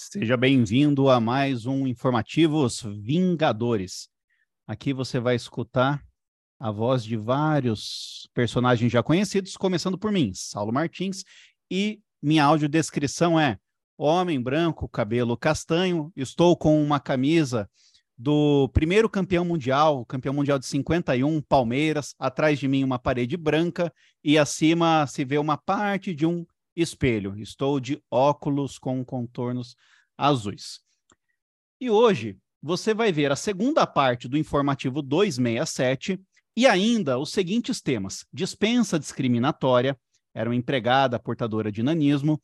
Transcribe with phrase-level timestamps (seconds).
[0.00, 4.08] Seja bem-vindo a mais um Informativos Vingadores.
[4.64, 6.00] Aqui você vai escutar
[6.56, 11.24] a voz de vários personagens já conhecidos, começando por mim, Saulo Martins,
[11.68, 13.58] e minha audiodescrição é
[13.98, 17.68] homem branco, cabelo castanho, estou com uma camisa
[18.16, 23.92] do primeiro campeão mundial, campeão mundial de 51, Palmeiras, atrás de mim uma parede branca
[24.22, 26.46] e acima se vê uma parte de um
[26.82, 27.38] espelho.
[27.38, 29.76] Estou de óculos com contornos
[30.16, 30.80] azuis.
[31.80, 36.20] E hoje você vai ver a segunda parte do informativo 267
[36.56, 39.98] e ainda os seguintes temas: dispensa discriminatória,
[40.34, 42.40] era uma empregada portadora de nanismo.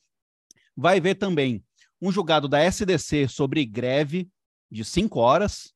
[0.77, 1.65] Vai ver também
[2.01, 4.29] um julgado da SDC sobre greve
[4.71, 5.73] de cinco horas,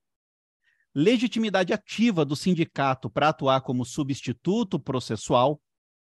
[0.94, 5.60] legitimidade ativa do sindicato para atuar como substituto processual,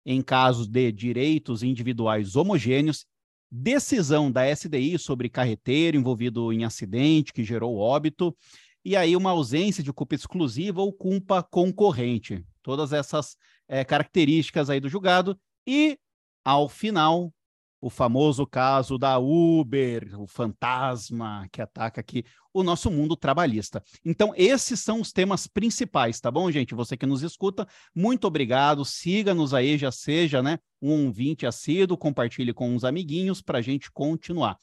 [0.05, 3.05] em casos de direitos individuais homogêneos,
[3.51, 8.37] decisão da SDI sobre carreteiro envolvido em acidente que gerou óbito,
[8.85, 12.45] e aí uma ausência de culpa exclusiva ou culpa concorrente.
[12.63, 13.37] Todas essas
[13.69, 15.39] é, características aí do julgado.
[15.67, 15.99] E,
[16.45, 17.33] ao final,
[17.81, 23.83] o famoso caso da Uber, o fantasma que ataca aqui o nosso mundo trabalhista.
[24.05, 26.75] Então, esses são os temas principais, tá bom, gente?
[26.75, 28.85] Você que nos escuta, muito obrigado.
[28.85, 33.91] Siga-nos aí, já seja né, um ouvinte assíduo, compartilhe com uns amiguinhos para a gente
[33.91, 34.59] continuar.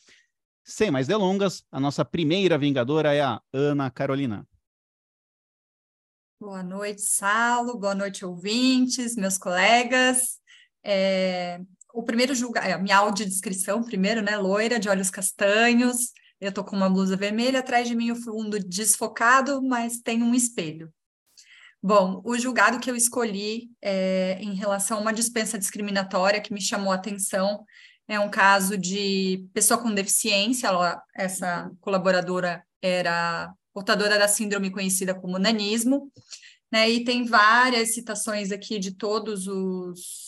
[0.64, 4.46] Sem mais delongas, a nossa primeira vingadora é a Ana Carolina.
[6.40, 7.80] Boa noite, Salo.
[7.80, 10.40] Boa noite, ouvintes, meus colegas.
[10.84, 11.60] É,
[11.98, 14.38] o primeiro julgamento, é, minha audiodescrição primeiro, né?
[14.38, 16.12] Loira, de olhos castanhos.
[16.40, 20.36] Eu tô com uma blusa vermelha, atrás de mim o fundo desfocado, mas tem um
[20.36, 20.94] espelho.
[21.82, 26.62] Bom, o julgado que eu escolhi é, em relação a uma dispensa discriminatória que me
[26.62, 27.66] chamou a atenção
[28.08, 35.16] é um caso de pessoa com deficiência, ela, essa colaboradora era portadora da síndrome conhecida
[35.16, 36.12] como nanismo,
[36.72, 36.88] né?
[36.88, 40.27] E tem várias citações aqui de todos os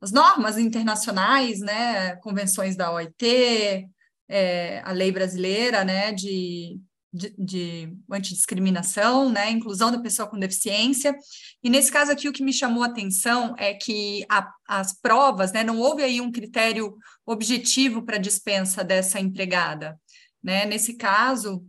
[0.00, 3.88] as normas internacionais, né, convenções da OIT,
[4.28, 6.78] é, a lei brasileira, né, de,
[7.12, 11.16] de, de, antidiscriminação, né, inclusão da pessoa com deficiência.
[11.62, 15.52] E nesse caso aqui, o que me chamou a atenção é que a, as provas,
[15.52, 19.98] né, não houve aí um critério objetivo para dispensa dessa empregada.
[20.42, 20.66] Né?
[20.66, 21.64] Nesse caso,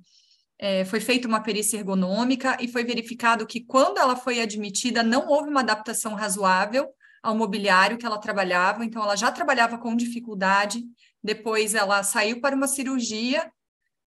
[0.59, 5.27] é, foi feita uma perícia ergonômica e foi verificado que quando ela foi admitida, não
[5.27, 6.87] houve uma adaptação razoável
[7.27, 10.81] ao mobiliário que ela trabalhava, então ela já trabalhava com dificuldade,
[11.21, 13.51] depois ela saiu para uma cirurgia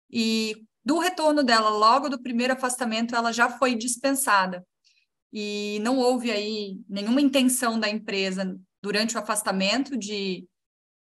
[0.10, 4.66] e do retorno dela, logo do primeiro afastamento, ela já foi dispensada.
[5.34, 10.48] E não houve aí nenhuma intenção da empresa durante o afastamento de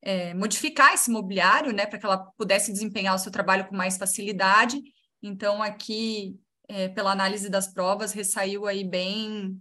[0.02, 3.96] é, modificar esse mobiliário, né, para que ela pudesse desempenhar o seu trabalho com mais
[3.96, 4.82] facilidade.
[5.22, 6.36] Então, aqui,
[6.66, 9.56] é, pela análise das provas, ressaiu aí bem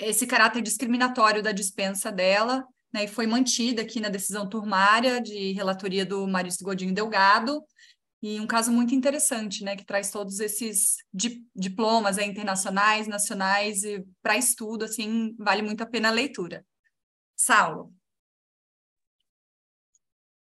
[0.00, 5.52] esse caráter discriminatório da dispensa dela, né, e foi mantida aqui na decisão turmária de
[5.52, 7.62] relatoria do Marício Godinho Delgado,
[8.20, 13.84] e um caso muito interessante, né, que traz todos esses di diplomas é, internacionais, nacionais,
[13.84, 16.64] e para estudo, assim, vale muito a pena a leitura.
[17.36, 17.94] Saulo.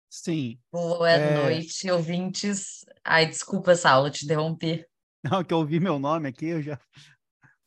[0.09, 0.59] Sim.
[0.71, 1.43] Boa é...
[1.43, 2.83] noite, ouvintes.
[3.03, 4.83] Ai, desculpa, Saulo, te interrompi.
[5.23, 6.79] Não, que eu ouvi meu nome aqui, eu já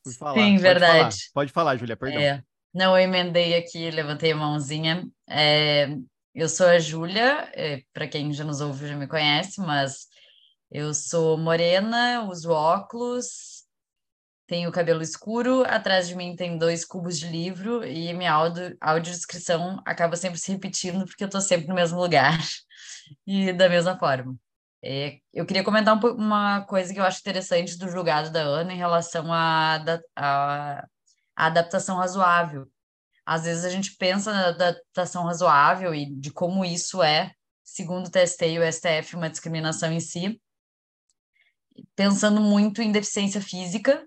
[0.03, 0.35] por falar.
[0.35, 0.93] Sim, Pode verdade.
[0.93, 1.11] Falar.
[1.35, 2.21] Pode falar, Júlia, perdão.
[2.21, 2.43] É,
[2.75, 5.07] não, eu emendei aqui, levantei a mãozinha.
[5.29, 5.89] É,
[6.35, 10.07] eu sou a Júlia, é, para quem já nos ouve já me conhece, mas
[10.71, 13.65] eu sou morena, uso óculos,
[14.47, 19.81] tenho cabelo escuro, atrás de mim tem dois cubos de livro e minha audio, audiodescrição
[19.84, 22.39] acaba sempre se repetindo porque eu estou sempre no mesmo lugar
[23.27, 24.37] e da mesma forma.
[24.84, 28.72] É, eu queria comentar um, uma coisa que eu acho interessante do julgado da Ana
[28.72, 30.84] em relação à
[31.37, 32.66] adaptação razoável.
[33.25, 37.32] Às vezes a gente pensa na adaptação razoável e de como isso é,
[37.62, 40.41] segundo o TST e o STF, uma discriminação em si,
[41.95, 44.04] pensando muito em deficiência física,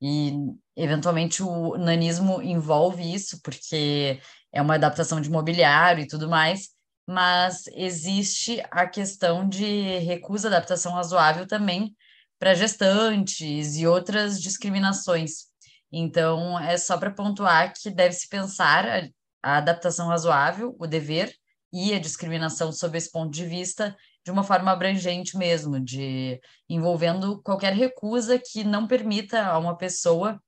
[0.00, 0.32] e
[0.76, 4.20] eventualmente o nanismo envolve isso, porque
[4.52, 6.68] é uma adaptação de mobiliário e tudo mais,
[7.08, 11.96] mas existe a questão de recusa adaptação razoável também
[12.38, 15.46] para gestantes e outras discriminações.
[15.90, 19.10] Então, é só para pontuar que deve-se pensar
[19.42, 21.34] a, adaptação razoável, o dever
[21.72, 26.38] e a discriminação sob esse ponto de vista de uma forma abrangente mesmo, de
[26.68, 30.38] envolvendo qualquer recusa que não permita a uma pessoa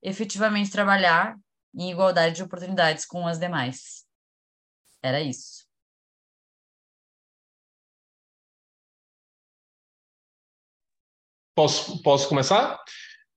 [0.00, 1.36] efetivamente trabalhar
[1.74, 4.04] em igualdade de oportunidades com as demais.
[5.02, 5.65] Era isso.
[11.56, 12.78] Posso, posso começar?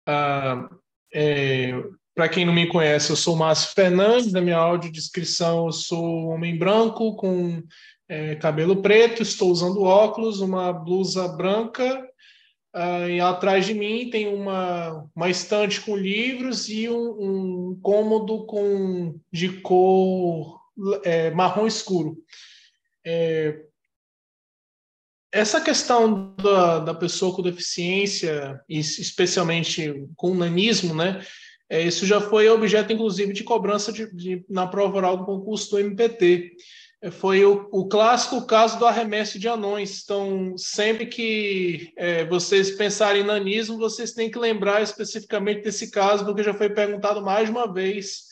[0.08, 0.78] Uh,
[1.14, 1.72] é,
[2.14, 6.58] Para quem não me conhece, eu sou Márcio Fernandes, na minha audiodescrição eu sou homem
[6.58, 7.64] branco com
[8.10, 12.06] é, cabelo preto, estou usando óculos, uma blusa branca,
[12.76, 18.46] uh, e atrás de mim tem uma, uma estante com livros e um, um cômodo
[18.46, 20.60] com, de cor
[21.04, 22.18] é, marrom escuro.
[23.06, 23.64] É,
[25.32, 31.24] essa questão da, da pessoa com deficiência, especialmente com nanismo, né?
[31.70, 35.70] É, isso já foi objeto, inclusive, de cobrança de, de, na prova oral do concurso
[35.72, 36.54] do MPT.
[37.02, 40.02] É, foi o, o, clássico caso do arremesso de anões.
[40.04, 46.26] Então, sempre que é, vocês pensarem em nanismo, vocês têm que lembrar especificamente desse caso,
[46.26, 48.30] porque já foi perguntado mais de uma vez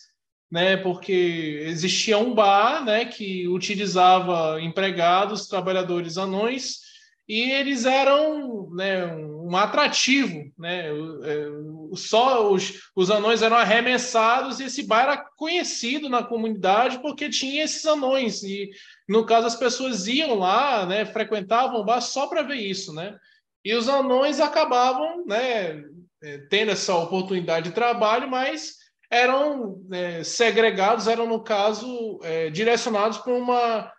[0.51, 6.86] né, porque existia um bar, né, que utilizava empregados, trabalhadores anões,
[7.27, 10.87] e eles eram né, um atrativo, né?
[10.87, 11.47] É,
[11.95, 17.63] só os, os anões eram arremessados e esse bar era conhecido na comunidade porque tinha
[17.63, 18.69] esses anões e
[19.09, 23.17] no caso as pessoas iam lá, né, frequentavam o bar só para ver isso, né?
[23.63, 25.83] E os anões acabavam, né,
[26.23, 28.75] é, tendo essa oportunidade de trabalho, mas
[29.11, 33.96] eram é, segregados, eram no caso é, direcionados para uma um,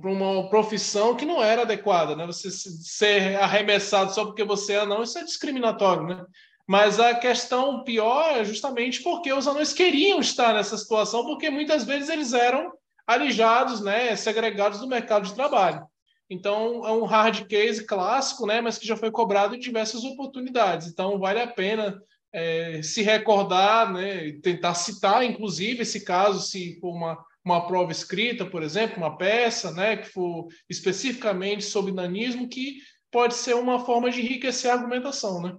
[0.00, 2.26] para uma profissão que não era adequada, né?
[2.26, 6.24] Você ser arremessado só porque você é anão, isso é discriminatório, né?
[6.66, 11.84] Mas a questão pior é justamente porque os anões queriam estar nessa situação, porque muitas
[11.84, 12.72] vezes eles eram
[13.06, 15.86] alijados, né, segregados do mercado de trabalho.
[16.28, 20.88] Então, é um hard case clássico, né, mas que já foi cobrado em diversas oportunidades.
[20.88, 22.02] Então, vale a pena
[22.32, 28.44] é, se recordar, né, tentar citar, inclusive, esse caso, se for uma uma prova escrita,
[28.44, 34.10] por exemplo, uma peça, né, que for especificamente sobre nanismo, que pode ser uma forma
[34.10, 35.56] de enriquecer a argumentação, né?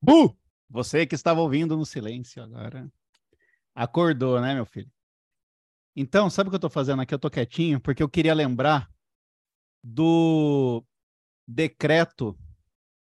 [0.00, 0.34] Bu!
[0.70, 2.90] Você que estava ouvindo no silêncio agora.
[3.74, 4.90] Acordou, né, meu filho?
[5.94, 7.12] Então, sabe o que eu estou fazendo aqui?
[7.12, 8.90] Eu estou quietinho porque eu queria lembrar
[9.84, 10.82] do
[11.46, 12.36] decreto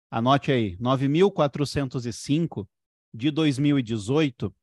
[0.10, 2.68] Anote aí, 9.405
[3.14, 4.54] de 2018,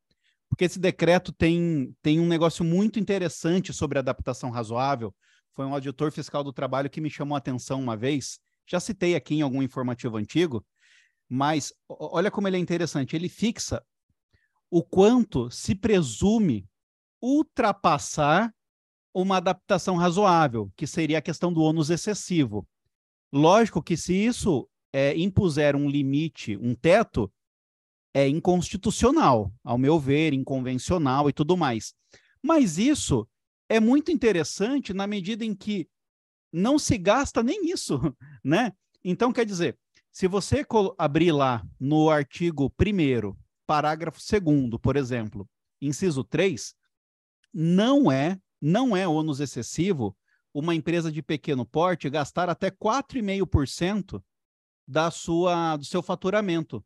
[0.48, 5.14] porque esse decreto tem, tem um negócio muito interessante sobre adaptação razoável.
[5.54, 8.38] Foi um auditor fiscal do trabalho que me chamou a atenção uma vez.
[8.66, 10.64] Já citei aqui em algum informativo antigo,
[11.28, 13.16] mas olha como ele é interessante.
[13.16, 13.82] Ele fixa
[14.70, 16.66] o quanto se presume
[17.20, 18.52] ultrapassar
[19.14, 22.66] uma adaptação razoável, que seria a questão do ônus excessivo.
[23.32, 27.32] Lógico que se isso é, impuser um limite, um teto,
[28.14, 31.94] é inconstitucional, ao meu ver, inconvencional e tudo mais.
[32.42, 33.26] Mas isso
[33.68, 35.88] é muito interessante na medida em que
[36.52, 37.98] não se gasta nem isso,
[38.44, 38.72] né?
[39.02, 39.78] Então, quer dizer,
[40.12, 40.64] se você
[40.98, 43.34] abrir lá no artigo 1
[43.66, 45.48] parágrafo 2 por exemplo,
[45.80, 46.74] inciso 3,
[47.52, 50.16] não é, não é ônus excessivo
[50.52, 54.22] uma empresa de pequeno porte gastar até 4,5%
[54.86, 56.84] da sua do seu faturamento.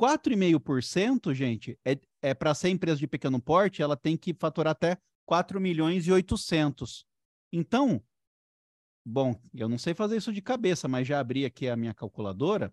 [0.00, 4.96] 4,5%, gente, é, é para ser empresa de pequeno porte, ela tem que faturar até
[5.26, 7.04] 4 milhões e 800.
[7.52, 8.02] Então,
[9.04, 12.72] bom, eu não sei fazer isso de cabeça, mas já abri aqui a minha calculadora.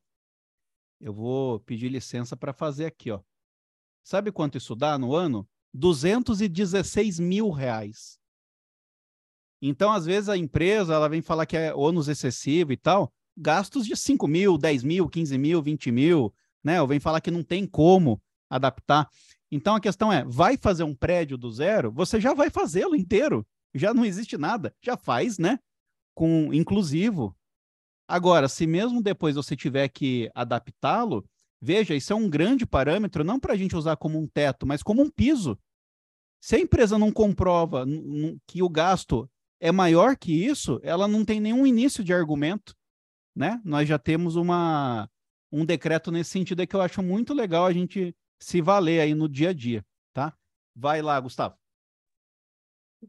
[1.02, 3.22] Eu vou pedir licença para fazer aqui, ó.
[4.04, 5.50] Sabe quanto isso dá no ano?
[5.74, 8.20] 216 mil reais.
[9.60, 13.86] Então, às vezes, a empresa ela vem falar que é ônus excessivo e tal gastos
[13.86, 16.82] de 5 mil, 10 mil, 15 mil, 20 mil, né?
[16.82, 19.10] Ou vem falar que não tem como adaptar.
[19.52, 21.92] Então a questão é: vai fazer um prédio do zero?
[21.92, 23.46] Você já vai fazê-lo inteiro.
[23.74, 24.74] Já não existe nada.
[24.82, 25.60] Já faz, né?
[26.14, 27.36] Com inclusivo.
[28.08, 31.26] Agora, se mesmo depois você tiver que adaptá-lo,
[31.60, 34.84] veja, isso é um grande parâmetro, não para a gente usar como um teto, mas
[34.84, 35.58] como um piso.
[36.40, 37.86] Se a empresa não comprova
[38.48, 39.28] que o gasto
[39.60, 42.76] é maior que isso, ela não tem nenhum início de argumento
[43.36, 43.62] né?
[43.64, 45.10] Nós já temos uma,
[45.52, 49.14] um decreto nesse sentido aí que eu acho muito legal a gente se valer aí
[49.14, 50.34] no dia a dia, tá?
[50.76, 51.56] Vai lá, Gustavo.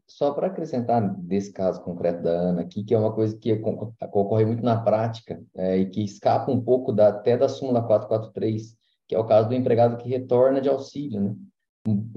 [0.05, 3.51] Só para acrescentar desse caso concreto da Ana aqui, que é uma coisa que
[4.11, 8.77] ocorre muito na prática é, e que escapa um pouco da, até da súmula 443,
[9.07, 11.35] que é o caso do empregado que retorna de auxílio, né?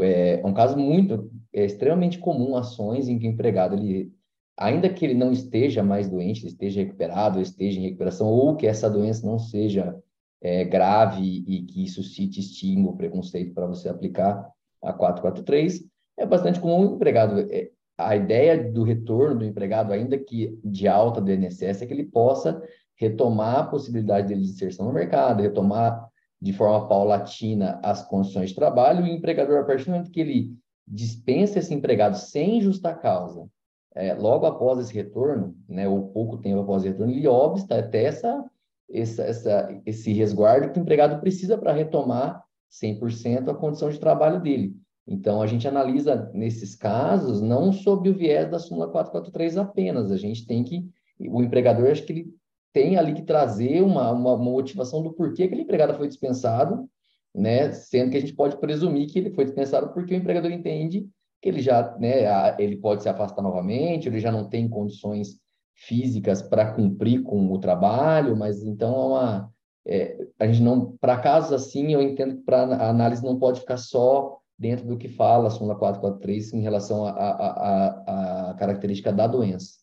[0.00, 4.12] É, é um caso muito, é extremamente comum ações em que o empregado ele
[4.57, 8.90] ainda que ele não esteja mais doente, esteja recuperado, esteja em recuperação, ou que essa
[8.90, 9.97] doença não seja
[10.40, 14.50] é, grave e que suscite estímulo, preconceito para você aplicar
[14.83, 15.85] a 443,
[16.19, 17.40] é bastante comum o empregado.
[17.50, 21.92] É, a ideia do retorno do empregado, ainda que de alta do INSS, é que
[21.92, 22.62] ele possa
[22.97, 26.09] retomar a possibilidade dele de inserção no mercado, retomar
[26.40, 30.21] de forma paulatina as condições de trabalho, e o empregador, a partir do momento que
[30.21, 30.54] ele
[30.87, 33.47] dispensa esse empregado sem justa causa,
[33.94, 38.04] é, logo após esse retorno, né, ou pouco tempo após o retorno, ele obsta até
[38.04, 38.44] essa,
[38.88, 44.40] essa, essa, esse resguardo que o empregado precisa para retomar 100% a condição de trabalho
[44.40, 44.76] dele.
[45.06, 50.16] Então, a gente analisa nesses casos não sob o viés da súmula 443 apenas, a
[50.16, 52.35] gente tem que, o empregador, acho que ele
[52.73, 56.88] tem ali que trazer uma, uma, motivação do porquê aquele empregado foi dispensado,
[57.35, 61.09] né, sendo que a gente pode presumir que ele foi dispensado porque o empregador entende
[61.49, 65.40] ele já, né, ele pode se afastar novamente, ele já não tem condições
[65.75, 69.52] físicas para cumprir com o trabalho, mas então é uma,
[69.87, 73.61] é, a gente não, para casos assim, eu entendo que para a análise não pode
[73.61, 79.78] ficar só dentro do que fala a súmula 443 em relação à característica da doença.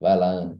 [0.00, 0.58] Vai lá, Ana.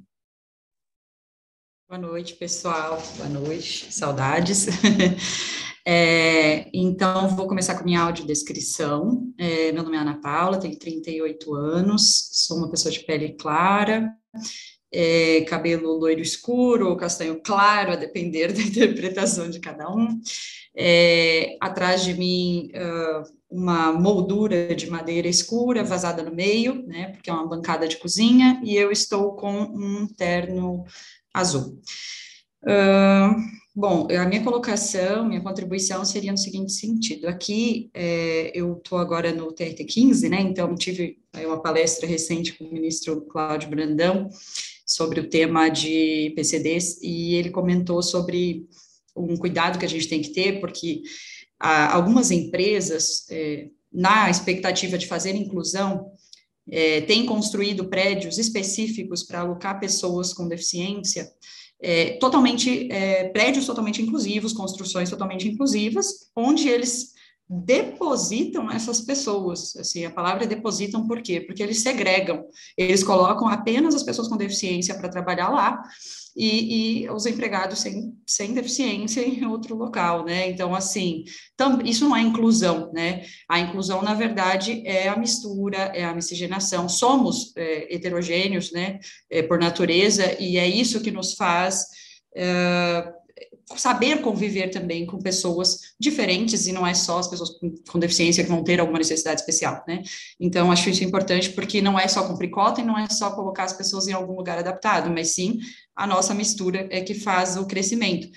[1.88, 2.98] Boa noite, pessoal.
[3.16, 4.66] Boa noite, saudades.
[5.88, 9.32] É, então, vou começar com minha audiodescrição.
[9.38, 14.12] É, meu nome é Ana Paula, tenho 38 anos, sou uma pessoa de pele clara,
[14.92, 20.20] é, cabelo loiro escuro ou castanho claro, a depender da interpretação de cada um.
[20.76, 27.30] É, atrás de mim, uh, uma moldura de madeira escura vazada no meio, né, porque
[27.30, 30.84] é uma bancada de cozinha, e eu estou com um terno
[31.32, 31.80] azul.
[32.64, 37.28] Uh, bom, a minha colocação, minha contribuição seria no seguinte sentido.
[37.28, 40.40] Aqui, é, eu estou agora no TRT 15, né?
[40.40, 44.30] Então, tive uma palestra recente com o ministro Cláudio Brandão
[44.86, 48.66] sobre o tema de PCDs e ele comentou sobre
[49.14, 51.02] um cuidado que a gente tem que ter, porque
[51.60, 56.10] ah, algumas empresas, é, na expectativa de fazer inclusão,
[56.68, 61.30] é, têm construído prédios específicos para alocar pessoas com deficiência
[61.80, 67.15] é, totalmente, é, prédios totalmente inclusivos, construções totalmente inclusivas, onde eles
[67.48, 71.40] depositam essas pessoas, assim, a palavra é depositam por quê?
[71.40, 72.44] Porque eles segregam,
[72.76, 75.80] eles colocam apenas as pessoas com deficiência para trabalhar lá,
[76.36, 80.50] e, e, os empregados sem, sem deficiência em outro local, né?
[80.50, 81.24] Então, assim,
[81.56, 83.24] tam, isso não é inclusão, né?
[83.48, 86.90] A inclusão, na verdade, é a mistura, é a miscigenação.
[86.90, 88.98] Somos é, heterogêneos, né,
[89.30, 91.86] é, por natureza, e é isso que nos faz.
[92.36, 93.10] É,
[93.74, 98.44] saber conviver também com pessoas diferentes e não é só as pessoas com, com, deficiência
[98.44, 100.02] que vão ter alguma necessidade especial, né?
[100.38, 103.64] Então, acho isso importante porque não é só cumprir cota e não é só colocar
[103.64, 105.58] as pessoas em algum lugar adaptado, mas sim
[105.96, 108.28] a nossa mistura é que faz o crescimento.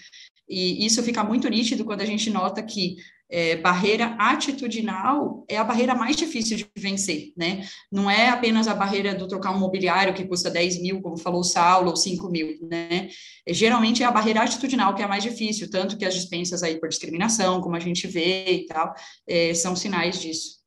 [0.48, 2.98] E isso fica muito nítido quando a gente nota que
[3.30, 7.68] é, barreira atitudinal é a barreira mais difícil de vencer, né?
[7.92, 11.42] Não é apenas a barreira do trocar um mobiliário que custa 10 mil, como falou
[11.42, 13.10] o Saulo, ou 5 mil, né?
[13.46, 16.64] É, geralmente é a barreira atitudinal que é a mais difícil, tanto que as dispensas
[16.64, 18.94] aí por discriminação, como a gente vê e tal,
[19.28, 20.60] é, são sinais disso.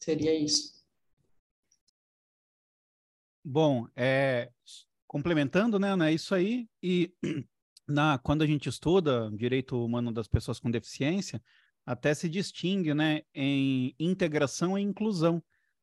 [0.00, 0.74] Seria isso.
[3.44, 4.50] Bom, é,
[5.06, 7.12] complementando, né, né, isso aí, e
[7.86, 11.40] na, quando a gente estuda direito humano das pessoas com deficiência,
[11.86, 15.42] até se distingue né, em integração e inclusão.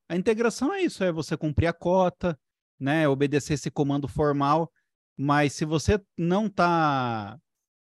[0.10, 2.38] A integração é isso, é você cumprir a cota,
[2.80, 4.72] né, obedecer esse comando formal,
[5.18, 7.38] mas se você não está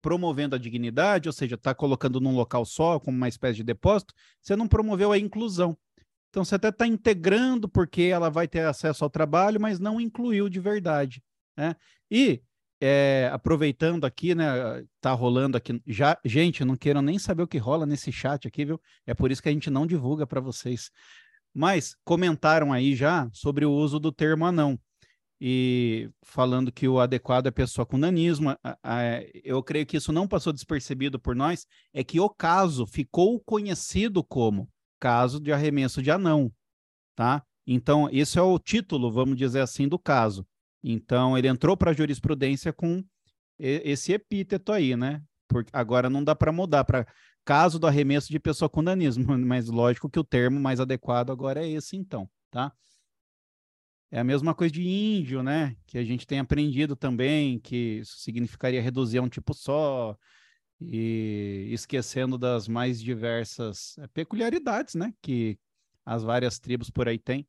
[0.02, 4.14] promovendo a dignidade, ou seja, está colocando num local só, como uma espécie de depósito,
[4.42, 5.78] você não promoveu a inclusão.
[6.30, 10.48] Então você até está integrando porque ela vai ter acesso ao trabalho, mas não incluiu
[10.48, 11.24] de verdade.
[11.58, 11.76] Né?
[12.12, 12.42] E
[12.82, 14.46] é, aproveitando aqui, né?
[15.00, 15.82] Tá rolando aqui.
[15.88, 18.82] Já, gente, não queiram nem saber o que rola nesse chat aqui, viu?
[19.06, 20.92] É por isso que a gente não divulga para vocês.
[21.54, 24.80] Mas comentaram aí já sobre o uso do termo anão.
[25.40, 28.56] E falando que o adequado é pessoa com nanismo,
[29.44, 34.24] eu creio que isso não passou despercebido por nós, é que o caso ficou conhecido
[34.24, 36.52] como caso de arremesso de anão,
[37.16, 37.44] tá?
[37.68, 40.48] Então, esse é o título, vamos dizer assim, do caso.
[40.88, 43.04] Então, ele entrou para a jurisprudência com
[43.58, 45.24] esse epíteto aí, né?
[45.48, 47.08] Porque agora não dá para mudar para
[47.44, 51.66] caso do arremesso de pessoa com danismo, mas lógico que o termo mais adequado agora
[51.66, 52.72] é esse, então, tá?
[54.12, 55.76] É a mesma coisa de índio, né?
[55.88, 60.16] Que a gente tem aprendido também, que isso significaria reduzir a um tipo só,
[60.80, 65.12] e esquecendo das mais diversas é, peculiaridades, né?
[65.20, 65.58] Que
[66.06, 67.48] as várias tribos por aí têm,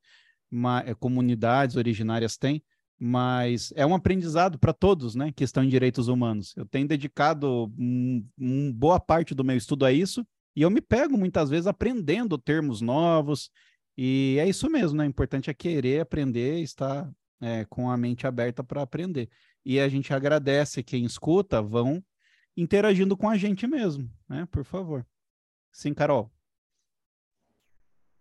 [0.87, 2.65] é, comunidades originárias têm
[2.99, 6.55] mas é um aprendizado para todos, né, que estão em direitos humanos.
[6.57, 10.81] Eu tenho dedicado um, um, boa parte do meu estudo a isso e eu me
[10.81, 13.51] pego muitas vezes aprendendo termos novos
[13.97, 15.05] E é isso mesmo, né?
[15.05, 17.11] O importante é querer aprender, estar
[17.41, 19.29] é, com a mente aberta para aprender.
[19.65, 22.03] E a gente agradece quem escuta, vão
[22.57, 24.47] interagindo com a gente mesmo, né?
[24.51, 25.07] Por favor.
[25.73, 26.33] Sim, Carol.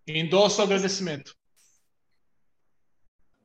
[0.07, 1.35] Endosso o agradecimento.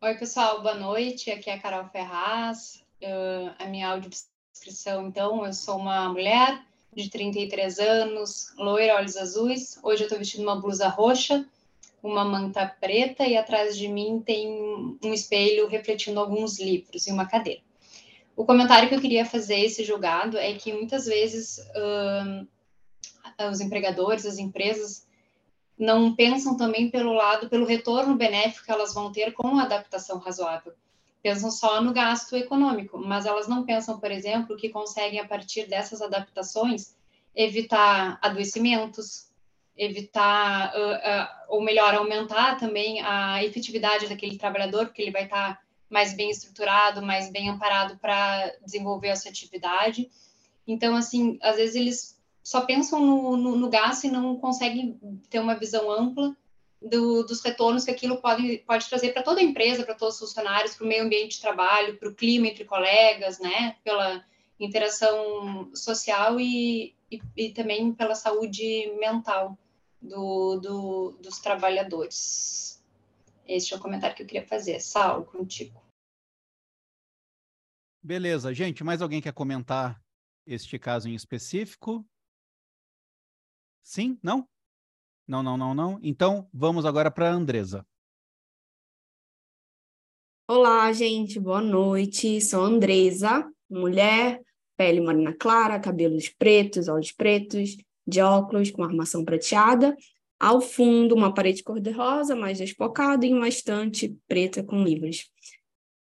[0.03, 1.31] Oi, pessoal, boa noite.
[1.31, 2.83] Aqui é a Carol Ferraz.
[3.03, 6.65] Uh, a minha audiodescrição, então, eu sou uma mulher
[6.95, 9.79] de 33 anos, loira, olhos azuis.
[9.83, 11.47] Hoje eu estou vestindo uma blusa roxa,
[12.03, 14.49] uma manta preta e atrás de mim tem
[15.05, 17.61] um espelho refletindo alguns livros e uma cadeira.
[18.35, 22.49] O comentário que eu queria fazer esse julgado é que muitas vezes uh,
[23.51, 25.07] os empregadores, as empresas
[25.81, 30.19] não pensam também pelo lado, pelo retorno benéfico que elas vão ter com a adaptação
[30.19, 30.75] razoável.
[31.23, 35.67] Pensam só no gasto econômico, mas elas não pensam, por exemplo, que conseguem, a partir
[35.67, 36.95] dessas adaptações,
[37.35, 39.31] evitar adoecimentos,
[39.75, 45.63] evitar, uh, uh, ou melhor, aumentar também a efetividade daquele trabalhador, porque ele vai estar
[45.89, 50.11] mais bem estruturado, mais bem amparado para desenvolver a sua atividade.
[50.67, 55.39] Então, assim, às vezes eles só pensam no, no, no gasto e não conseguem ter
[55.39, 56.37] uma visão ampla
[56.81, 60.21] do, dos retornos que aquilo pode, pode trazer para toda a empresa, para todos os
[60.21, 64.25] funcionários, para o meio ambiente de trabalho, para o clima entre colegas, né, pela
[64.59, 69.59] interação social e, e, e também pela saúde mental
[70.01, 72.83] do, do, dos trabalhadores.
[73.47, 74.81] Este é o comentário que eu queria fazer.
[74.81, 75.83] Saulo, contigo.
[78.03, 80.01] Beleza, gente, mais alguém quer comentar
[80.47, 82.05] este caso em específico?
[83.83, 84.19] Sim?
[84.23, 84.47] Não?
[85.27, 86.01] Não, não, não, não.
[86.03, 87.87] Então, vamos agora para a Andresa.
[90.49, 92.41] Olá, gente, boa noite.
[92.41, 94.41] Sou Andresa, mulher,
[94.77, 99.97] pele morena clara, cabelos pretos, olhos pretos, de óculos com armação prateada.
[100.41, 105.31] Ao fundo, uma parede cor-de-rosa, mais despocada, e uma estante preta com livros.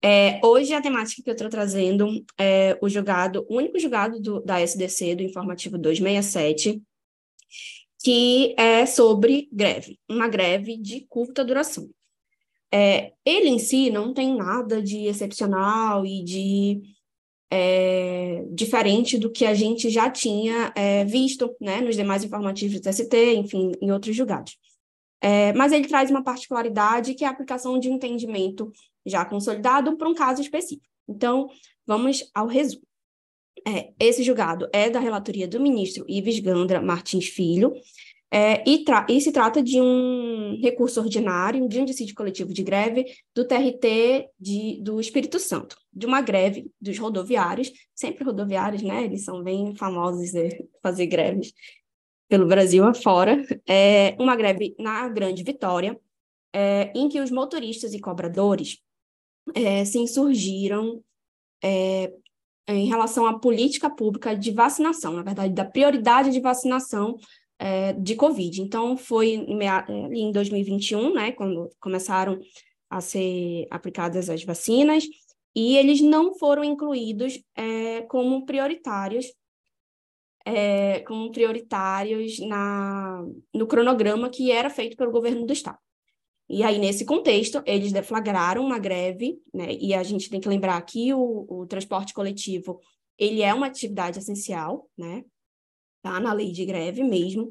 [0.03, 4.39] É, hoje, a temática que eu estou trazendo é o julgado, o único julgado do,
[4.39, 6.81] da SDC, do Informativo 267,
[8.01, 11.89] que é sobre greve, uma greve de curta duração.
[12.71, 16.81] É, ele em si não tem nada de excepcional e de
[17.51, 22.81] é, diferente do que a gente já tinha é, visto né, nos demais informativos do
[22.81, 24.57] TST, enfim, em outros julgados.
[25.21, 28.71] É, mas ele traz uma particularidade que é a aplicação de um entendimento
[29.05, 30.87] já consolidado para um caso específico.
[31.07, 31.49] Então,
[31.85, 32.83] vamos ao resumo.
[33.67, 37.73] É, esse julgado é da relatoria do ministro Ives Gandra Martins Filho,
[38.31, 43.05] é, e, e, se trata de um recurso ordinário de um dissídio coletivo de greve
[43.33, 49.05] do TRT de, do Espírito Santo, de uma greve dos rodoviários, sempre rodoviários, né?
[49.05, 51.53] Eles são bem famosos de fazer greves
[52.27, 55.99] pelo Brasil afora, é uma greve na Grande Vitória,
[56.53, 58.77] é, em que os motoristas e cobradores
[59.55, 61.03] é, se insurgiram
[61.63, 62.13] é,
[62.75, 67.17] em relação à política pública de vacinação, na verdade, da prioridade de vacinação
[67.57, 68.61] é, de Covid.
[68.61, 72.39] Então, foi em 2021, né, quando começaram
[72.89, 75.05] a ser aplicadas as vacinas,
[75.55, 79.25] e eles não foram incluídos é, como prioritários
[80.45, 85.77] é, como prioritários na, no cronograma que era feito pelo governo do estado.
[86.49, 89.71] E aí, nesse contexto, eles deflagraram uma greve, né?
[89.79, 92.79] E a gente tem que lembrar que o, o transporte coletivo,
[93.19, 95.23] ele é uma atividade essencial, né?
[96.01, 97.49] Tá na lei de greve mesmo.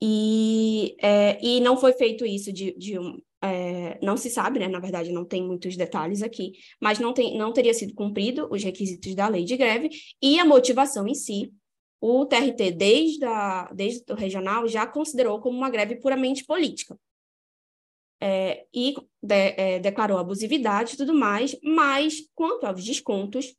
[0.00, 4.68] E, é, e não foi feito isso de, de um, é, não se sabe, né?
[4.68, 8.64] Na verdade, não tem muitos detalhes aqui, mas não, tem, não teria sido cumprido os
[8.64, 9.90] requisitos da lei de greve
[10.22, 11.52] e a motivação em si,
[12.00, 16.98] o TRT, desde, a, desde o regional, já considerou como uma greve puramente política
[18.20, 23.54] é, e de, é, declarou abusividade e tudo mais, mas quanto aos descontos,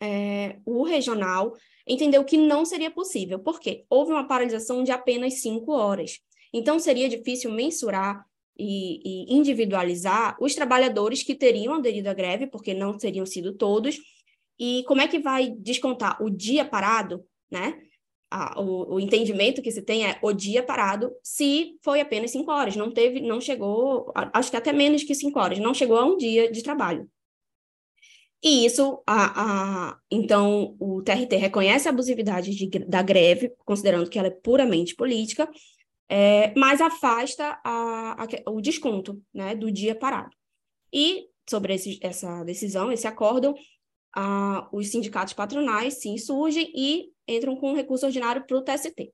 [0.00, 1.54] é, o regional
[1.86, 6.18] entendeu que não seria possível, porque houve uma paralisação de apenas cinco horas.
[6.52, 8.24] Então, seria difícil mensurar
[8.58, 13.96] e, e individualizar os trabalhadores que teriam aderido à greve, porque não teriam sido todos,
[14.58, 17.80] e como é que vai descontar o dia parado, né?
[18.32, 22.50] A, o, o, entendimento que se tem é o dia parado se foi apenas cinco
[22.50, 26.04] horas, não teve, não chegou, acho que até menos que cinco horas, não chegou a
[26.06, 27.06] um dia de trabalho.
[28.42, 34.18] E isso, a, a, então, o TRT reconhece a abusividade de, da greve, considerando que
[34.18, 35.48] ela é puramente política,
[36.08, 40.34] é, mas afasta a, o desconto né, do dia parado.
[40.92, 43.54] E sobre esse, essa decisão, esse acórdão,
[44.14, 49.12] a, os sindicatos patronais se insurgem e entram com um recurso ordinário para o TST.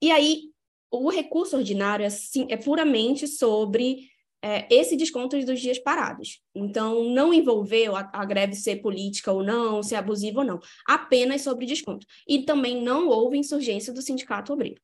[0.00, 0.50] E aí,
[0.90, 4.10] o recurso ordinário é, sim, é puramente sobre
[4.42, 6.42] é, esse desconto dos dias parados.
[6.54, 11.42] Então, não envolveu a, a, greve ser política ou não, ser abusiva ou não, apenas
[11.42, 12.04] sobre desconto.
[12.26, 14.80] E também não houve insurgência do sindicato obrero.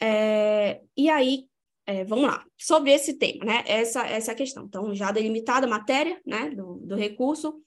[0.00, 1.48] É, e aí,
[1.86, 3.62] é, vamos lá, sobre esse tema, né?
[3.64, 4.64] Essa, essa é a questão.
[4.64, 7.62] Então, já delimitada a matéria né, do, do recurso,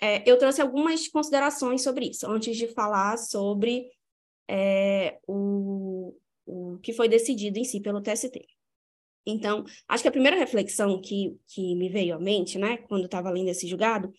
[0.00, 3.90] é, eu trouxe algumas considerações sobre isso, antes de falar sobre
[4.48, 6.14] é, o,
[6.46, 8.46] o que foi decidido em si pelo TST.
[9.26, 13.30] Então, acho que a primeira reflexão que, que me veio à mente, né, quando estava
[13.30, 14.12] lendo esse julgado,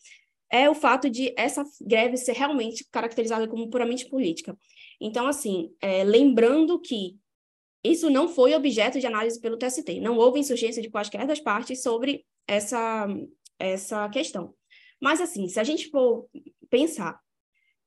[0.51, 4.57] é o fato de essa greve ser realmente caracterizada como puramente política.
[4.99, 7.17] Então, assim, é, lembrando que
[7.83, 11.81] isso não foi objeto de análise pelo TST, não houve insurgência de quaisquer das partes
[11.81, 13.07] sobre essa,
[13.59, 14.53] essa questão.
[15.01, 16.27] Mas, assim, se a gente for
[16.69, 17.19] pensar,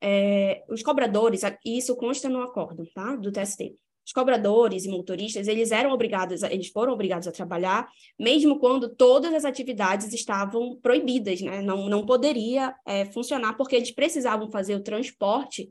[0.01, 3.75] é, os cobradores, isso consta no acordo tá, do TST,
[4.07, 9.33] os cobradores e motoristas, eles eram obrigados, eles foram obrigados a trabalhar, mesmo quando todas
[9.33, 11.61] as atividades estavam proibidas, né?
[11.63, 15.71] Não, não poderia é, funcionar, porque eles precisavam fazer o transporte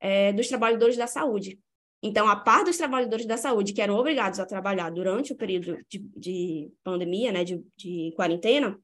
[0.00, 1.60] é, dos trabalhadores da saúde.
[2.06, 5.78] Então, a par dos trabalhadores da saúde, que eram obrigados a trabalhar durante o período
[5.88, 8.78] de, de pandemia, né, de, de quarentena,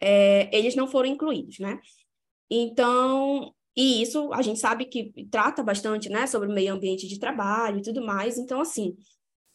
[0.00, 1.78] é, eles não foram incluídos, né?
[2.50, 7.18] Então, e isso a gente sabe que trata bastante, né, sobre o meio ambiente de
[7.18, 8.36] trabalho e tudo mais.
[8.38, 8.96] Então, assim,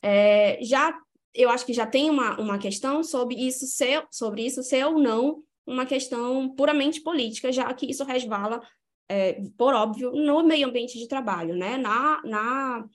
[0.02, 0.98] é, já
[1.34, 4.98] eu acho que já tem uma, uma questão sobre isso ser sobre isso ser ou
[4.98, 8.62] não uma questão puramente política, já que isso resvala,
[9.10, 12.86] é, por óbvio, no meio ambiente de trabalho, né, na, na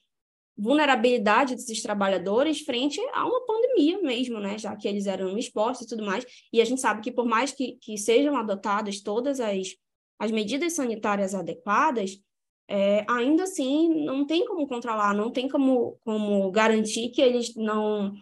[0.57, 4.59] vulnerabilidade desses trabalhadores frente a uma pandemia mesmo, né?
[4.59, 6.25] Já que eles eram expostos e tudo mais.
[6.53, 9.75] E a gente sabe que por mais que, que sejam adotadas todas as
[10.21, 12.21] as medidas sanitárias adequadas,
[12.69, 18.13] é, ainda assim não tem como controlar, não tem como, como garantir que eles não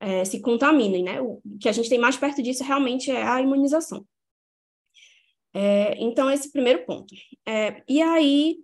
[0.00, 1.22] é, se contaminem, né?
[1.22, 4.04] O que a gente tem mais perto disso realmente é a imunização.
[5.54, 7.14] É, então, esse primeiro ponto.
[7.46, 8.58] É, e aí,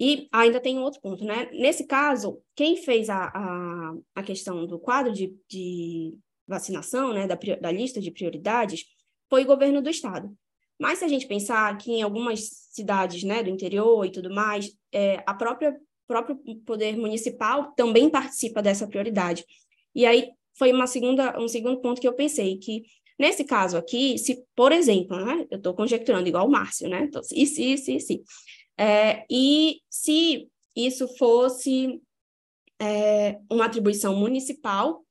[0.00, 1.48] e ainda tem um outro ponto, né?
[1.52, 6.14] Nesse caso, quem fez a, a, a questão do quadro de, de
[6.46, 8.84] vacinação, né, da, da lista de prioridades,
[9.30, 10.36] foi o governo do estado.
[10.78, 14.76] Mas se a gente pensar que em algumas cidades né, do interior e tudo mais,
[14.92, 19.44] é, a própria próprio poder municipal também participa dessa prioridade.
[19.94, 22.82] E aí foi uma segunda, um segundo ponto que eu pensei, que
[23.18, 27.04] nesse caso aqui, se, por exemplo, né, eu estou conjecturando igual o Márcio, né?
[27.04, 28.22] Então, e se, se, se.
[28.78, 32.00] É, e se isso fosse
[32.80, 35.04] é, uma atribuição municipal,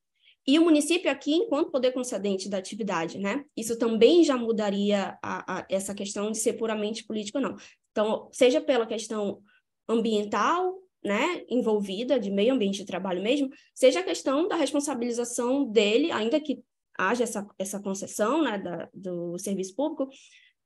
[0.46, 3.44] e o município aqui, enquanto poder concedente da atividade, né?
[3.56, 7.56] Isso também já mudaria a, a, essa questão de ser puramente político ou não.
[7.90, 9.40] Então, seja pela questão
[9.88, 16.10] ambiental, né, envolvida, de meio ambiente de trabalho mesmo, seja a questão da responsabilização dele,
[16.10, 16.62] ainda que
[16.96, 20.08] haja essa, essa concessão, né, da, do serviço público,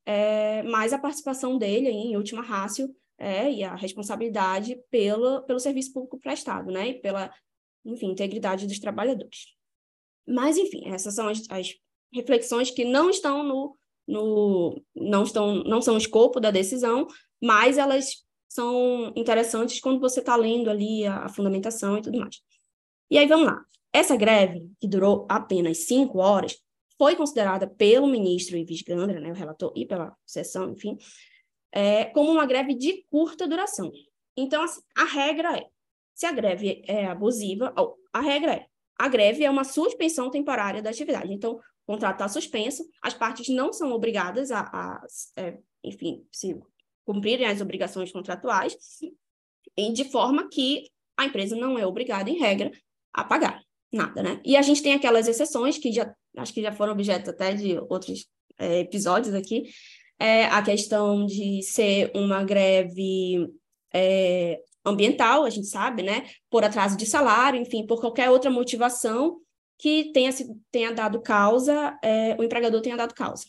[0.04, 5.92] é, mas a participação dele, em última rácio, é, e a responsabilidade pelo, pelo serviço
[5.92, 7.32] público prestado, né, e pela,
[7.84, 9.56] enfim, integridade dos trabalhadores.
[10.26, 11.74] Mas, enfim, essas são as, as
[12.12, 17.06] reflexões que não estão no, no não estão não são o escopo da decisão,
[17.42, 22.40] mas elas são interessantes quando você está lendo ali a, a, fundamentação e tudo mais.
[23.10, 23.64] E aí vamos lá.
[23.92, 26.58] Essa greve, que durou apenas cinco horas,
[26.98, 30.98] foi considerada pelo ministro Ives Gandra, né, o relator, e pela sessão, enfim,
[31.72, 33.90] é, como uma greve de curta duração.
[34.36, 35.66] Então, assim, a regra é,
[36.14, 37.72] se a greve é abusiva,
[38.12, 38.66] a regra é,
[38.98, 41.32] a greve é uma suspensão temporária da atividade.
[41.32, 46.60] Então, o contrato está suspenso, as partes não são obrigadas a, a é, enfim, se
[47.06, 48.76] cumprirem as obrigações contratuais,
[49.94, 52.70] de forma que a empresa não é obrigada, em regra,
[53.12, 54.40] a pagar nada, né?
[54.44, 57.78] E a gente tem aquelas exceções que já acho que já foram objeto até de
[57.88, 58.26] outros
[58.58, 59.64] é, episódios aqui,
[60.18, 63.48] é a questão de ser uma greve
[63.92, 66.28] é, ambiental, a gente sabe, né?
[66.50, 69.40] Por atraso de salário, enfim, por qualquer outra motivação
[69.78, 70.30] que tenha,
[70.70, 73.44] tenha dado causa, é, o empregador tenha dado causa.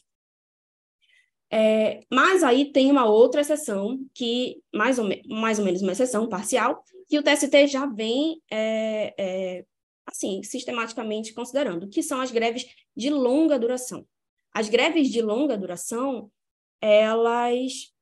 [1.52, 6.30] É, mas aí tem uma outra exceção, que mais ou, mais ou menos uma exceção
[6.30, 9.66] parcial, que o TST já vem, é, é,
[10.12, 14.06] assim, sistematicamente considerando, que são as greves de longa duração.
[14.54, 16.32] As greves de longa duração,
[16.82, 17.94] elas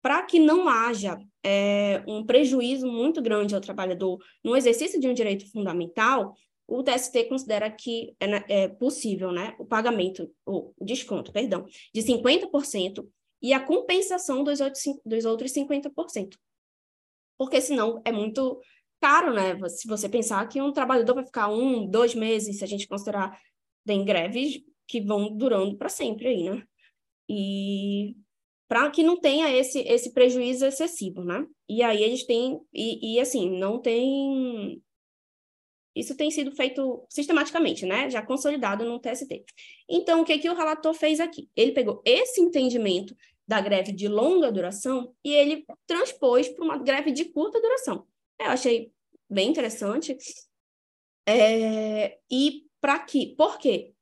[0.00, 5.14] para que não haja é, um prejuízo muito grande ao trabalhador no exercício de um
[5.14, 6.34] direito fundamental,
[6.66, 12.02] o TST considera que é, né, é possível né, o pagamento, o desconto, perdão, de
[12.02, 13.06] 50%
[13.40, 16.36] e a compensação dos outros, dos outros 50%.
[17.38, 18.60] Porque senão é muito
[19.02, 19.58] caro, né?
[19.68, 23.36] Se você pensar que um trabalhador vai ficar um, dois meses, se a gente considerar,
[23.84, 26.62] tem greves que vão durando para sempre aí, né?
[27.28, 28.14] E
[28.68, 31.44] para que não tenha esse, esse prejuízo excessivo, né?
[31.68, 34.80] E aí eles têm, e, e assim, não tem.
[35.94, 38.08] Isso tem sido feito sistematicamente, né?
[38.08, 39.44] Já consolidado no TST.
[39.88, 41.50] Então, o que, que o relator fez aqui?
[41.56, 47.10] Ele pegou esse entendimento da greve de longa duração e ele transpôs para uma greve
[47.10, 48.06] de curta duração.
[48.38, 48.92] Eu achei
[49.28, 50.16] bem interessante.
[51.26, 53.34] É, e para quê?
[53.36, 53.94] Por quê?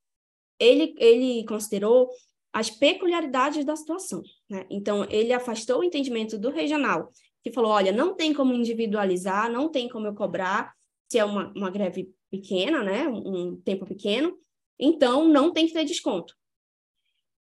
[0.59, 2.11] Ele, ele considerou
[2.53, 4.23] as peculiaridades da situação.
[4.49, 4.67] Né?
[4.71, 7.13] Então, ele afastou o entendimento do regional,
[7.43, 10.75] que falou: olha, não tem como individualizar, não tem como eu cobrar
[11.11, 13.09] se é uma, uma greve pequena, né?
[13.09, 14.39] um tempo pequeno,
[14.79, 16.35] então não tem que ter desconto.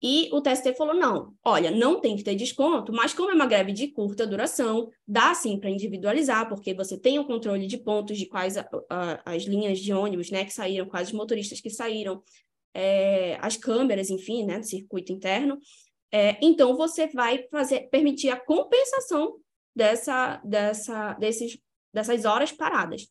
[0.02, 3.46] E o TST falou: não, olha, não tem que ter desconto, mas como é uma
[3.46, 8.16] greve de curta duração, dá sim para individualizar, porque você tem o controle de pontos
[8.16, 11.68] de quais a, a, as linhas de ônibus né, que saíram, quais os motoristas que
[11.68, 12.22] saíram,
[12.72, 15.58] é, as câmeras, enfim, né, do circuito interno.
[16.12, 19.36] É, então, você vai fazer, permitir a compensação
[19.74, 21.58] dessa, dessa, desses,
[21.92, 23.06] dessas horas paradas.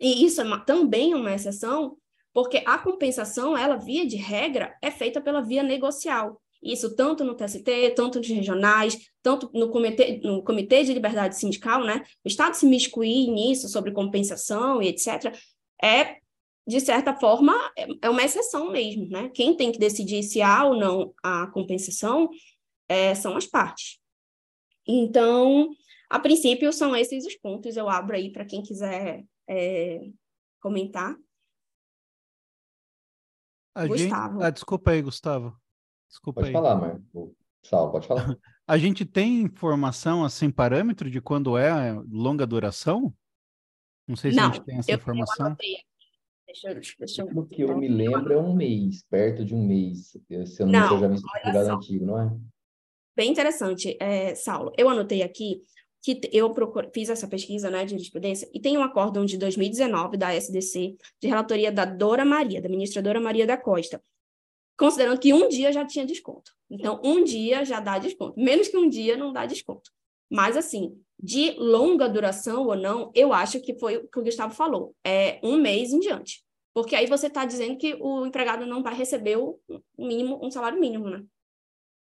[0.00, 1.96] E isso é uma, também é uma exceção,
[2.32, 6.40] porque a compensação, ela, via de regra, é feita pela via negocial.
[6.62, 11.84] Isso tanto no TST, tanto nos regionais, tanto no comitê, no comitê de liberdade sindical,
[11.84, 12.02] né?
[12.24, 15.36] O Estado se miscuir nisso, sobre compensação e etc.,
[15.82, 16.22] é
[16.64, 17.52] de certa forma,
[18.00, 19.28] é uma exceção mesmo, né?
[19.34, 22.30] Quem tem que decidir se há ou não a compensação
[22.88, 23.98] é, são as partes.
[24.86, 25.70] Então,
[26.08, 27.76] a princípio, são esses os pontos.
[27.76, 30.02] Eu abro aí para quem quiser é,
[30.60, 31.16] comentar.
[33.74, 34.34] A Gustavo.
[34.34, 34.44] Gente...
[34.44, 35.56] Ah, desculpa aí, Gustavo.
[36.08, 36.52] Desculpa pode aí.
[36.52, 37.36] falar, Marco.
[37.62, 38.36] Sal, pode falar.
[38.66, 43.12] A gente tem informação, assim, parâmetro de quando é longa duração?
[44.06, 45.50] Não sei se não, a gente tem essa eu, informação.
[45.50, 45.56] Eu
[46.52, 47.46] Deixa eu, deixa eu...
[47.46, 50.10] que eu me lembro é um mês, perto de um mês.
[50.46, 52.36] Se eu não, não me engano, já vi antigo, não é?
[53.16, 54.70] Bem interessante, é, Saulo.
[54.76, 55.62] Eu anotei aqui
[56.02, 60.16] que eu procuro, fiz essa pesquisa né, de jurisprudência e tem um acórdão de 2019
[60.16, 64.02] da SDC, de relatoria da Dora Maria, da ministra Dora Maria da Costa,
[64.76, 66.50] considerando que um dia já tinha desconto.
[66.68, 68.34] Então, um dia já dá desconto.
[68.36, 69.92] Menos que um dia não dá desconto.
[70.28, 74.54] Mas, assim, de longa duração ou não, eu acho que foi o que o Gustavo
[74.54, 76.42] falou, é um mês em diante.
[76.74, 79.60] Porque aí você está dizendo que o empregado não vai receber o
[79.96, 81.22] mínimo, um salário mínimo, né?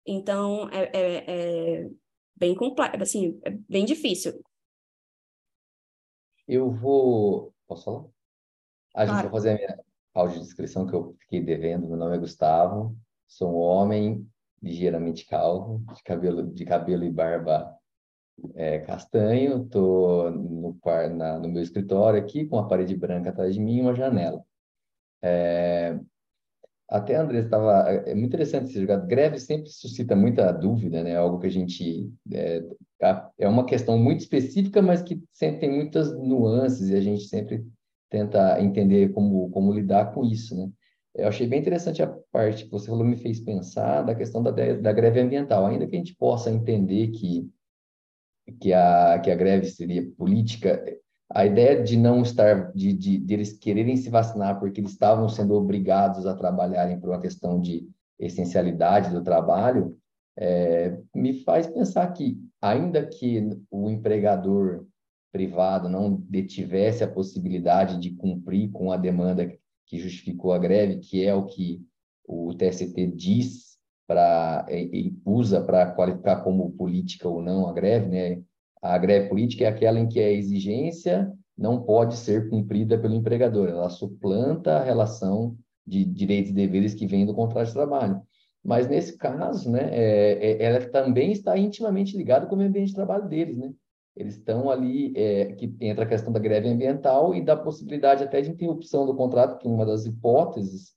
[0.06, 1.90] Então, é, é, é
[2.38, 4.42] bem complexo, assim, é bem difícil.
[6.48, 7.54] Eu vou...
[7.68, 8.06] Posso falar?
[8.96, 11.88] A gente vai fazer a minha audiodescrição que eu fiquei devendo.
[11.88, 12.98] Meu nome é Gustavo,
[13.28, 14.28] sou um homem
[14.62, 17.78] ligeiramente calvo, de cabelo, de cabelo e barba
[18.56, 20.80] é, castanho, estou no,
[21.42, 24.44] no meu escritório aqui, com a parede branca atrás de mim e uma janela.
[25.22, 26.00] É,
[26.90, 27.90] até a Andressa estava.
[27.90, 29.08] É muito interessante esse jogado.
[29.08, 31.16] Greve sempre suscita muita dúvida, né?
[31.16, 32.12] Algo que a gente.
[32.34, 32.64] É,
[33.38, 37.66] é uma questão muito específica, mas que sempre tem muitas nuances e a gente sempre
[38.10, 40.70] tenta entender como, como lidar com isso, né?
[41.14, 44.52] Eu achei bem interessante a parte que você falou, me fez pensar da questão da,
[44.52, 45.66] da greve ambiental.
[45.66, 47.50] Ainda que a gente possa entender que
[48.62, 50.82] que a, que a greve seria política,
[51.30, 55.28] a ideia de não estar, de, de, de, eles quererem se vacinar porque eles estavam
[55.28, 57.88] sendo obrigados a trabalharem por uma questão de
[58.20, 59.98] essencialidade do trabalho,
[60.38, 64.86] é, me faz pensar que, ainda que o empregador
[65.32, 69.52] privado não detivesse a possibilidade de cumprir com a demanda
[69.86, 71.82] que justificou a greve, que é o que
[72.26, 74.66] o TST diz para
[75.26, 78.42] usa para qualificar como política ou não a greve, né?
[78.82, 83.68] A greve política é aquela em que a exigência não pode ser cumprida pelo empregador,
[83.68, 88.22] ela suplanta a relação de direitos e deveres que vem do contrato de trabalho.
[88.64, 92.96] Mas nesse caso, né, é, é, ela também está intimamente ligada com o ambiente de
[92.96, 93.74] trabalho deles, né?
[94.16, 98.42] Eles estão ali, é, que entra a questão da greve ambiental e da possibilidade até
[98.42, 100.96] de interrupção do contrato, que uma das hipóteses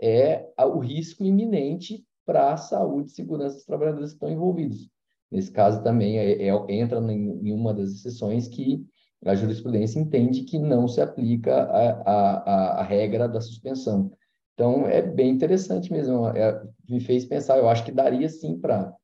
[0.00, 4.90] é o risco iminente para a saúde e segurança dos trabalhadores que estão envolvidos.
[5.30, 8.84] Nesse caso também é, é, entra em, uma das exceções que
[9.24, 14.12] a jurisprudência entende que não se aplica a, a, a regra da suspensão.
[14.54, 18.94] Então é bem interessante mesmo, é, me fez pensar, eu acho que daria sim para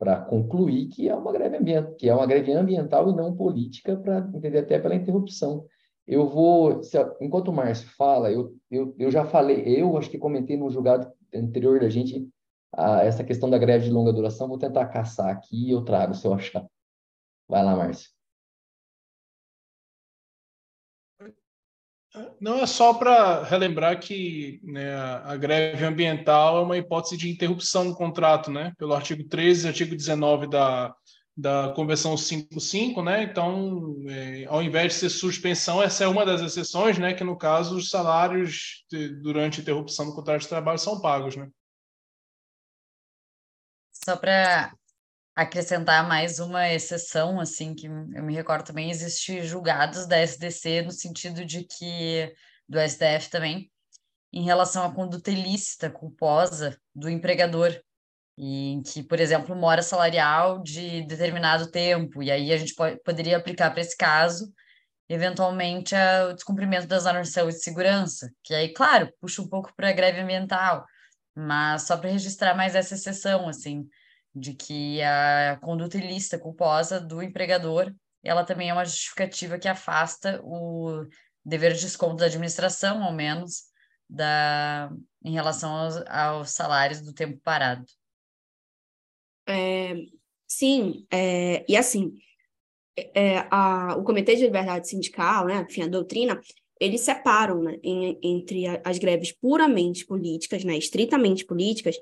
[0.00, 3.94] para concluir que é uma greve ambiental, que é uma greve ambiental e não política,
[3.98, 5.66] para entender até pela interrupção.
[6.06, 10.16] Eu vou, se, enquanto o Márcio fala, eu, eu, eu já falei, eu acho que
[10.16, 12.26] comentei no julgado anterior da gente
[13.02, 16.26] essa questão da greve de longa duração, vou tentar caçar aqui e eu trago se
[16.26, 16.64] eu achar.
[17.48, 18.10] Vai lá, Márcio.
[22.40, 27.88] Não é só para relembrar que né, a greve ambiental é uma hipótese de interrupção
[27.88, 28.72] do contrato, né?
[28.78, 30.92] Pelo artigo 13 e artigo 19 da,
[31.36, 33.22] da Convenção 55, né?
[33.22, 37.14] Então, é, ao invés de ser suspensão, essa é uma das exceções, né?
[37.14, 41.48] Que no caso os salários de, durante interrupção do contrato de trabalho são pagos, né?
[44.10, 44.74] Só para
[45.36, 50.90] acrescentar mais uma exceção, assim, que eu me recordo também, existe julgados da SDC no
[50.90, 52.34] sentido de que,
[52.68, 53.70] do STF também,
[54.32, 57.72] em relação à conduta ilícita, culposa do empregador,
[58.36, 63.36] em que, por exemplo, mora salarial de determinado tempo, e aí a gente pode, poderia
[63.36, 64.52] aplicar para esse caso,
[65.08, 65.94] eventualmente,
[66.28, 69.90] o descumprimento das normas de saúde e segurança, que aí, claro, puxa um pouco para
[69.90, 70.84] a greve ambiental,
[71.32, 73.88] mas só para registrar mais essa exceção, assim,
[74.34, 80.40] de que a conduta ilícita culposa do empregador, ela também é uma justificativa que afasta
[80.44, 81.04] o
[81.44, 83.64] dever de desconto da administração, ao menos,
[84.08, 84.90] da,
[85.24, 87.84] em relação aos, aos salários do tempo parado.
[89.48, 89.94] É,
[90.46, 92.14] sim, é, e assim,
[93.14, 96.40] é, a, o Comitê de Liberdade Sindical, né, enfim, a doutrina,
[96.78, 101.96] eles separam né, em, entre as greves puramente políticas, né, estritamente políticas,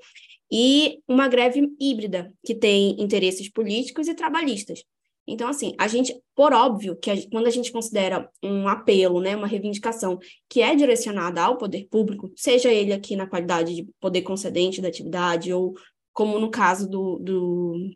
[0.50, 4.82] e uma greve híbrida, que tem interesses políticos e trabalhistas.
[5.26, 9.37] Então, assim, a gente, por óbvio, que a, quando a gente considera um apelo, né,
[9.37, 14.22] uma reivindicação que é direcionada ao poder público, seja ele aqui na qualidade de poder
[14.22, 15.74] concedente da atividade, ou
[16.14, 17.90] como no caso do, do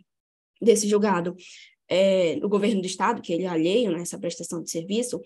[0.61, 1.35] desse julgado,
[1.89, 5.21] é, o governo do Estado, que ele é alheio nessa né, prestação de serviço,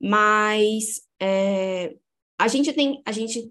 [0.00, 1.94] mas é,
[2.38, 3.50] a gente tem, a gente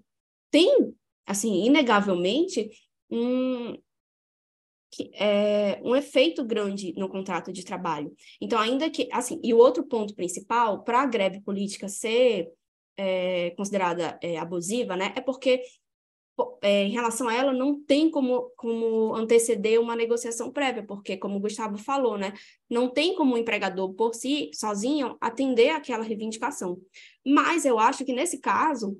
[0.50, 0.94] tem,
[1.26, 2.70] assim, inegavelmente,
[3.12, 3.76] um,
[5.14, 8.12] é, um efeito grande no contrato de trabalho.
[8.40, 12.50] Então, ainda que, assim, e o outro ponto principal, para a greve política ser
[12.96, 15.62] é, considerada é, abusiva, né, é porque
[16.62, 21.36] é, em relação a ela não tem como, como anteceder uma negociação prévia, porque, como
[21.36, 22.32] o Gustavo falou, né,
[22.68, 26.80] não tem como o empregador por si, sozinho, atender aquela reivindicação.
[27.26, 28.98] Mas eu acho que nesse caso,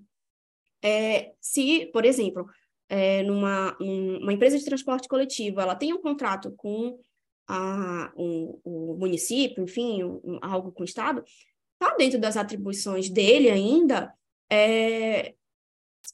[0.83, 2.45] é, se, por exemplo,
[2.93, 6.99] é, numa um, empresa de transporte coletivo, ela tem um contrato com
[7.49, 11.25] a, um, o município, enfim, um, algo com o Estado,
[11.73, 14.13] está dentro das atribuições dele ainda,
[14.51, 15.33] é,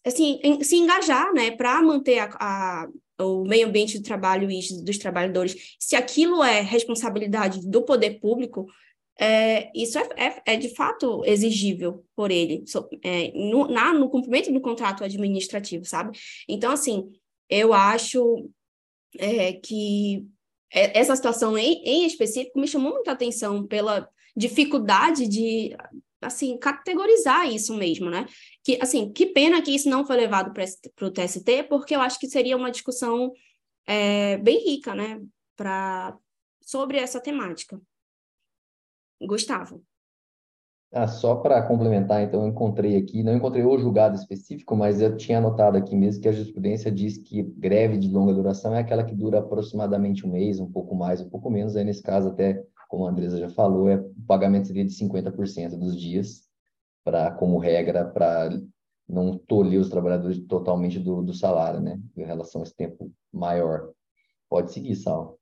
[0.07, 2.89] assim, em, se engajar, né, para manter a, a,
[3.25, 5.77] o meio ambiente do trabalho e dos trabalhadores.
[5.81, 8.67] Se aquilo é responsabilidade do poder público,
[9.21, 14.09] é, isso é, é, é, de fato exigível por ele, so, é, no, na, no
[14.09, 16.17] cumprimento do contrato administrativo, sabe?
[16.49, 17.11] Então, assim,
[17.51, 18.49] eu acho
[19.19, 20.25] é, que
[20.71, 25.75] essa situação em, em específico me chamou muita atenção pela dificuldade de
[26.21, 28.27] assim categorizar isso mesmo, né?
[28.63, 32.19] Que assim, que pena que isso não foi levado para o TST, porque eu acho
[32.21, 33.33] que seria uma discussão
[33.87, 35.21] é, bem rica, né?
[35.57, 36.17] Para
[36.61, 37.81] sobre essa temática.
[39.27, 39.83] Gustavo.
[40.91, 45.15] Ah, só para complementar, então, eu encontrei aqui, não encontrei o julgado específico, mas eu
[45.19, 49.05] tinha anotado aqui mesmo que a jurisprudência diz que greve de longa duração é aquela
[49.05, 51.77] que dura aproximadamente um mês, um pouco mais, um pouco menos.
[51.77, 55.77] Aí, nesse caso, até, como a Andresa já falou, é, o pagamento seria de 50%
[55.79, 56.49] dos dias,
[57.05, 58.49] para como regra, para
[59.07, 63.91] não tolher os trabalhadores totalmente do, do salário, né, em relação a esse tempo maior.
[64.49, 65.39] Pode seguir, Sal.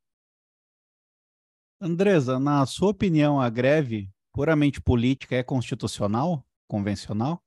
[1.81, 7.43] Andresa, na sua opinião, a greve puramente política é constitucional, convencional?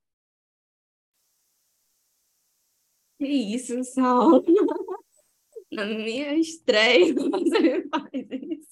[3.18, 4.44] Que isso, Sal?
[5.72, 8.70] Na minha estreia, você faz isso.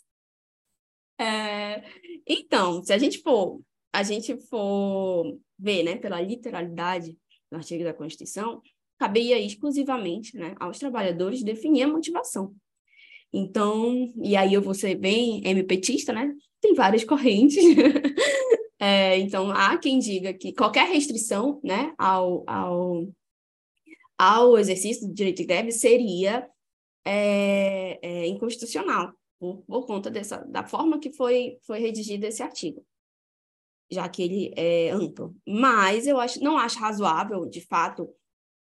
[1.19, 1.83] É,
[2.25, 3.59] então, se a gente for,
[3.91, 7.17] a gente for ver, né, pela literalidade
[7.51, 8.61] do artigo da Constituição,
[8.99, 12.55] caberia exclusivamente, né, aos trabalhadores definir a motivação
[13.31, 16.33] então, e aí eu vou ser bem MPTista, né?
[16.61, 17.63] Tem várias correntes.
[18.79, 23.07] é, então, há quem diga que qualquer restrição né, ao, ao,
[24.17, 26.49] ao exercício do direito de greve seria
[27.05, 32.85] é, é, inconstitucional, por, por conta dessa, da forma que foi, foi redigido esse artigo,
[33.91, 35.35] já que ele é amplo.
[35.47, 38.09] Mas eu acho, não acho razoável, de fato,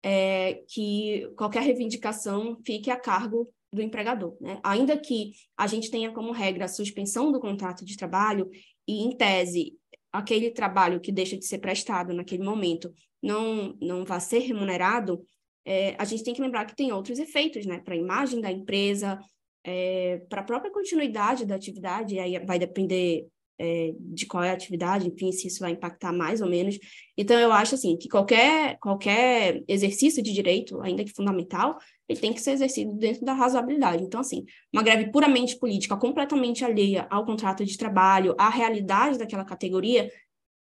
[0.03, 4.37] é, que qualquer reivindicação fique a cargo do empregador.
[4.41, 4.61] Né?
[4.63, 8.49] Ainda que a gente tenha como regra a suspensão do contrato de trabalho
[8.87, 9.75] e, em tese,
[10.13, 12.93] aquele trabalho que deixa de ser prestado naquele momento
[13.23, 15.23] não, não vá ser remunerado,
[15.65, 17.79] é, a gente tem que lembrar que tem outros efeitos né?
[17.79, 19.19] para a imagem da empresa,
[19.63, 23.27] é, para a própria continuidade da atividade, aí vai depender
[23.63, 26.79] é, de qual é a atividade, enfim, se isso vai impactar mais ou menos.
[27.15, 32.33] Então, eu acho assim que qualquer, qualquer exercício de direito, ainda que fundamental, ele tem
[32.33, 34.03] que ser exercido dentro da razoabilidade.
[34.03, 39.45] Então, assim, uma greve puramente política, completamente alheia ao contrato de trabalho, à realidade daquela
[39.45, 40.11] categoria,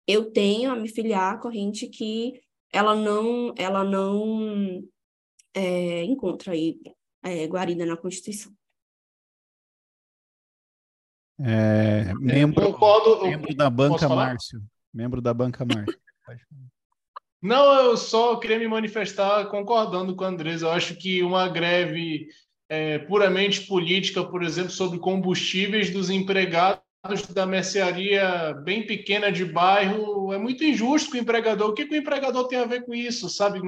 [0.07, 2.41] eu tenho a me filiar à corrente que
[2.73, 4.83] ela não, ela não
[5.53, 6.79] é, encontra aí
[7.23, 8.58] é, guarida na Constituição.
[11.41, 14.61] É, membro, concordo, membro da banca Márcio.
[14.93, 15.99] Membro da banca Márcio.
[17.41, 20.63] Não, eu só queria me manifestar concordando com Andrés.
[20.63, 22.29] Eu acho que uma greve
[22.69, 26.83] é, puramente política, por exemplo, sobre combustíveis dos empregados
[27.33, 31.71] da mercearia bem pequena de bairro, é muito injusto com o empregador.
[31.71, 33.61] O que, que o empregador tem a ver com isso, sabe?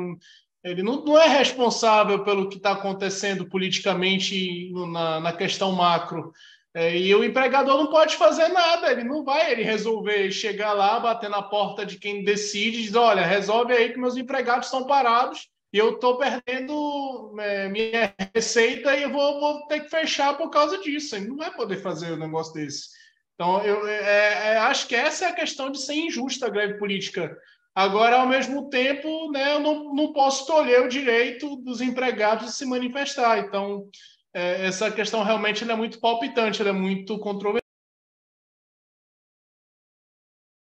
[0.65, 6.33] Ele não, não é responsável pelo que está acontecendo politicamente na, na questão macro.
[6.73, 11.01] É, e o empregador não pode fazer nada, ele não vai ele resolver chegar lá,
[11.01, 15.49] bater na porta de quem decide dizer: olha, resolve aí que meus empregados estão parados
[15.73, 20.51] e eu estou perdendo é, minha receita e eu vou, vou, ter que fechar por
[20.51, 21.17] causa disso.
[21.17, 22.89] Ele não vai poder fazer um negócio desse.
[23.35, 26.75] Então, eu é, é, acho que essa é a questão de ser injusta a greve
[26.75, 27.37] política.
[27.75, 32.53] Agora, ao mesmo tempo, né, eu não, não posso tolher o direito dos empregados de
[32.53, 33.39] se manifestar.
[33.39, 33.89] Então,
[34.33, 37.61] é, essa questão realmente é muito palpitante, é muito controversa.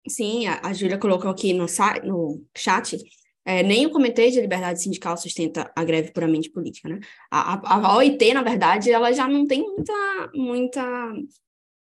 [0.08, 1.66] Sim, a, a Júlia colocou aqui no,
[2.04, 2.96] no chat,
[3.44, 7.00] é, nem o Comitê de Liberdade Sindical sustenta a greve puramente política, né?
[7.30, 11.12] A, a, a OIT, na verdade, ela já não tem muita, muita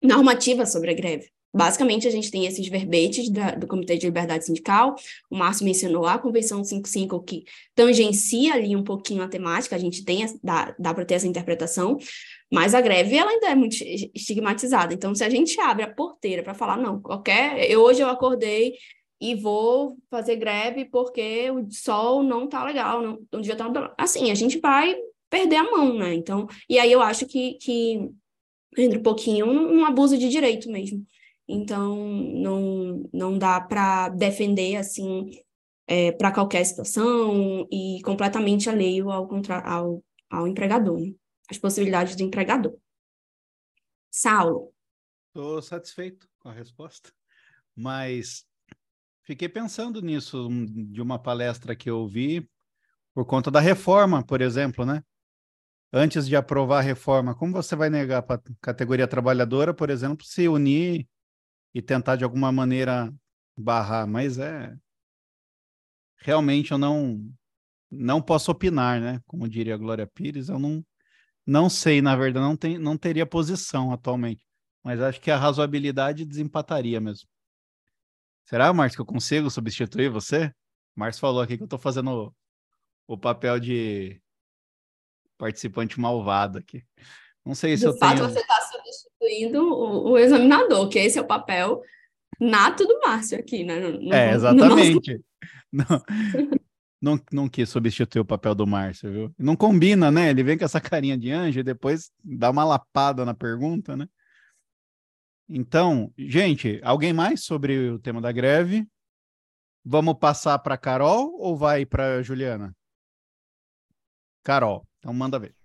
[0.03, 1.31] normativa sobre a greve.
[1.55, 4.97] Basicamente, a gente tem esses verbetes da, do Comitê de Liberdade Sindical,
[5.31, 7.45] o Márcio mencionou a Convenção 55, que
[7.75, 11.99] tangencia ali um pouquinho a temática, a gente tem, dá, dá para ter essa interpretação,
[12.51, 13.77] mas a greve, ela ainda é muito
[14.15, 18.09] estigmatizada, então se a gente abre a porteira para falar, não, qualquer, eu, hoje eu
[18.09, 18.75] acordei
[19.21, 23.95] e vou fazer greve porque o sol não tá legal, não, o dia tá...
[23.97, 24.97] Assim, a gente vai
[25.31, 26.13] perder a mão, né?
[26.13, 28.11] Então, e aí eu acho que, que
[28.77, 31.07] entra um pouquinho um, um abuso de direito mesmo.
[31.49, 35.31] Então, não, não dá para defender assim
[35.87, 41.13] é, para qualquer situação e completamente alheio ao, contra, ao, ao empregador, né?
[41.51, 42.77] as possibilidades do empregador.
[44.11, 44.73] Saulo.
[45.29, 47.11] Estou satisfeito com a resposta,
[47.75, 48.45] mas
[49.23, 50.49] fiquei pensando nisso
[50.91, 52.49] de uma palestra que eu ouvi
[53.15, 55.03] por conta da reforma, por exemplo, né?
[55.93, 60.25] Antes de aprovar a reforma, como você vai negar para a categoria trabalhadora, por exemplo,
[60.25, 61.07] se unir
[61.75, 63.13] e tentar de alguma maneira
[63.57, 64.75] barrar, mas é
[66.17, 67.21] realmente eu não
[67.91, 69.21] não posso opinar, né?
[69.27, 70.85] Como diria a Glória Pires, eu não
[71.45, 74.47] não sei, na verdade, não tem não teria posição atualmente,
[74.83, 77.29] mas acho que a razoabilidade desempataria mesmo.
[78.45, 80.53] Será, Márcio, que eu consigo substituir você?
[80.95, 84.21] Márcio falou aqui que eu estou fazendo o, o papel de
[85.39, 86.85] participante malvado aqui.
[87.45, 88.29] Não sei se De eu fato, tenho...
[88.29, 88.61] você está
[89.23, 91.83] substituindo o, o, examinador, que esse é o papel
[92.41, 93.79] nato do Márcio aqui, né?
[93.79, 95.13] No, é, exatamente.
[95.13, 95.25] Nosso...
[97.01, 99.35] Não, não, não quis substituir o papel do Márcio, viu?
[99.39, 100.29] Não combina, né?
[100.29, 104.07] Ele vem com essa carinha de anjo e depois dá uma lapada na pergunta, né?
[105.49, 108.87] Então, gente, alguém mais sobre o tema da greve?
[109.83, 112.77] Vamos passar para Carol ou vai para Juliana?
[114.45, 115.57] Carol, então manda ver.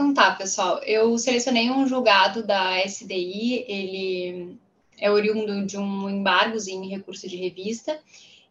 [0.00, 0.82] Então tá, pessoal.
[0.84, 4.58] Eu selecionei um julgado da SDI, ele
[4.98, 8.00] é oriundo de um embargozinho em recurso de revista,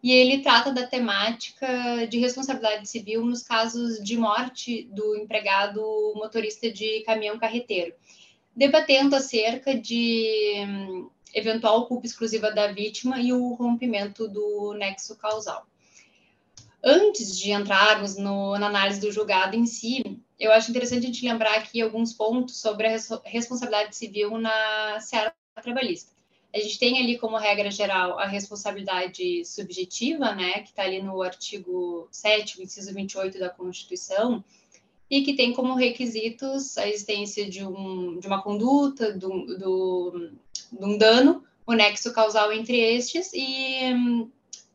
[0.01, 5.81] e ele trata da temática de responsabilidade civil nos casos de morte do empregado
[6.13, 7.95] motorista de caminhão carreteiro,
[8.55, 15.65] debatendo acerca de hum, eventual culpa exclusiva da vítima e o rompimento do nexo causal.
[16.83, 21.25] Antes de entrarmos no, na análise do julgado em si, eu acho interessante a gente
[21.25, 26.11] lembrar aqui alguns pontos sobre a res responsabilidade civil na seara trabalhista.
[26.53, 31.21] A gente tem ali como regra geral a responsabilidade subjetiva, né, que está ali no
[31.21, 34.43] artigo 7, inciso 28 da Constituição,
[35.09, 40.31] e que tem como requisitos a existência de, um, de uma conduta, do, do,
[40.71, 44.27] de um dano, o nexo causal entre estes e,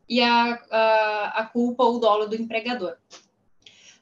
[0.07, 2.95] e a, a, a culpa ou dolo do empregador.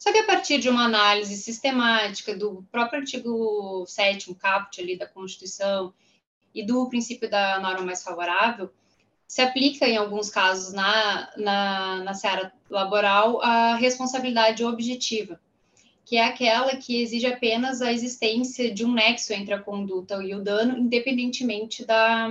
[0.04, 5.08] Só que a partir de uma análise sistemática do próprio artigo 7 caput ali da
[5.08, 5.93] Constituição
[6.54, 8.70] e do princípio da norma mais favorável,
[9.26, 15.39] se aplica em alguns casos na, na, na seara laboral a responsabilidade objetiva.
[16.04, 20.36] que é aquela que exige apenas a existência de um nexo entre a conduta e
[20.36, 22.30] o dano, independentemente da,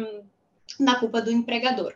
[0.78, 1.94] da culpa do empregador.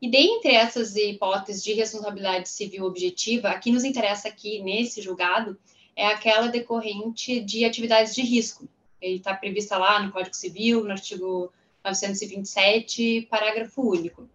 [0.00, 5.58] E dentre essas hipóteses de responsabilidade civil objetiva, a que nos interessa aqui nesse julgado
[5.94, 8.66] é aquela decorrente de atividades de risco.
[9.00, 11.52] Ele está prevista lá no Código Civil, no artigo
[11.84, 14.28] 927, parágrafo único.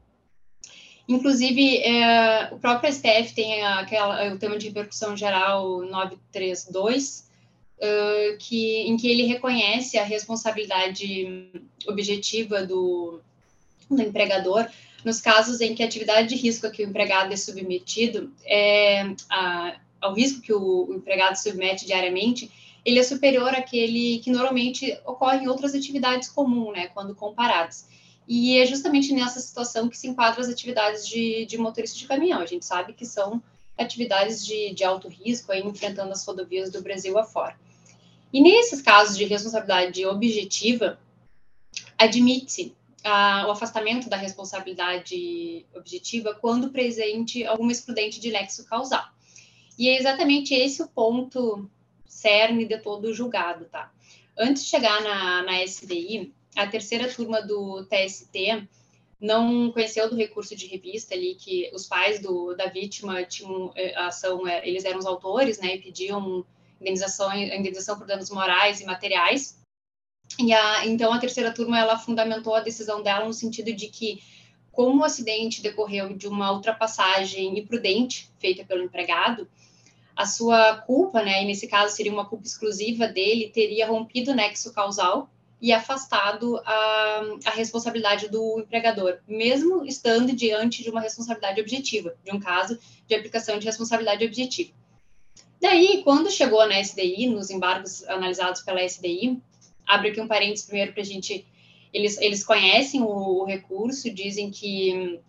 [1.08, 7.30] Inclusive, é, o próprio STF tem aquela, o tema de repercussão geral 932,
[7.78, 11.52] uh, que, em que ele reconhece a responsabilidade
[11.88, 13.20] objetiva do,
[13.90, 14.68] do empregador
[15.06, 19.04] nos casos em que a atividade de risco a que o empregado é submetido, é,
[19.30, 22.52] a, ao risco que o, o empregado submete diariamente,
[22.84, 27.88] ele é superior àquele que normalmente ocorre em outras atividades comuns, né, quando comparadas.
[28.28, 32.42] E é justamente nessa situação que se enquadram as atividades de, de motorista de caminhão.
[32.42, 33.42] A gente sabe que são
[33.78, 37.56] atividades de, de alto risco, aí, enfrentando as rodovias do Brasil afora.
[38.34, 41.00] E nesses casos de responsabilidade objetiva,
[41.96, 42.74] admite-se
[43.06, 49.06] o afastamento da responsabilidade objetiva quando presente alguma excludente de nexo causal.
[49.78, 51.70] E é exatamente esse o ponto
[52.08, 53.92] cerne de todo o julgado, tá?
[54.38, 58.68] Antes de chegar na, na SDI, a terceira turma do TST
[59.20, 63.94] não conheceu do recurso de revista ali que os pais do, da vítima tinham eh,
[63.96, 66.46] a ação, eh, eles eram os autores, né, e pediam
[66.82, 69.58] indenização, indenização por danos morais e materiais.
[70.40, 74.22] E a, então a terceira turma ela fundamentou a decisão dela no sentido de que
[74.72, 79.48] como o acidente decorreu de uma ultrapassagem imprudente feita pelo empregado,
[80.16, 84.36] a sua culpa, né, e nesse caso seria uma culpa exclusiva dele, teria rompido o
[84.36, 85.30] nexo causal
[85.62, 92.32] e afastado a, a responsabilidade do empregador, mesmo estando diante de uma responsabilidade objetiva, de
[92.32, 94.72] um caso de aplicação de responsabilidade objetiva.
[95.62, 99.42] Daí, quando chegou na SDI, nos embargos analisados pela SDI,
[99.88, 101.46] abre aqui um parênteses primeiro para a gente.
[101.94, 105.20] Eles, eles conhecem o, o, recurso, dizem que,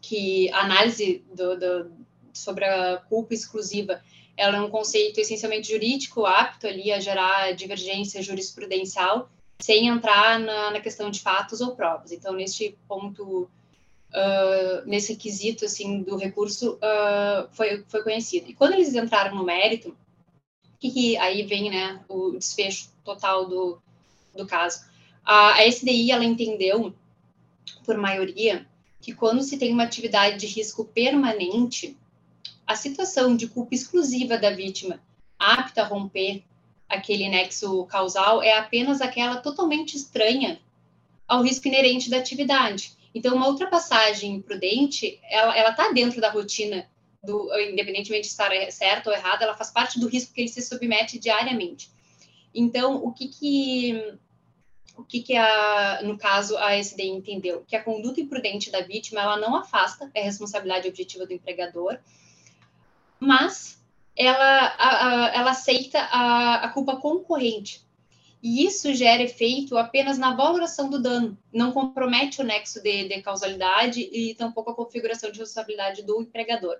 [0.00, 1.90] que a análise do, do,
[2.32, 4.00] sobre a culpa exclusiva
[4.36, 9.28] ela é um conceito essencialmente jurídico, apto ali a gerar divergência jurisprudencial,
[9.60, 12.10] sem entrar na, na questão de fatos ou provas.
[12.10, 18.48] Então, neste ponto, uh, nesse quesito assim do recurso, uh, foi, foi conhecido.
[18.48, 19.94] E quando eles entraram no mérito,
[20.80, 23.78] que, que aí vem né, o desfecho total do,
[24.34, 24.84] do caso.
[25.24, 26.94] A, a SDI, ela entendeu,
[27.84, 28.66] por maioria,
[29.00, 31.96] que quando se tem uma atividade de risco permanente,
[32.66, 35.00] a situação de culpa exclusiva da vítima
[35.38, 36.42] apta a romper
[36.88, 40.60] aquele nexo causal é apenas aquela totalmente estranha
[41.26, 42.92] ao risco inerente da atividade.
[43.14, 46.88] Então, uma ultrapassagem imprudente, ela está dentro da rotina,
[47.22, 50.62] do, independentemente de estar certo ou errado, ela faz parte do risco que ele se
[50.62, 51.90] submete diariamente.
[52.54, 54.14] Então, o que que,
[54.96, 57.64] o que, que a, no caso a SDI entendeu?
[57.66, 61.98] Que a conduta imprudente da vítima, ela não afasta a responsabilidade objetiva do empregador,
[63.18, 63.80] mas
[64.16, 67.84] ela, a, a, ela aceita a, a culpa concorrente.
[68.42, 73.20] E isso gera efeito apenas na valoração do dano, não compromete o nexo de, de
[73.20, 76.78] causalidade e tampouco a configuração de responsabilidade do empregador.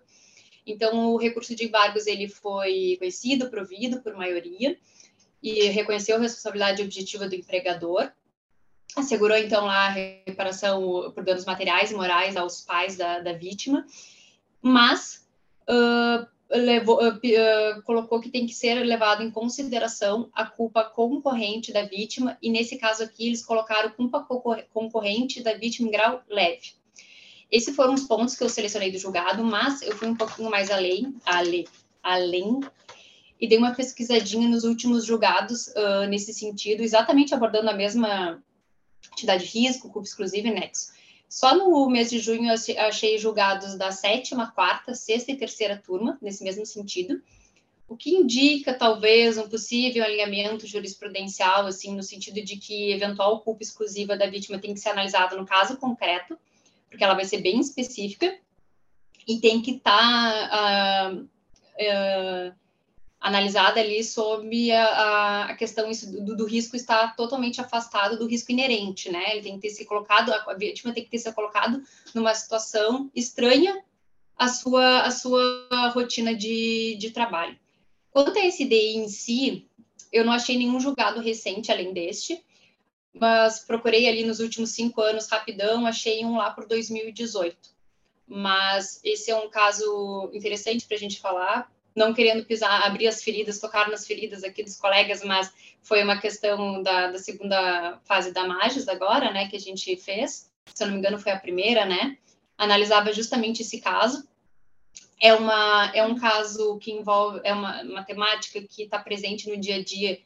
[0.70, 4.76] Então, o recurso de embargos ele foi conhecido, provido por maioria,
[5.42, 8.10] e reconheceu a responsabilidade objetiva do empregador,
[8.96, 13.86] assegurou, então, lá a reparação por danos materiais e morais aos pais da, da vítima,
[14.60, 15.26] mas
[15.68, 21.72] uh, levou, uh, uh, colocou que tem que ser levado em consideração a culpa concorrente
[21.72, 24.26] da vítima, e nesse caso aqui eles colocaram culpa
[24.72, 26.79] concorrente da vítima em grau leve.
[27.50, 30.70] Esses foram os pontos que eu selecionei do julgado, mas eu fui um pouquinho mais
[30.70, 31.66] além, além,
[32.02, 32.60] além
[33.40, 38.42] e dei uma pesquisadinha nos últimos julgados uh, nesse sentido, exatamente abordando a mesma
[39.12, 40.92] entidade de risco, culpa exclusiva e nexo.
[41.28, 46.18] Só no mês de junho eu achei julgados da sétima, quarta, sexta e terceira turma,
[46.20, 47.22] nesse mesmo sentido,
[47.88, 53.62] o que indica talvez um possível alinhamento jurisprudencial, assim, no sentido de que eventual culpa
[53.62, 56.38] exclusiva da vítima tem que ser analisada no caso concreto,
[56.90, 58.36] porque ela vai ser bem específica
[59.26, 62.54] e tem que estar tá, uh, uh,
[63.20, 65.88] analisada ali sob a, a questão
[66.24, 69.32] do, do, risco estar totalmente afastado do risco inerente, né?
[69.32, 71.82] Ele tem que ter se colocado, a vítima tem que ter se colocado
[72.14, 73.82] numa situação estranha
[74.36, 77.56] à sua, à sua rotina de, de trabalho.
[78.10, 79.68] Quanto a esse DI em si,
[80.12, 82.42] eu não achei nenhum julgado recente além deste,
[83.12, 87.56] mas procurei ali nos últimos cinco anos rapidão, achei um lá por 2018.
[88.26, 93.22] Mas esse é um caso interessante para a gente falar, não querendo pisar, abrir as
[93.22, 95.52] feridas, tocar nas feridas aqui dos colegas, mas
[95.82, 100.50] foi uma questão da, da segunda fase da Magis agora, né, que a gente fez,
[100.72, 102.16] se eu não me engano foi a primeira, né,
[102.56, 104.28] analisava justamente esse caso,
[105.20, 109.56] é, uma, é um caso que envolve, é uma, uma temática que está presente no
[109.56, 110.20] dia a dia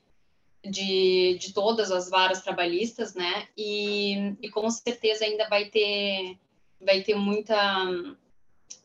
[0.65, 3.49] de, de todas as varas trabalhistas, né?
[3.57, 6.39] E, e com certeza ainda vai ter,
[6.81, 7.57] vai ter muita,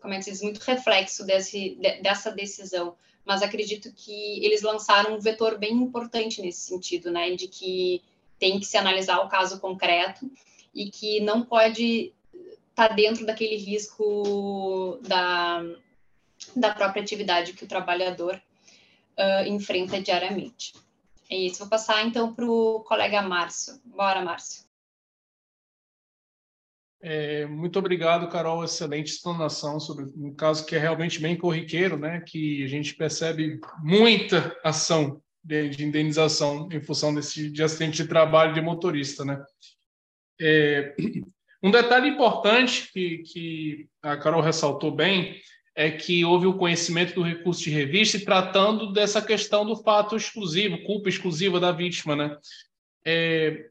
[0.01, 2.95] como é que se diz, muito reflexo desse, de, dessa decisão.
[3.25, 7.35] Mas acredito que eles lançaram um vetor bem importante nesse sentido, né?
[7.35, 8.01] De que
[8.37, 10.29] tem que se analisar o caso concreto
[10.73, 12.13] e que não pode
[12.69, 15.63] estar tá dentro daquele risco da,
[16.55, 18.41] da própria atividade que o trabalhador
[19.17, 20.73] uh, enfrenta diariamente.
[21.29, 21.59] É isso.
[21.59, 23.79] Vou passar então para o colega Márcio.
[23.85, 24.67] Bora, Márcio.
[27.01, 28.63] É, muito obrigado, Carol.
[28.63, 32.21] Excelente explanação sobre um caso que é realmente bem corriqueiro, né?
[32.21, 38.09] Que a gente percebe muita ação de, de indenização em função desse de acidente de
[38.09, 39.41] trabalho de motorista, né?
[40.41, 40.95] É,
[41.63, 45.39] um detalhe importante que, que a Carol ressaltou bem
[45.75, 50.15] é que houve o conhecimento do recurso de revista e tratando dessa questão do fato
[50.15, 52.37] exclusivo, culpa exclusiva da vítima, né?
[53.05, 53.65] É,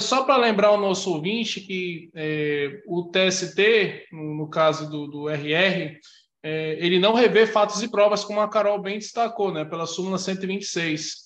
[0.00, 5.98] só para lembrar o nosso ouvinte que é, o TST, no, caso do, do RR,
[6.42, 10.18] é, ele não revê fatos e provas, como a Carol bem destacou, né, pela súmula
[10.18, 11.22] 126.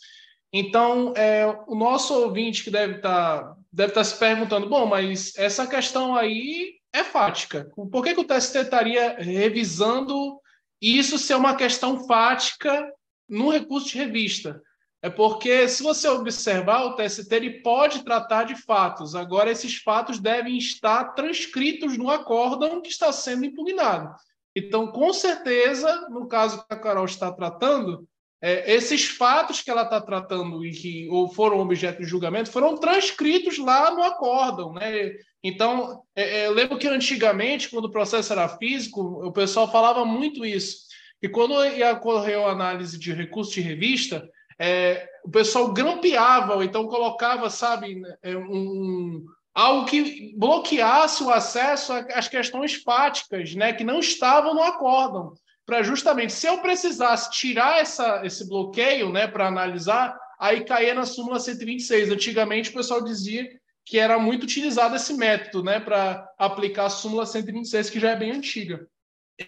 [0.53, 5.37] Então, é, o nosso ouvinte que deve estar tá, deve tá se perguntando, bom, mas
[5.37, 7.71] essa questão aí é fática.
[7.75, 10.41] Por que, que o TST estaria revisando
[10.81, 12.91] isso ser uma questão fática
[13.29, 14.63] no recurso de revista?
[15.03, 19.15] É porque, se você observar, o TST ele pode tratar de fatos.
[19.15, 24.15] Agora, esses fatos devem estar transcritos no acórdão que está sendo impugnado.
[24.55, 28.09] Então, com certeza, no caso que a Carol está tratando,
[28.41, 32.77] é, esses fatos que ela está tratando e que ou foram objeto de julgamento foram
[32.77, 35.13] transcritos lá no acórdão, né?
[35.43, 40.05] Então, é, é, eu lembro que antigamente, quando o processo era físico, o pessoal falava
[40.05, 40.87] muito isso.
[41.23, 44.29] E quando ia ocorrer a análise de recurso de revista,
[44.59, 49.25] é, o pessoal grampeava, ou então colocava, sabe, é, um,
[49.55, 55.33] algo que bloqueasse o acesso às questões fáticas, né, que não estavam no acórdão,
[55.67, 61.05] para justamente, se eu precisasse tirar essa, esse bloqueio, né, para analisar, aí caía na
[61.05, 62.11] súmula 126.
[62.11, 63.49] Antigamente o pessoal dizia
[63.85, 68.17] que era muito utilizado esse método né, para aplicar a súmula 126, que já é
[68.17, 68.87] bem antiga.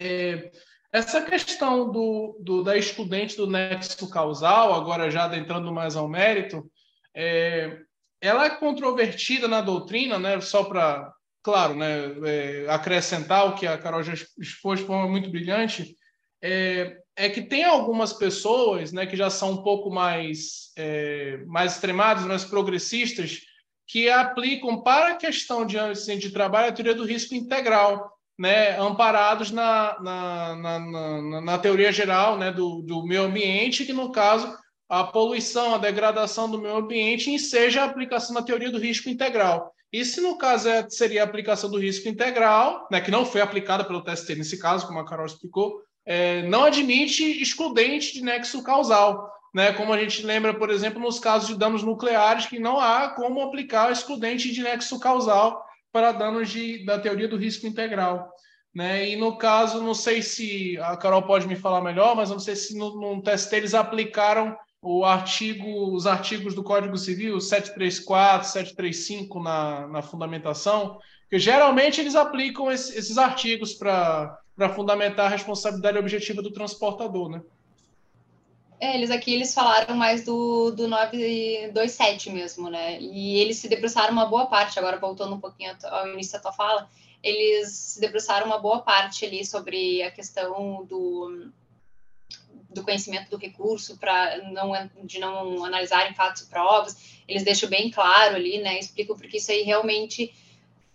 [0.00, 0.50] É,
[0.92, 6.68] essa questão do, do, da estudante do nexo causal, agora já adentrando mais ao mérito,
[7.14, 7.78] é,
[8.20, 11.12] ela é controvertida na doutrina, né, só para,
[11.42, 15.96] claro, né, é, acrescentar o que a Carol já expôs de forma muito brilhante,
[16.42, 21.72] é, é, que tem algumas pessoas né, que já são um pouco mais, é, mais
[21.72, 23.40] extremadas, mais progressistas,
[23.86, 28.78] que aplicam para a questão de acidente de trabalho a teoria do risco integral, né,
[28.78, 34.12] amparados na, na, na, na, na teoria geral né, do, do meio ambiente, que no
[34.12, 34.56] caso
[34.88, 39.72] a poluição, a degradação do meio ambiente seja a aplicação da teoria do risco integral.
[39.92, 43.40] E se no caso é, seria a aplicação do risco integral, né, que não foi
[43.40, 48.62] aplicada pelo TST nesse caso, como a Carol explicou, é, não admite excludente de nexo
[48.64, 49.72] causal né?
[49.72, 53.40] Como a gente lembra, por exemplo, nos casos de danos nucleares, que não há como
[53.42, 58.30] aplicar excludente de nexo causal para danos de, da teoria do risco integral.
[58.74, 59.10] Né?
[59.10, 62.54] E no caso, não sei se a Carol pode me falar melhor, mas não sei
[62.54, 69.88] se no, no eles aplicaram o artigo, os artigos do Código Civil 734, 735 na,
[69.88, 70.98] na fundamentação,
[71.28, 77.42] que geralmente eles aplicam esse, esses artigos para fundamentar a responsabilidade objetiva do transportador, né?
[78.80, 83.00] É, eles aqui eles falaram mais do, do 927 mesmo, né?
[83.00, 86.52] E eles se debruçaram uma boa parte, agora voltando um pouquinho ao início da tua
[86.52, 86.88] fala,
[87.22, 91.50] eles se debruçaram uma boa parte ali sobre a questão do,
[92.70, 94.72] do conhecimento do recurso para não
[95.04, 97.20] de não analisarem fatos e provas.
[97.26, 98.78] Eles deixam bem claro ali, né?
[98.78, 100.32] Explicam porque isso aí realmente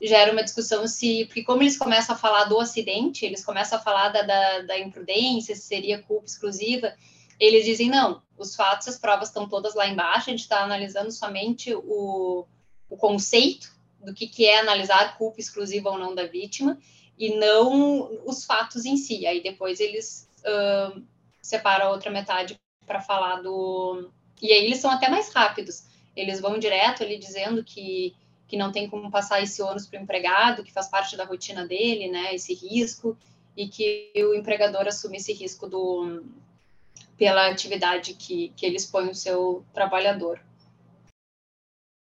[0.08, 3.82] gera uma discussão se porque como eles começam a falar do acidente, eles começam a
[3.82, 6.94] falar da, da, da imprudência, se seria culpa exclusiva
[7.40, 11.12] eles dizem não, os fatos, as provas estão todas lá embaixo, a gente está analisando
[11.12, 12.46] somente o,
[12.90, 16.78] o conceito do que, que é analisar culpa exclusiva ou não da vítima
[17.18, 19.26] e não os fatos em si.
[19.26, 21.02] Aí depois eles uh,
[21.42, 24.10] separam a outra metade para falar do.
[24.42, 25.84] E aí eles são até mais rápidos.
[26.16, 28.16] Eles vão direto ali dizendo que,
[28.54, 31.66] que não tem como passar esse ônus para o empregado, que faz parte da rotina
[31.66, 32.36] dele, né?
[32.36, 33.18] Esse risco,
[33.58, 36.24] e que o empregador assume esse risco do,
[37.18, 40.40] pela atividade que, que ele expõe o seu trabalhador.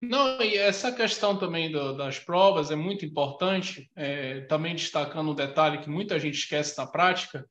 [0.01, 5.35] Não, e essa questão também do, das provas é muito importante, é, também destacando um
[5.35, 7.45] detalhe que muita gente esquece na prática,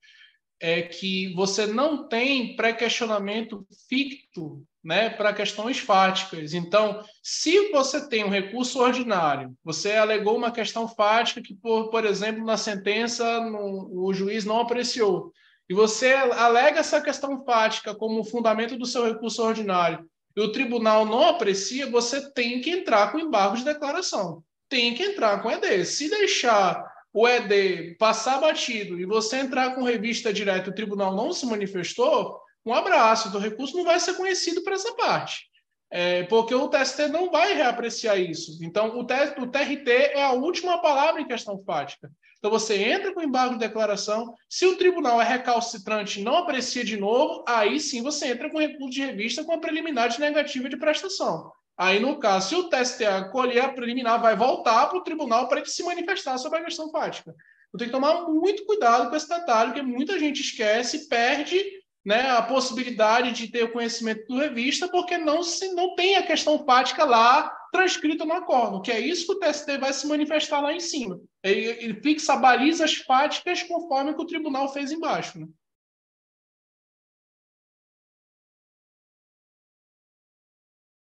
[0.59, 6.55] é que você não tem pré-questionamento ficto né, para questões fáticas.
[6.55, 12.07] Então, se você tem um recurso ordinário, você alegou uma questão fática que, por, por
[12.07, 15.30] exemplo, na sentença no, o juiz não apreciou,
[15.68, 21.05] e você alega essa questão fática como fundamento do seu recurso ordinário, e o tribunal
[21.05, 24.43] não aprecia, você tem que entrar com embargo de declaração.
[24.70, 25.84] Tem que entrar com ED.
[25.84, 26.82] Se deixar
[27.12, 31.45] o ED passar batido e você entrar com revista direto e o tribunal não se
[31.45, 35.49] manifestou, um abraço, o recurso não vai ser conhecido para essa parte.
[35.91, 38.59] É, porque o TST não vai reapreciar isso.
[38.62, 42.11] Então, o, o TRT é a última palavra em questão fática.
[42.39, 44.35] Então, você entra com embargo de declaração.
[44.49, 48.59] Se o tribunal é recalcitrante e não aprecia de novo, aí sim você entra com
[48.59, 51.51] recurso de revista com a preliminar de negativa de prestação.
[51.77, 55.61] Aí, no caso, se o TST acolher a preliminar, vai voltar para o tribunal para
[55.61, 57.35] ele se manifestar sobre a questão fática.
[57.73, 61.62] Eu tenho que tomar muito cuidado com esse detalhe, porque muita gente esquece perde
[62.09, 66.27] né, a possibilidade de ter o conhecimento do revista, porque não, se, não tem a
[66.27, 70.63] questão fática lá transcrita no acordo, que é isso que o TST vai se manifestar
[70.63, 71.21] lá em cima.
[71.43, 75.39] Ele, ele fixa balizas fáticas conforme que o tribunal fez embaixo.
[75.39, 75.47] Né?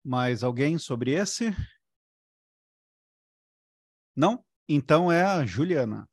[0.05, 1.57] Mais alguém sobre esse?
[4.15, 4.45] Não?
[4.69, 6.07] Então é a Juliana.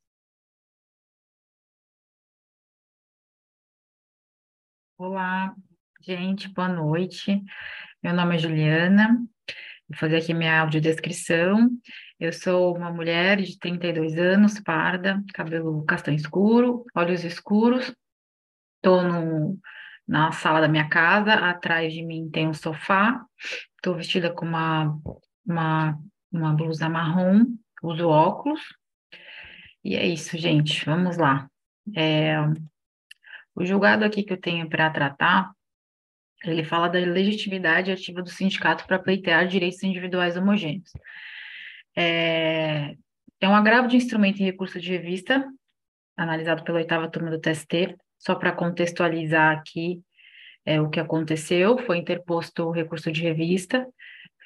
[4.99, 5.55] Olá,
[6.01, 7.41] gente, boa noite.
[8.03, 9.15] Meu nome é Juliana,
[9.87, 11.69] vou fazer aqui minha audiodescrição.
[12.19, 17.95] Eu sou uma mulher de 32 anos, parda, cabelo castanho escuro, olhos escuros.
[18.75, 19.57] Estou
[20.05, 23.25] na sala da minha casa, atrás de mim tem um sofá.
[23.77, 24.99] Estou vestida com uma,
[25.45, 25.97] uma,
[26.29, 27.45] uma blusa marrom,
[27.81, 28.59] uso óculos.
[29.81, 31.49] E é isso, gente, vamos lá.
[31.95, 32.35] É,
[33.59, 35.51] o julgado aqui que eu tenho para tratar,
[36.43, 40.91] ele fala da legitimidade ativa do sindicato para pleitear direitos individuais homogêneos.
[41.95, 42.95] É,
[43.41, 45.45] é um agravo de instrumento em recurso de revista,
[46.15, 50.01] analisado pela oitava turma do TST, só para contextualizar aqui
[50.65, 53.85] é, o que aconteceu, foi interposto o recurso de revista,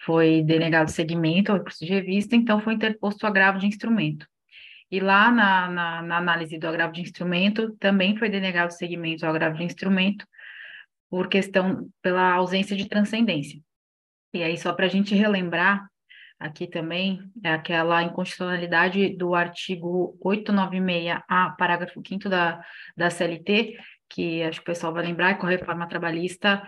[0.04, 4.28] foi denegado seguimento ao recurso de revista, então foi interposto o agravo de instrumento.
[4.94, 9.32] E lá na, na, na, análise do agravo de instrumento, também foi denegado seguimento ao
[9.32, 10.24] agravo de instrumento
[11.10, 13.60] por questão, pela ausência de transcendência.
[14.32, 15.90] E aí, só para a gente relembrar,
[16.40, 22.64] aqui também, é aquela inconstitucionalidade do artigo 896A, parágrafo 5 da,
[22.96, 23.76] da CLT,
[24.08, 26.62] que acho que o pessoal vai lembrar, com a reforma trabalhista,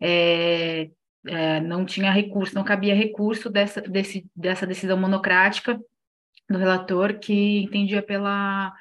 [0.00, 0.90] é,
[1.26, 5.76] é, não tinha recurso, não cabia recurso dessa, desse, dessa decisão monocrática
[6.48, 8.74] do relator que entendia pela,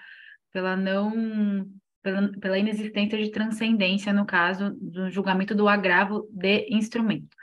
[0.52, 1.68] pela não
[2.02, 7.36] pela, pela inexistência de transcendência no caso do julgamento do agravo de instrumento.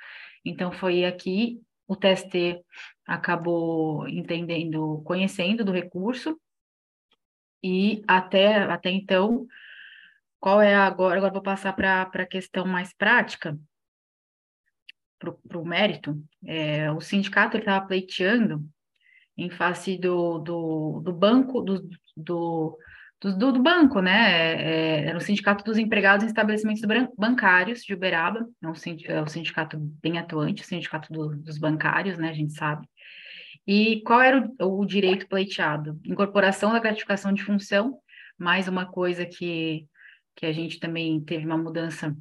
[0.45, 2.63] Então foi aqui o TST
[3.07, 6.39] acabou entendendo, conhecendo do recurso
[7.63, 9.47] e até até então
[10.39, 13.59] qual é agora agora vou passar para a questão mais prática
[15.19, 16.23] para o mérito.
[16.47, 18.65] É, o sindicato estava pleiteando
[19.41, 22.79] em face do, do, do banco, do, do,
[23.21, 24.55] do, do banco, né?
[24.63, 26.83] É, era o Sindicato dos Empregados em Estabelecimentos
[27.17, 28.73] Bancários de Uberaba, é um,
[29.07, 32.29] é um sindicato bem atuante, o sindicato do, dos bancários, né?
[32.29, 32.87] A gente sabe.
[33.67, 35.99] E qual era o, o direito pleiteado?
[36.05, 37.99] Incorporação da gratificação de função,
[38.39, 39.87] mais uma coisa que,
[40.37, 42.15] que a gente também teve uma mudança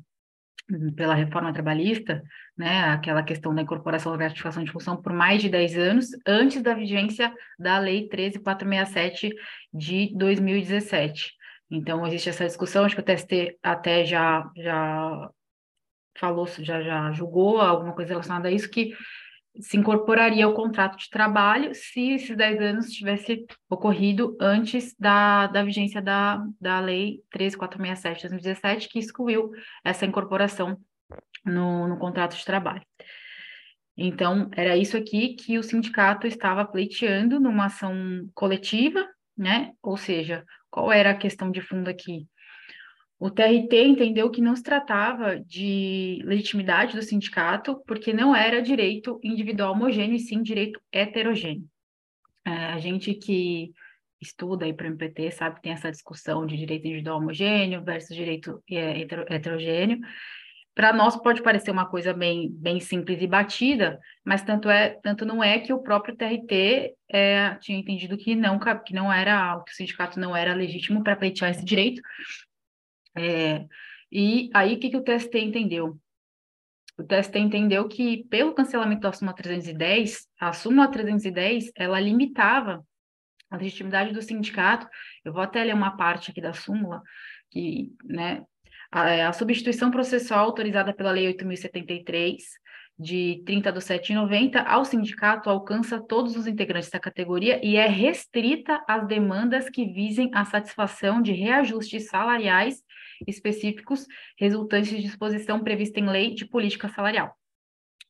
[0.95, 2.21] pela reforma trabalhista,
[2.57, 6.61] né, aquela questão da incorporação da gratificação de função por mais de 10 anos, antes
[6.61, 9.33] da vigência da Lei 13467
[9.73, 11.33] de 2017.
[11.71, 15.29] Então, existe essa discussão, acho que o TST até já, já
[16.17, 18.93] falou, já, já julgou alguma coisa relacionada a isso, que
[19.59, 25.63] se incorporaria ao contrato de trabalho se esses 10 anos tivesse ocorrido antes da, da
[25.63, 29.51] vigência da, da Lei 13467 de 2017, que excluiu
[29.83, 30.77] essa incorporação
[31.45, 32.83] no, no contrato de trabalho.
[33.97, 37.93] Então, era isso aqui que o sindicato estava pleiteando numa ação
[38.33, 39.05] coletiva,
[39.37, 39.73] né?
[39.81, 42.25] Ou seja, qual era a questão de fundo aqui?
[43.19, 49.19] O TRT entendeu que não se tratava de legitimidade do sindicato, porque não era direito
[49.21, 51.67] individual homogêneo, e sim direito heterogêneo.
[52.45, 53.73] É, a gente que
[54.21, 58.15] estuda aí para o MPT sabe que tem essa discussão de direito individual homogêneo versus
[58.15, 59.99] direito é, heterogêneo.
[60.73, 65.25] Para nós pode parecer uma coisa bem, bem simples e batida, mas tanto é tanto
[65.25, 69.73] não é que o próprio TRT é, tinha entendido que não que não era que
[69.73, 72.01] o sindicato não era legítimo para pleitear esse direito.
[73.17, 73.65] É,
[74.11, 75.99] e aí o que, que o TST entendeu?
[76.97, 82.85] O TST entendeu que pelo cancelamento da súmula 310, a súmula 310 ela limitava
[83.49, 84.87] a legitimidade do sindicato.
[85.23, 87.01] Eu vou até ler uma parte aqui da súmula
[87.49, 88.43] que, né,
[88.91, 92.37] a, a substituição processual autorizada pela Lei 8.073,
[92.99, 97.77] de 30 de 7 de 90, ao sindicato alcança todos os integrantes da categoria e
[97.77, 102.83] é restrita às demandas que visem a satisfação de reajustes salariais
[103.25, 104.05] específicos
[104.37, 107.33] resultantes de disposição prevista em lei de política salarial.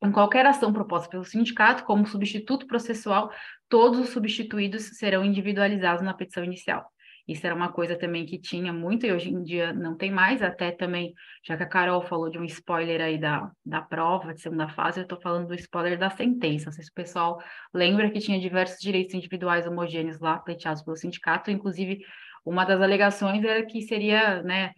[0.01, 3.31] Em qualquer ação proposta pelo sindicato, como substituto processual,
[3.67, 6.89] todos os substituídos serão individualizados na petição inicial.
[7.30, 10.41] Isso era uma coisa também que tinha muito e hoje em dia não tem mais,
[10.41, 11.13] até também,
[11.45, 14.99] já que a Carol falou de um spoiler aí da, da prova de segunda fase,
[14.99, 16.65] eu estou falando do spoiler da sentença.
[16.65, 17.39] Não sei se o pessoal
[17.71, 21.99] lembra que tinha diversos direitos individuais homogêneos lá pleiteados pelo sindicato, inclusive
[22.43, 24.71] uma das alegações era que seria, né,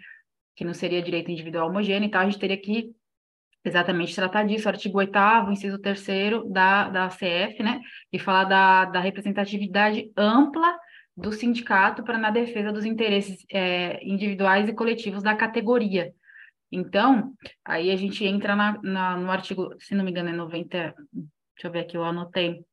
[0.53, 2.91] que não seria direito individual homogêneo e tal, a gente teria que
[3.63, 5.17] exatamente tratar disso, artigo 8
[5.51, 6.05] inciso 3
[6.51, 7.79] da, da CF, né,
[8.11, 10.77] e falar da, da representatividade ampla
[11.15, 16.13] do sindicato para na defesa dos interesses é, individuais e coletivos da categoria.
[16.71, 17.33] Então,
[17.65, 21.67] aí a gente entra na, na, no artigo, se não me engano, é 90, deixa
[21.67, 22.63] eu ver aqui, eu anotei,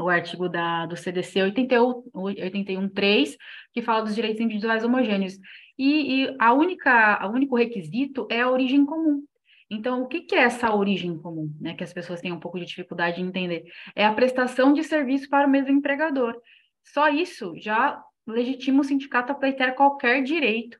[0.00, 3.36] o artigo da, do CDC 81.3,
[3.72, 5.34] que fala dos direitos individuais homogêneos.
[5.78, 9.22] E, e a única, o único requisito é a origem comum.
[9.70, 11.74] Então, o que, que é essa origem comum, né?
[11.74, 13.64] Que as pessoas têm um pouco de dificuldade de entender.
[13.94, 16.36] É a prestação de serviço para o mesmo empregador.
[16.84, 20.78] Só isso já legitima o sindicato a pleitear qualquer direito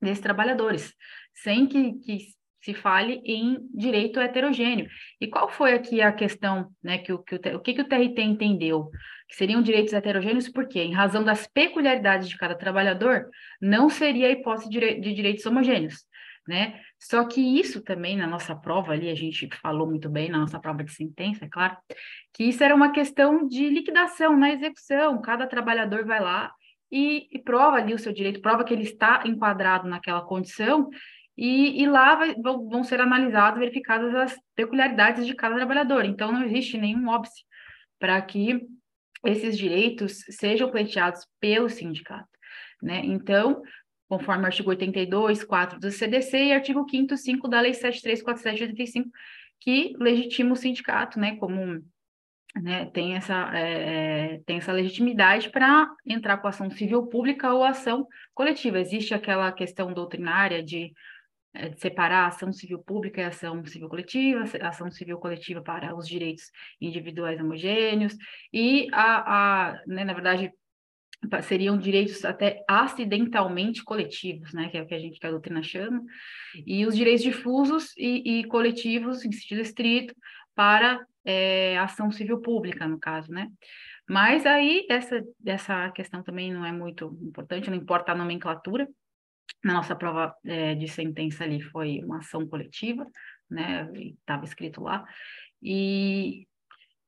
[0.00, 0.94] desses trabalhadores,
[1.32, 2.18] sem que, que
[2.62, 4.88] se fale em direito heterogêneo.
[5.20, 7.88] E qual foi aqui a questão, né, que o, que o, o que, que o
[7.88, 8.90] TRT entendeu?
[9.28, 13.28] Que seriam direitos heterogêneos porque, em razão das peculiaridades de cada trabalhador,
[13.60, 16.04] não seria a hipótese de direitos homogêneos,
[16.46, 16.80] né?
[16.98, 20.58] Só que isso também, na nossa prova ali, a gente falou muito bem, na nossa
[20.60, 21.76] prova de sentença, é claro,
[22.32, 25.20] que isso era uma questão de liquidação na execução.
[25.20, 26.52] Cada trabalhador vai lá
[26.90, 30.88] e, e prova ali o seu direito, prova que ele está enquadrado naquela condição,
[31.36, 36.04] e, e lá vai, vão, vão ser analisadas, verificadas as peculiaridades de cada trabalhador.
[36.04, 37.44] Então, não existe nenhum óbice
[37.98, 38.66] para que
[39.24, 42.28] esses direitos sejam pleiteados pelo sindicato.
[42.82, 43.02] Né?
[43.04, 43.62] Então,
[44.08, 48.64] conforme o artigo 82, 4 do CDC e artigo 5 5 da Lei 7347 de
[48.64, 49.10] 85,
[49.60, 51.82] que legitima o sindicato, né, como
[52.62, 57.64] né, tem, essa, é, é tem essa legitimidade para entrar com ação civil pública ou
[57.64, 58.78] ação coletiva.
[58.78, 60.92] Existe aquela questão doutrinária de,
[61.52, 65.94] é, de separar a ação civil pública e ação civil coletiva, ação civil coletiva para
[65.94, 66.44] os direitos
[66.80, 68.16] individuais homogêneos,
[68.52, 70.50] e, a, a né, na verdade,
[71.42, 75.62] seriam direitos até acidentalmente coletivos, né, que é o que a gente que a doutrina
[75.62, 76.02] chama,
[76.66, 80.14] e os direitos difusos e, e coletivos em sentido estrito
[80.54, 83.48] para é, ação civil pública, no caso, né?
[84.08, 88.88] Mas aí essa, essa questão também não é muito importante, não importa a nomenclatura.
[89.64, 93.04] Na nossa prova é, de sentença ali foi uma ação coletiva,
[93.50, 93.90] né?
[93.94, 95.04] Estava escrito lá.
[95.60, 96.46] E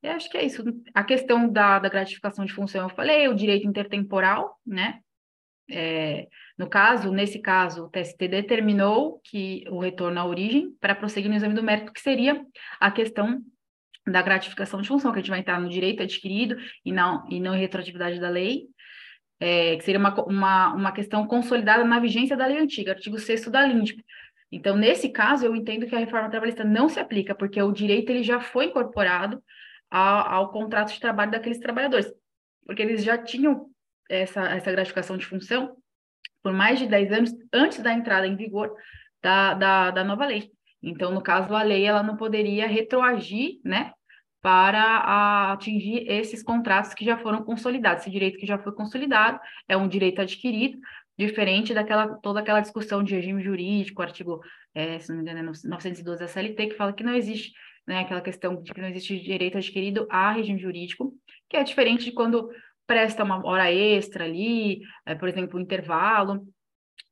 [0.01, 0.63] eu acho que é isso.
[0.93, 4.99] A questão da, da gratificação de função, eu falei, o direito intertemporal, né?
[5.71, 6.27] É,
[6.57, 11.35] no caso, nesse caso, o TST determinou que o retorno à origem para prosseguir no
[11.35, 12.43] exame do mérito, que seria
[12.79, 13.41] a questão
[14.07, 17.39] da gratificação de função, que a gente vai entrar no direito adquirido e não, e
[17.39, 18.63] não em retroatividade da lei,
[19.39, 23.47] é, que seria uma, uma, uma questão consolidada na vigência da lei antiga, artigo 6
[23.49, 24.03] da LINDP.
[24.51, 28.09] Então, nesse caso, eu entendo que a reforma trabalhista não se aplica, porque o direito
[28.09, 29.41] ele já foi incorporado
[29.89, 32.11] ao, ao contrato de trabalho daqueles trabalhadores,
[32.65, 33.69] porque eles já tinham
[34.09, 35.75] essa, essa gratificação de função
[36.41, 38.73] por mais de 10 anos antes da entrada em vigor
[39.21, 40.51] da, da, da nova lei.
[40.81, 43.91] Então, no caso, a lei ela não poderia retroagir, né,
[44.41, 48.03] para atingir esses contratos que já foram consolidados.
[48.03, 50.79] Esse direito que já foi consolidado é um direito adquirido,
[51.17, 54.39] diferente daquela toda aquela discussão de regime jurídico, artigo,
[54.73, 57.51] é, se não me engano, é 912 da CLT, que fala que não existe
[57.89, 61.11] né, aquela questão de que não existe direito adquirido a regime jurídico,
[61.49, 62.47] que é diferente de quando
[62.85, 66.47] presta uma hora extra ali, é, por exemplo, um intervalo,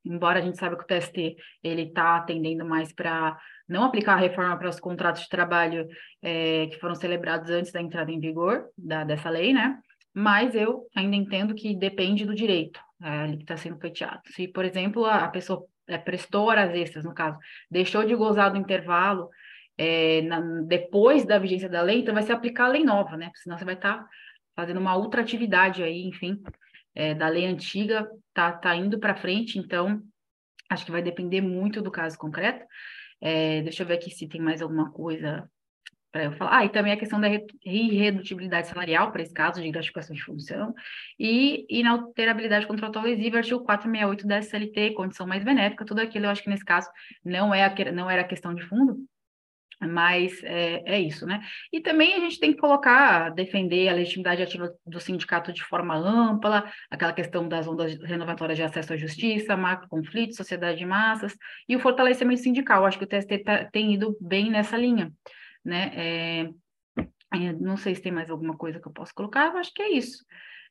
[0.05, 3.35] embora a gente saiba que o TST ele está atendendo mais para
[3.67, 5.87] não aplicar a reforma para os contratos de trabalho
[6.21, 9.79] é, que foram celebrados antes da entrada em vigor da, dessa lei, né?
[10.13, 14.21] mas eu ainda entendo que depende do direito é, ali que está sendo pleiteado.
[14.27, 17.37] Se, por exemplo, a, pessoa é, prestou horas extras, no caso,
[17.69, 19.27] deixou de gozar do intervalo
[19.77, 23.31] é, na, depois da vigência da lei, então vai se aplicar a lei nova, né?
[23.35, 24.09] Senão você vai estar tá
[24.55, 26.41] fazendo uma outra atividade aí, enfim,
[26.95, 30.01] é, da lei antiga, tá, tá indo para frente, então
[30.69, 32.65] acho que vai depender muito do caso concreto.
[33.21, 35.49] É, deixa eu ver aqui se tem mais alguma coisa
[36.11, 36.57] para eu falar.
[36.57, 37.27] Ah, e também a questão da
[37.63, 40.73] irredutibilidade salarial, para esse caso de gratificação de função,
[41.19, 46.43] e inalterabilidade contratual lesiva, artigo 468 da SLT, condição mais benéfica, tudo aquilo eu acho
[46.43, 46.89] que nesse caso
[47.23, 49.05] não, é a, não era questão de fundo,
[49.79, 51.41] mas é, é, isso, né?
[51.71, 55.95] E também a gente tem que colocar, defender a legitimidade ativa do sindicato de forma
[55.95, 61.35] ampla, aquela questão das ondas renovatórias de acesso à justiça, macro conflito, sociedade de massas,
[61.69, 62.85] e o fortalecimento sindical.
[62.85, 65.11] Acho que o TST tá, tem ido bem nessa linha,
[65.63, 65.91] né?
[65.93, 66.49] É,
[67.35, 69.81] é, não sei se tem mais alguma coisa que eu posso colocar, eu acho que
[69.81, 70.25] é isso.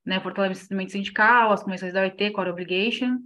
[0.04, 0.18] Né?
[0.20, 3.18] Fortalecimento sindical, as convenções da OIT, Core Obligation,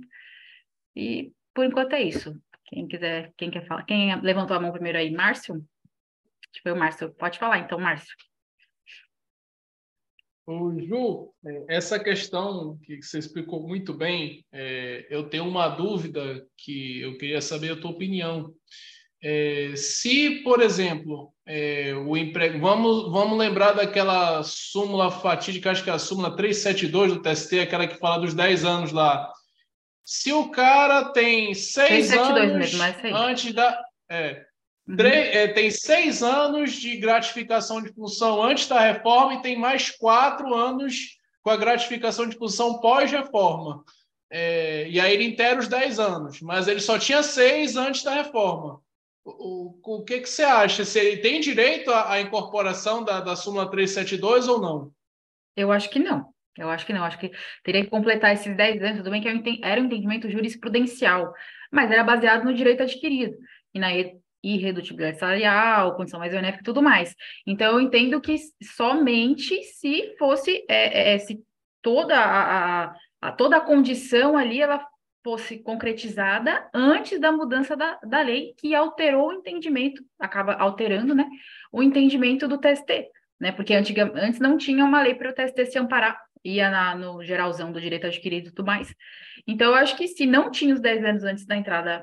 [0.95, 2.39] e por enquanto é isso.
[2.71, 3.85] Quem quiser, quem quer falar?
[3.85, 5.11] Quem levantou a mão primeiro aí?
[5.11, 5.55] Márcio?
[5.55, 7.13] Acho que foi o Márcio.
[7.15, 8.15] Pode falar então, Márcio.
[10.47, 11.33] O Ju,
[11.69, 17.41] essa questão que você explicou muito bem, é, eu tenho uma dúvida que eu queria
[17.41, 18.53] saber a tua opinião.
[19.23, 22.59] É, se, por exemplo, é, o emprego.
[22.59, 27.87] Vamos, vamos lembrar daquela súmula fatídica, acho que é a súmula 372 do TST, aquela
[27.87, 29.31] que fala dos 10 anos lá.
[30.11, 32.83] Se o cara tem seis anos mesmo,
[33.17, 33.81] antes da.
[34.11, 34.45] É,
[34.89, 34.97] uhum.
[34.97, 39.89] três, é, tem seis anos de gratificação de função antes da reforma e tem mais
[39.89, 43.85] quatro anos com a gratificação de função pós-reforma.
[44.29, 48.13] É, e aí ele inteira os dez anos, mas ele só tinha seis antes da
[48.13, 48.83] reforma.
[49.25, 50.85] O, o, o que, que você acha?
[50.85, 54.93] Se ele tem direito à, à incorporação da, da súmula 372 ou não?
[55.57, 56.35] Eu acho que não.
[56.61, 57.31] Eu acho que não, acho que
[57.65, 61.33] teria que completar esses 10 anos, tudo bem que era um entendimento jurisprudencial,
[61.71, 63.37] mas era baseado no direito adquirido
[63.73, 63.89] e na
[64.43, 67.15] irredutibilidade salarial, condição mais benéfica e tudo mais.
[67.47, 71.43] Então, eu entendo que somente se fosse, é, é, se
[71.83, 74.85] toda a, a, toda a condição ali, ela
[75.23, 81.29] fosse concretizada antes da mudança da, da lei, que alterou o entendimento, acaba alterando, né,
[81.71, 83.09] o entendimento do TST,
[83.39, 87.23] né, porque antes não tinha uma lei para o TST se amparar ia na, no
[87.23, 88.95] geralzão do direito adquirido e tudo mais.
[89.47, 92.03] Então, eu acho que se não tinha os 10 anos antes da entrada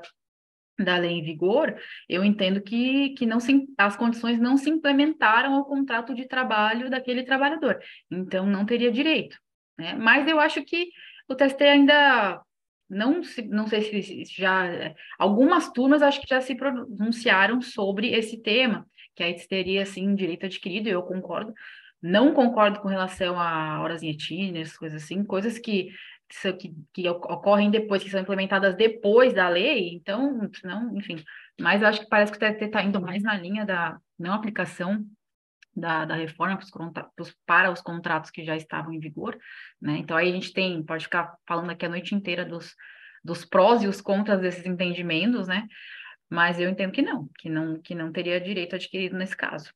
[0.78, 1.76] da lei em vigor,
[2.08, 6.88] eu entendo que, que não se, as condições não se implementaram ao contrato de trabalho
[6.88, 7.80] daquele trabalhador.
[8.10, 9.36] Então, não teria direito.
[9.76, 9.94] Né?
[9.94, 10.88] Mas eu acho que
[11.28, 12.40] o TST ainda
[12.88, 14.94] não, não sei se já.
[15.18, 20.46] Algumas turmas acho que já se pronunciaram sobre esse tema, que aí teria, sim, direito
[20.46, 21.52] adquirido, eu concordo,
[22.02, 25.90] não concordo com relação a horas em etines, coisas assim, coisas que,
[26.58, 31.16] que, que ocorrem depois, que são implementadas depois da lei, então, não, enfim.
[31.60, 34.34] Mas eu acho que parece que o TST está indo mais na linha da não
[34.34, 35.04] aplicação
[35.74, 36.58] da, da reforma
[37.46, 39.38] para os contratos que já estavam em vigor,
[39.80, 39.98] né?
[39.98, 42.74] Então aí a gente tem, pode ficar falando aqui a noite inteira dos,
[43.24, 45.66] dos prós e os contras desses entendimentos, né?
[46.30, 49.72] Mas eu entendo que não, que não, que não teria direito adquirido nesse caso.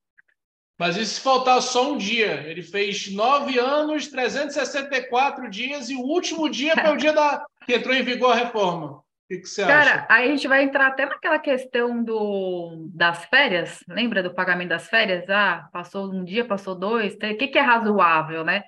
[0.78, 2.42] Mas e se faltar só um dia?
[2.46, 7.44] Ele fez nove anos, 364 dias, e o último dia foi o dia da...
[7.64, 8.86] que entrou em vigor a reforma.
[8.96, 9.90] O que, que você Cara, acha?
[9.90, 13.78] Cara, aí a gente vai entrar até naquela questão do, das férias.
[13.88, 15.28] Lembra do pagamento das férias?
[15.30, 17.14] Ah, passou um dia, passou dois.
[17.14, 18.64] O que, que é razoável, né?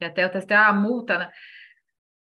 [0.00, 1.30] E até eu testei a multa, né?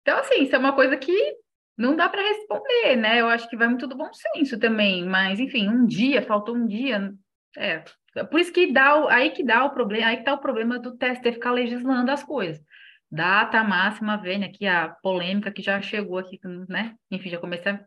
[0.02, 1.36] Então, assim, isso é uma coisa que
[1.78, 3.20] não dá para responder, né?
[3.20, 5.06] Eu acho que vai muito do bom senso também.
[5.06, 7.12] Mas, enfim, um dia, faltou um dia.
[7.58, 7.84] É,
[8.30, 10.95] por isso que dá, aí que dá o problema, aí que tá o problema do
[10.97, 12.64] TST ficar legislando as coisas.
[13.11, 16.95] Data máxima, vem aqui a polêmica que já chegou aqui, né?
[17.11, 17.86] Enfim, já comecei a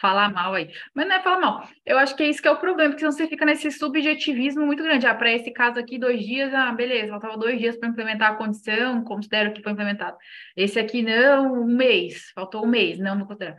[0.00, 0.70] falar mal aí.
[0.94, 1.68] Mas não é falar mal.
[1.84, 4.64] Eu acho que é isso que é o problema, porque senão você fica nesse subjetivismo
[4.64, 5.06] muito grande.
[5.06, 8.36] Ah, para esse caso aqui, dois dias, ah, beleza, faltava dois dias para implementar a
[8.36, 10.16] condição, considero que foi implementado.
[10.56, 13.56] Esse aqui não, um mês, faltou um mês, não vou considerar.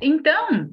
[0.00, 0.70] Então,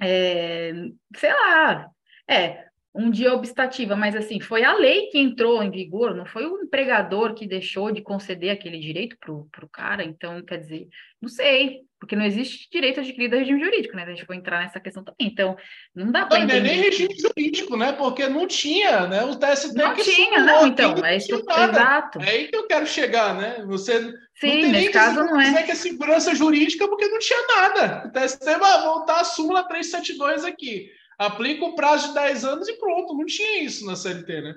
[0.00, 0.72] é,
[1.16, 1.88] sei lá,
[2.28, 2.65] é,
[2.96, 6.62] um dia obstativa, mas assim, foi a lei que entrou em vigor, não foi o
[6.62, 10.88] empregador que deixou de conceder aquele direito para o cara, então, quer dizer,
[11.20, 14.04] não sei, porque não existe direito adquirido a regime jurídico, né?
[14.04, 15.56] A gente vai entrar nessa questão também, então,
[15.94, 16.44] não dá para.
[16.44, 17.92] Não é nem regime jurídico, né?
[17.92, 19.24] Porque não tinha, né?
[19.24, 22.20] O TST não tinha, não, então, é isso, exato.
[22.20, 23.62] É aí que eu quero chegar, né?
[23.66, 24.00] Você
[24.40, 25.62] Sim, não nesse caso não é.
[25.62, 28.06] que é segurança jurídica porque não tinha nada.
[28.06, 32.78] O TST vai voltar a súmula 372 aqui aplica o prazo de 10 anos e
[32.78, 34.54] pronto, não tinha isso na CLT, né?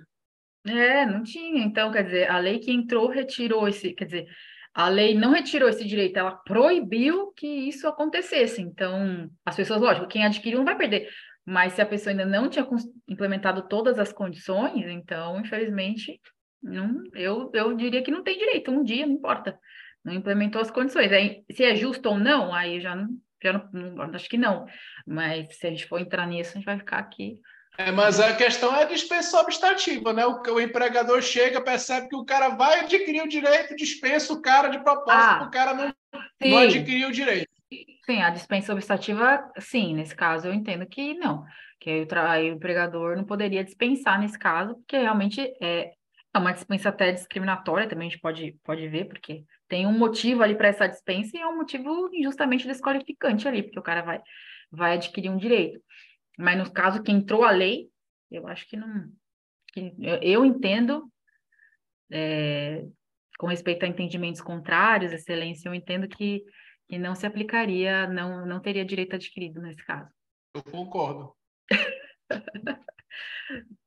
[0.68, 1.64] É, não tinha.
[1.64, 4.28] Então, quer dizer, a lei que entrou retirou esse, quer dizer,
[4.74, 8.62] a lei não retirou esse direito, ela proibiu que isso acontecesse.
[8.62, 11.10] Então, as pessoas, lógico, quem adquiriu não vai perder.
[11.46, 12.68] Mas se a pessoa ainda não tinha
[13.08, 16.20] implementado todas as condições, então, infelizmente,
[16.62, 19.58] não, eu, eu diria que não tem direito, um dia, não importa.
[20.04, 21.12] Não implementou as condições.
[21.12, 23.10] Aí, se é justo ou não, aí já não,
[23.42, 24.66] já não, não, acho que não.
[25.06, 27.40] Mas se a gente for entrar nisso, a gente vai ficar aqui
[27.80, 30.26] é, mas a questão é a dispensa obstativa, né?
[30.26, 34.68] O, o, empregador chega, percebe que o cara vai adquirir o direito, dispensa o cara
[34.68, 35.94] de propósito, ah, o cara não,
[36.42, 37.48] não adquiriu o direito.
[38.06, 41.46] Sim, a dispensa obstativa, sim, nesse caso eu entendo que não,
[41.80, 45.94] que o, aí o empregador não poderia dispensar nesse caso, porque realmente é,
[46.40, 50.42] é uma dispensa até discriminatória, também a gente pode, pode ver, porque tem um motivo
[50.42, 54.22] ali para essa dispensa e é um motivo injustamente desqualificante ali, porque o cara vai,
[54.72, 55.80] vai adquirir um direito.
[56.38, 57.90] Mas no caso que entrou a lei,
[58.32, 59.12] eu acho que não.
[59.74, 61.12] Que eu, entendo,
[62.12, 62.86] é,
[63.38, 66.44] com respeito a entendimentos contrários, excelência, eu entendo que,
[66.88, 70.10] que não se aplicaria, não, não teria direito adquirido nesse caso.
[70.56, 71.36] Eu concordo.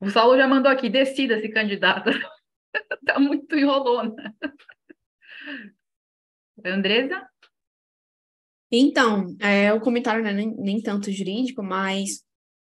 [0.00, 2.10] o Saulo já mandou aqui, decida se candidata.
[3.06, 4.14] tá muito enrolona.
[6.64, 7.26] Andresa?
[8.70, 12.22] Então, é, o comentário não é nem, nem tanto jurídico, mas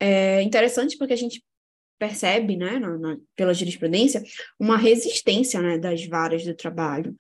[0.01, 1.43] é interessante porque a gente
[1.99, 4.23] percebe, né, na, na, pela jurisprudência,
[4.59, 7.17] uma resistência né, das varas do trabalho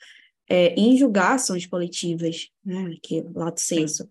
[0.48, 4.08] é, em julgar ações coletivas, né, que é lato senso,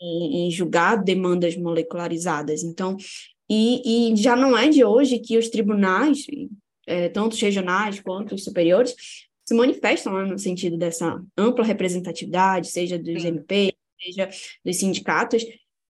[0.00, 2.62] em, em, julgar demandas molecularizadas.
[2.62, 2.96] Então,
[3.50, 6.24] e, e, já não é de hoje que os tribunais,
[6.86, 8.94] é, tanto os regionais quanto os superiores,
[9.44, 13.28] se manifestam né, no sentido dessa ampla representatividade, seja dos Sim.
[13.28, 14.30] MP, seja
[14.64, 15.44] dos sindicatos,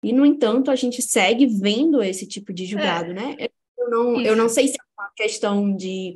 [0.02, 3.14] e, no entanto, a gente segue vendo esse tipo de julgado, é.
[3.14, 3.36] né?
[3.78, 6.14] Eu não, eu não sei se é uma questão de,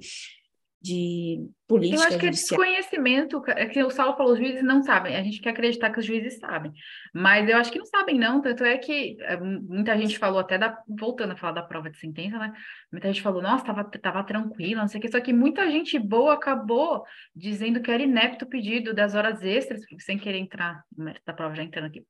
[0.81, 2.03] de política.
[2.03, 5.23] Eu acho que é desconhecimento, é que o Saulo falou, os juízes não sabem, a
[5.23, 6.73] gente quer acreditar que os juízes sabem,
[7.15, 10.59] mas eu acho que não sabem não, tanto é que é, muita gente falou até,
[10.59, 12.53] da, voltando a falar da prova de sentença, né,
[12.91, 15.97] muita gente falou, nossa, tava, tava tranquila, não sei o que, só que muita gente
[15.97, 17.05] boa acabou
[17.35, 21.33] dizendo que era inepto o pedido das horas extras, sem querer entrar no mérito da
[21.33, 22.05] prova, já entrando aqui,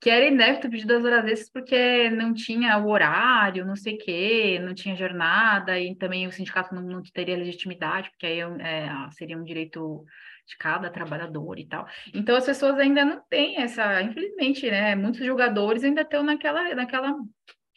[0.00, 3.94] que era inepto o pedido das horas extras porque não tinha o horário, não sei
[3.94, 8.40] o que, não tinha jornada, e também o sindicato não, não teria legitimidade, porque aí
[8.40, 10.04] é, seria um direito
[10.46, 11.86] de cada trabalhador e tal.
[12.12, 14.94] Então as pessoas ainda não têm essa, infelizmente, né?
[14.94, 17.14] Muitos jogadores ainda estão naquela, naquela,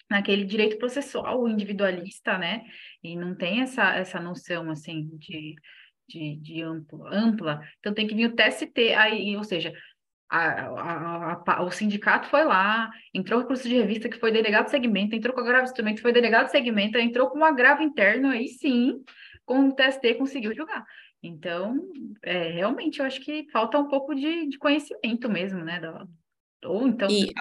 [0.10, 2.64] naquele direito processual individualista, né?
[3.04, 5.56] E não tem essa, essa noção assim de,
[6.08, 7.62] de, de ampla, ampla.
[7.80, 9.74] Então tem que vir o TST aí, ou seja,
[10.30, 14.66] a, a, a, o sindicato foi lá, entrou com curso de revista que foi delegado
[14.66, 17.82] de segmento, entrou com agravo de instrumento, foi delegado de segmento, entrou com um agravo
[17.82, 19.02] interno, aí sim,
[19.46, 20.86] com o TST conseguiu julgar.
[21.28, 21.80] Então,
[22.24, 25.80] é, realmente, eu acho que falta um pouco de, de conhecimento mesmo, né?
[25.80, 26.08] Da,
[26.66, 27.10] ou então.
[27.10, 27.34] E...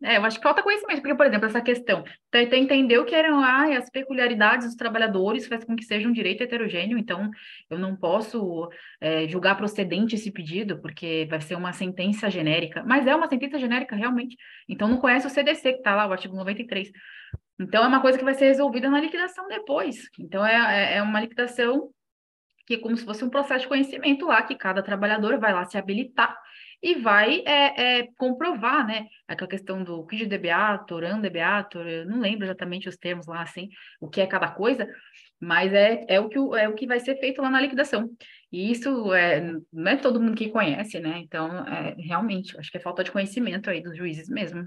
[0.00, 3.16] É, eu acho que falta conhecimento, porque, por exemplo, essa questão, Tenta entender o que
[3.16, 7.28] eram ah, as peculiaridades dos trabalhadores, faz com que seja um direito heterogêneo, então
[7.68, 8.68] eu não posso
[9.00, 13.58] é, julgar procedente esse pedido, porque vai ser uma sentença genérica, mas é uma sentença
[13.58, 14.36] genérica realmente,
[14.68, 16.92] então não conhece o CDC, que está lá, o artigo 93.
[17.60, 20.08] Então é uma coisa que vai ser resolvida na liquidação depois.
[20.18, 21.90] Então é, é, é uma liquidação
[22.68, 25.64] que é como se fosse um processo de conhecimento lá, que cada trabalhador vai lá
[25.64, 26.38] se habilitar
[26.82, 32.86] e vai é, é, comprovar, né, aquela questão do quid debeator, eu não lembro exatamente
[32.86, 34.86] os termos lá, assim, o que é cada coisa,
[35.40, 38.10] mas é, é, o, que, é o que vai ser feito lá na liquidação.
[38.52, 39.40] E isso é,
[39.72, 43.10] não é todo mundo que conhece, né, então, é, realmente, acho que é falta de
[43.10, 44.62] conhecimento aí dos juízes mesmo.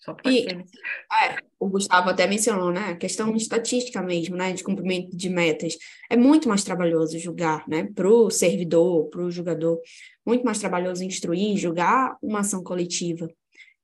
[0.00, 2.90] Só e, é, o Gustavo até mencionou, né?
[2.90, 4.52] A questão estatística mesmo, né?
[4.52, 5.76] De cumprimento de metas.
[6.08, 7.88] É muito mais trabalhoso julgar, né?
[7.94, 9.80] Para o servidor, para o julgador.
[10.24, 13.28] Muito mais trabalhoso instruir, julgar uma ação coletiva.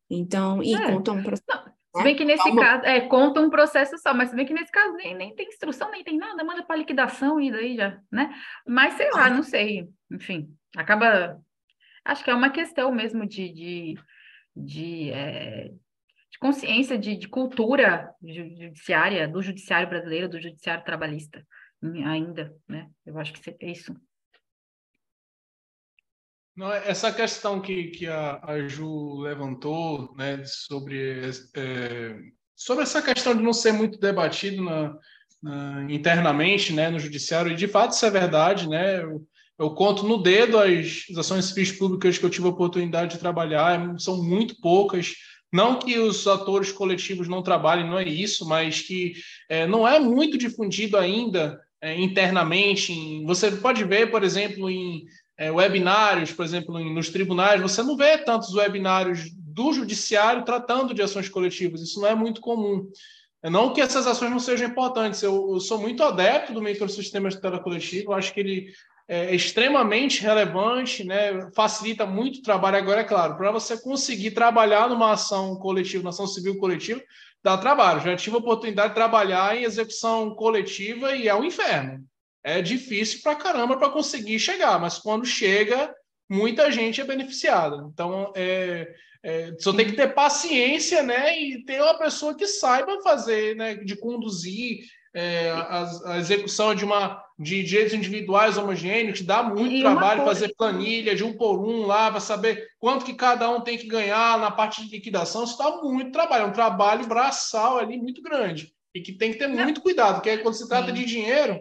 [0.09, 0.93] Então, e é.
[0.93, 1.75] conta um processo.
[1.97, 4.71] Se bem que nesse caso, é, conta um processo só, mas se bem que nesse
[4.71, 8.35] caso nem, nem tem instrução, nem tem nada, manda para liquidação e daí já, né?
[8.67, 11.41] Mas sei lá, não sei, enfim, acaba.
[12.05, 13.95] Acho que é uma questão mesmo de, de,
[14.57, 15.71] de é,
[16.35, 21.47] de consciência, de, de cultura judiciária, do judiciário brasileiro, do judiciário trabalhista,
[22.05, 22.89] ainda, né?
[23.07, 23.95] Eu acho que é isso.
[26.57, 31.21] Não, essa questão que, que a, a Ju levantou, né, sobre,
[31.57, 32.17] é,
[32.55, 34.97] sobre essa questão de não ser muito debatido na,
[35.43, 39.27] na, internamente, né, no judiciário, e de fato isso é verdade, né, eu,
[39.59, 43.21] eu conto no dedo as, as ações civis públicas que eu tive a oportunidade de
[43.21, 45.13] trabalhar, são muito poucas,
[45.55, 49.13] Não que os atores coletivos não trabalhem, não é isso, mas que
[49.49, 52.93] é, não é muito difundido ainda é, internamente.
[52.93, 55.05] Em, você pode ver, por exemplo, em
[55.39, 60.93] é, webinários, por exemplo, em, nos tribunais, você não vê tantos webinários do judiciário tratando
[60.93, 61.83] de ações coletivas.
[61.83, 62.91] Isso não é muito comum.
[63.45, 65.23] Não que essas ações não sejam importantes.
[65.23, 68.17] Eu, eu sou muito adepto do microsistema de tutela coletiva.
[68.17, 68.73] Acho que ele
[69.07, 71.51] é extremamente relevante, né?
[71.55, 72.77] facilita muito o trabalho.
[72.77, 77.03] Agora, é claro, para você conseguir trabalhar numa ação coletiva, numa ação civil coletiva,
[77.43, 78.01] dá trabalho.
[78.01, 82.03] Já tive a oportunidade de trabalhar em execução coletiva e é um inferno.
[82.43, 85.95] É difícil para caramba para conseguir chegar, mas quando chega,
[86.29, 87.87] muita gente é beneficiada.
[87.93, 91.39] Então, é, é, só tem que ter paciência, né?
[91.39, 93.75] E ter uma pessoa que saiba fazer, né?
[93.75, 94.81] De conduzir
[95.15, 100.55] é, a, a, execução de uma de direitos individuais homogêneos, dá muito e trabalho fazer
[100.57, 104.39] planilha de um por um lá, para saber quanto que cada um tem que ganhar
[104.39, 105.45] na parte de liquidação.
[105.45, 108.73] Isso dá muito trabalho, é um trabalho braçal ali muito grande.
[108.95, 110.95] E que tem que ter muito cuidado, porque quando se trata Sim.
[110.95, 111.61] de dinheiro,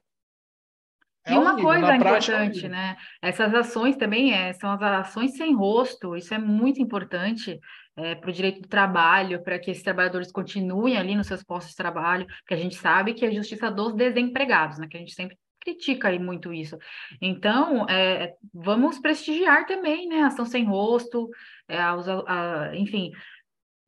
[1.26, 2.98] é e uma horrível, coisa importante, né?
[3.22, 7.60] Essas ações também é, são as ações sem rosto, isso é muito importante
[7.96, 11.72] é, para o direito do trabalho, para que esses trabalhadores continuem ali nos seus postos
[11.72, 14.88] de trabalho, porque a gente sabe que é a justiça dos desempregados, né?
[14.88, 16.78] Que a gente sempre critica aí muito isso.
[17.22, 20.24] Então, é, vamos prestigiar também, né?
[20.24, 21.30] Ação sem rosto,
[21.68, 21.96] é, a,
[22.28, 23.12] a, enfim,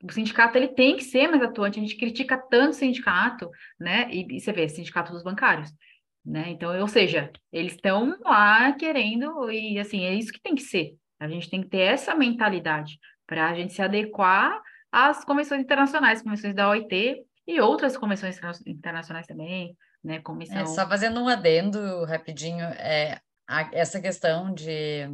[0.04, 1.80] o sindicato ele tem que ser mais atuante.
[1.80, 3.50] A gente critica tanto o sindicato,
[3.80, 4.08] né?
[4.12, 5.72] E, e você vê, sindicato dos bancários.
[6.26, 6.50] Né?
[6.50, 10.96] Então, ou seja, eles estão lá querendo, e assim, é isso que tem que ser.
[11.20, 14.62] A gente tem que ter essa mentalidade para a gente se adequar
[14.92, 20.20] às convenções internacionais, convenções da OIT e outras convenções internacionais também, né?
[20.22, 20.58] Comissão...
[20.58, 25.08] É, só fazendo um adendo rapidinho, é, a, essa questão de,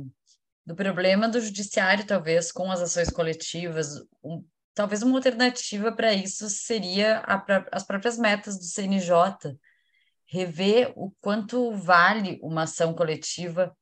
[0.66, 4.44] do problema do judiciário, talvez, com as ações coletivas, um,
[4.74, 9.58] talvez uma alternativa para isso seria a, as próprias metas do CNJ,
[10.26, 13.76] rever o quanto vale uma ação coletiva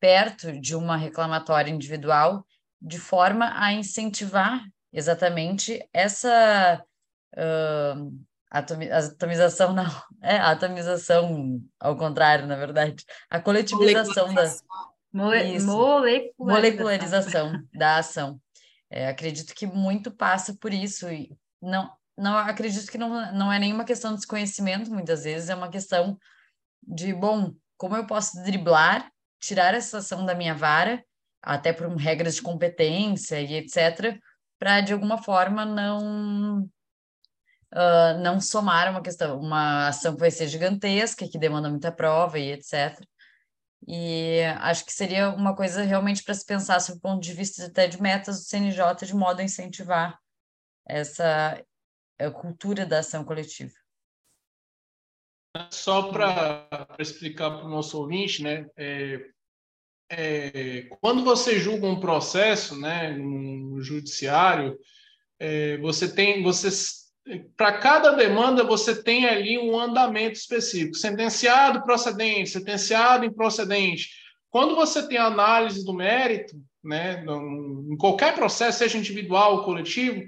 [0.00, 2.44] perto de uma reclamatória individual,
[2.82, 6.84] de forma a incentivar exatamente essa
[7.34, 9.84] uh, atomização, não,
[10.20, 14.44] é atomização, ao contrário, na verdade, a coletivização da
[15.14, 16.32] Mole molecularização.
[16.38, 18.40] molecularização da ação.
[18.90, 21.30] É, acredito que muito passa por isso e
[21.60, 25.70] não não acredito que não, não é nenhuma questão de desconhecimento, muitas vezes é uma
[25.70, 26.18] questão
[26.82, 29.10] de, bom, como eu posso driblar,
[29.40, 31.02] tirar essa ação da minha vara,
[31.42, 34.18] até por regras de competência e etc.,
[34.58, 36.60] para de alguma forma não
[37.72, 42.38] uh, não somar uma questão, uma ação que vai ser gigantesca, que demanda muita prova
[42.38, 43.00] e etc.
[43.86, 47.66] E acho que seria uma coisa realmente para se pensar sob o ponto de vista
[47.66, 50.16] até de metas do CNJ, de modo a incentivar
[50.86, 51.60] essa
[52.30, 53.72] cultura da ação coletiva.
[55.70, 59.20] Só para explicar para o nosso ouvinte, né, é,
[60.14, 64.78] é, quando você julga um processo, né, no judiciário,
[65.38, 66.68] é, você tem, você
[67.56, 74.10] para cada demanda você tem ali um andamento específico, sentenciado procedente, sentenciado improcedente.
[74.50, 77.24] Quando você tem análise do mérito, né,
[77.90, 80.20] em qualquer processo, seja individual ou coletivo,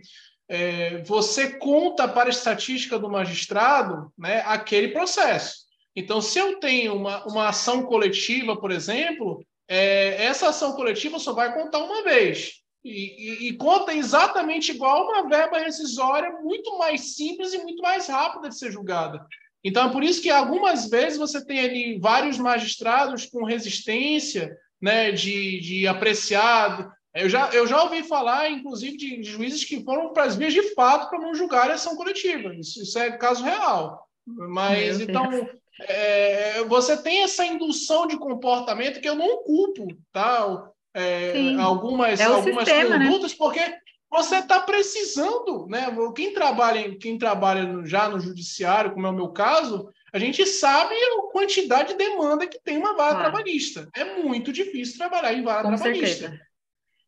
[0.48, 5.64] é, você conta para a estatística do magistrado né, aquele processo.
[5.96, 11.32] Então, se eu tenho uma, uma ação coletiva, por exemplo, é, essa ação coletiva só
[11.32, 12.62] vai contar uma vez.
[12.84, 18.06] E, e, e, conta exatamente igual uma verba rescisória muito mais simples e muito mais
[18.06, 19.24] rápida de ser julgada.
[19.64, 25.10] Então, é por isso que algumas vezes você tem ali vários magistrados com resistência né,
[25.12, 30.12] de, de apreciar eu já, eu já ouvi falar, inclusive, de, de juízes que foram
[30.12, 32.52] para as vias de fato para não julgar a ação coletiva.
[32.56, 34.04] Isso, isso é caso real.
[34.26, 35.48] Mas, Meu então,
[35.80, 40.70] é, você tem essa indução de comportamento que eu não culpo, tá?
[40.94, 43.06] É, algumas é algumas sistema, né?
[43.06, 43.36] condutas, né?
[43.38, 43.74] porque
[44.10, 45.86] você está precisando, né?
[46.14, 50.94] Quem trabalha, quem trabalha já no judiciário, como é o meu caso, a gente sabe
[50.94, 53.32] a quantidade de demanda que tem uma vara claro.
[53.32, 53.88] trabalhista.
[53.96, 56.28] É muito difícil trabalhar em vara com trabalhista.
[56.28, 56.40] Certeza.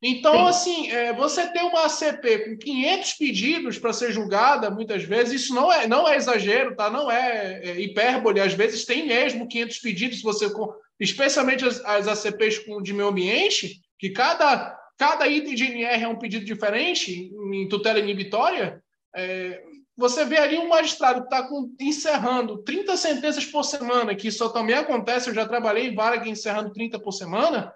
[0.03, 0.49] Então, Sim.
[0.49, 5.55] assim, é, você ter uma ACP com 500 pedidos para ser julgada, muitas vezes, isso
[5.55, 6.91] não é, não é exagero, tá?
[6.91, 8.41] não é, é hipérbole.
[8.41, 10.53] Às vezes tem mesmo 500 pedidos, você,
[11.01, 16.09] especialmente as, as ACPs com, de meio ambiente, que cada, cada item de NR é
[16.09, 18.83] um pedido diferente, em tutela inibitória.
[19.15, 19.63] É,
[19.97, 21.49] você vê ali um magistrado que está
[21.81, 26.71] encerrando 30 sentenças por semana, que isso também acontece, eu já trabalhei em vara encerrando
[26.71, 27.73] 30 por semana,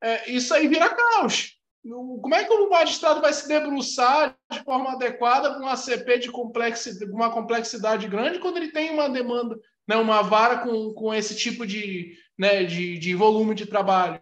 [0.00, 1.58] é, isso aí vira caos.
[1.88, 6.30] Como é que o magistrado vai se debruçar de forma adequada para uma CP de
[6.30, 11.36] complexidade, uma complexidade grande quando ele tem uma demanda, né, uma vara com, com esse
[11.36, 14.20] tipo de, né, de, de volume de trabalho?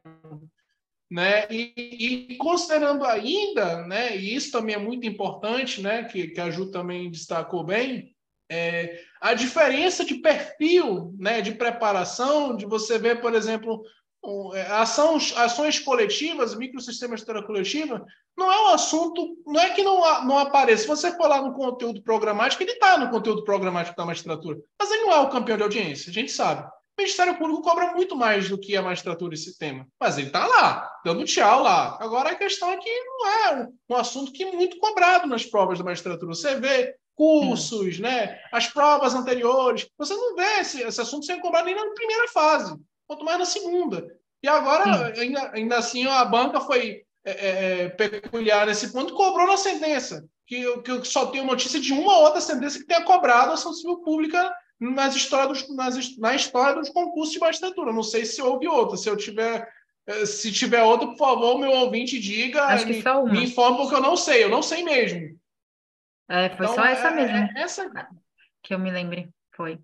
[1.09, 1.47] Né?
[1.51, 1.73] E,
[2.31, 6.71] e, considerando ainda, né, e isso também é muito importante, né, que, que a Ju
[6.71, 8.13] também destacou bem,
[8.51, 13.83] é, a diferença de perfil né, de preparação, de você ver, por exemplo,
[14.55, 18.05] é, ação, ações coletivas, microsistemas de coletiva,
[18.37, 20.83] não é um assunto, não é que não, não apareça.
[20.83, 24.91] Se você for lá no conteúdo programático, ele está no conteúdo programático da magistratura, mas
[24.91, 26.63] ele não é o campeão de audiência, a gente sabe.
[26.63, 30.47] O Ministério Público cobra muito mais do que a magistratura esse tema, mas ele está
[30.47, 31.99] lá, dando tchau lá.
[32.01, 35.45] Agora a questão é que não é um, um assunto que é muito cobrado nas
[35.45, 36.35] provas da magistratura.
[36.35, 41.67] Você vê cursos, né, as provas anteriores, você não vê esse, esse assunto sendo cobrado
[41.67, 44.07] nem na primeira fase quanto mais na segunda.
[44.43, 49.47] E agora, ainda, ainda assim, a banca foi é, é, é, peculiar nesse ponto, cobrou
[49.47, 53.55] na sentença, que, que só tenho notícia de uma outra sentença que tenha cobrado a
[53.55, 57.93] ação civil pública nas história dos, nas, na história dos concursos de magistratura.
[57.93, 58.97] Não sei se houve outra.
[58.97, 59.69] Se eu tiver,
[60.05, 63.01] é, se tiver outra, por favor, meu ouvinte diga, Acho me,
[63.31, 65.39] me informe, porque eu não sei, eu não sei mesmo.
[66.29, 68.09] É, foi Então, só essa é- mesmo é- essa,
[68.63, 69.31] que eu me lembre.
[69.55, 69.79] Foi.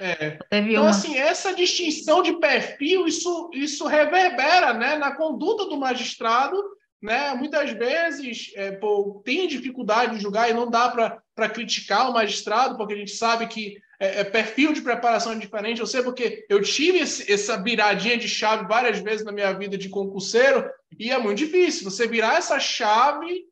[0.00, 0.90] É, Então, uma.
[0.90, 6.62] assim, essa distinção de perfil, isso, isso reverbera né, na conduta do magistrado.
[7.02, 7.34] Né?
[7.34, 12.76] Muitas vezes é, pô, tem dificuldade de julgar e não dá para criticar o magistrado,
[12.76, 15.80] porque a gente sabe que é, é, perfil de preparação é diferente.
[15.80, 19.76] Eu sei porque eu tive esse, essa viradinha de chave várias vezes na minha vida
[19.78, 20.68] de concurseiro
[20.98, 21.90] e é muito difícil.
[21.90, 23.44] Você virar essa chave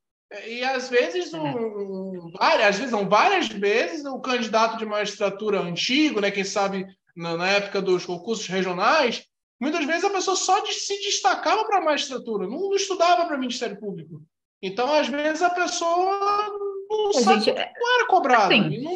[0.47, 5.61] e às vezes, um, um, várias, às vezes não, várias vezes o candidato de magistratura
[5.61, 6.87] antigo, né, quem sabe
[7.17, 9.25] na, na época dos concursos regionais,
[9.61, 13.37] muitas vezes a pessoa só de, se destacava para a magistratura, não, não estudava para
[13.37, 14.23] o Ministério Público.
[14.63, 16.49] Então, às vezes, a pessoa
[16.91, 18.53] não A sabe, gente- é, não era cobrado.
[18.55, 18.93] assim, não,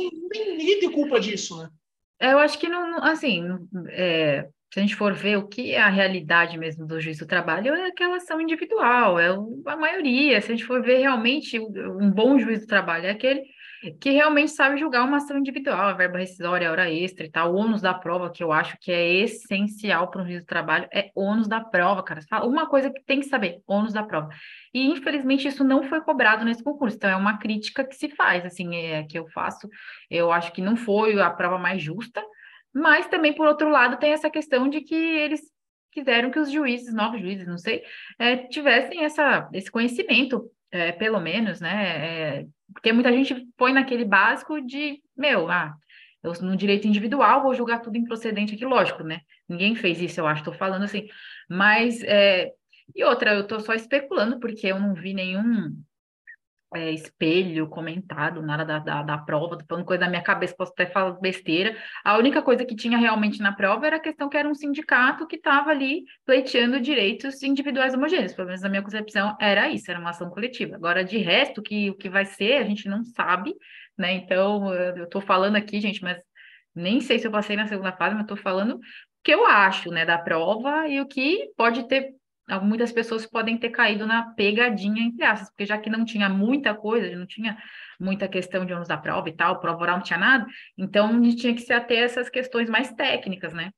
[0.57, 1.69] ninguém tem culpa disso, né?
[2.21, 3.45] Eu acho que não, assim,
[3.91, 7.27] é, se a gente for ver o que é a realidade mesmo do juiz do
[7.27, 9.29] trabalho, é aquela ação individual, é
[9.67, 10.41] a maioria.
[10.41, 13.43] Se a gente for ver realmente um bom juiz do trabalho, é aquele
[14.01, 17.53] que realmente sabe julgar uma ação individual, a verba rescisória, a hora extra e tal,
[17.53, 20.89] o ônus da prova, que eu acho que é essencial para um juiz do trabalho,
[20.93, 22.21] é ônus da prova, cara.
[22.45, 24.29] Uma coisa que tem que saber, ônus da prova.
[24.75, 28.45] E, infelizmente, isso não foi cobrado nesse concurso, então é uma crítica que se faz,
[28.45, 29.69] assim, é, que eu faço.
[30.11, 32.23] Eu acho que não foi a prova mais justa,
[32.73, 35.41] mas também, por outro lado, tem essa questão de que eles
[35.93, 37.83] quiseram que os juízes, novos juízes, não sei,
[38.19, 42.41] eh, tivessem essa, esse conhecimento, eh, pelo menos, né?
[42.41, 45.75] eh, porque muita gente põe naquele básico de, meu, ah,
[46.23, 49.21] eu no direito individual vou julgar tudo improcedente aqui, lógico, né?
[49.49, 51.09] Ninguém fez isso, eu acho, estou falando assim.
[51.49, 52.03] Mas,
[52.95, 55.73] e outra, eu estou só especulando, porque eu não vi nenhum
[56.75, 60.73] é, espelho comentado, nada da, da, da prova, tô falando coisa da minha cabeça, posso
[60.73, 61.77] até falar besteira.
[62.05, 65.27] A única coisa que tinha realmente na prova era a questão que era um sindicato
[65.27, 69.99] que estava ali pleiteando direitos individuais homogêneos, pelo menos na minha concepção era isso, era
[69.99, 70.77] uma ação coletiva.
[70.77, 73.55] Agora, de resto, que, o que vai ser, a gente não sabe,
[73.97, 74.13] né?
[74.13, 76.19] Então, eu estou falando aqui, gente, mas
[76.75, 78.81] nem sei se eu passei na segunda fase, mas estou falando o
[79.25, 82.18] que eu acho, né, da prova e o que pode ter
[82.63, 86.75] muitas pessoas podem ter caído na pegadinha, entre aspas, porque já que não tinha muita
[86.75, 87.59] coisa, não tinha
[88.01, 90.47] muita questão de ônus da prova e tal, prova oral não tinha nada,
[90.77, 93.73] então a gente tinha que se ater a essas questões mais técnicas, né?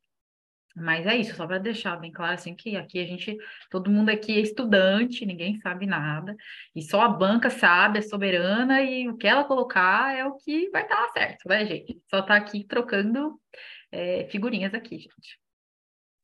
[0.76, 3.36] Mas é isso, só para deixar bem claro assim que aqui a gente,
[3.70, 6.36] todo mundo aqui é estudante, ninguém sabe nada,
[6.74, 10.70] e só a banca sabe, é soberana, e o que ela colocar é o que
[10.70, 12.00] vai dar certo, né, gente?
[12.08, 13.40] Só tá aqui trocando
[13.90, 15.39] é, figurinhas aqui, gente.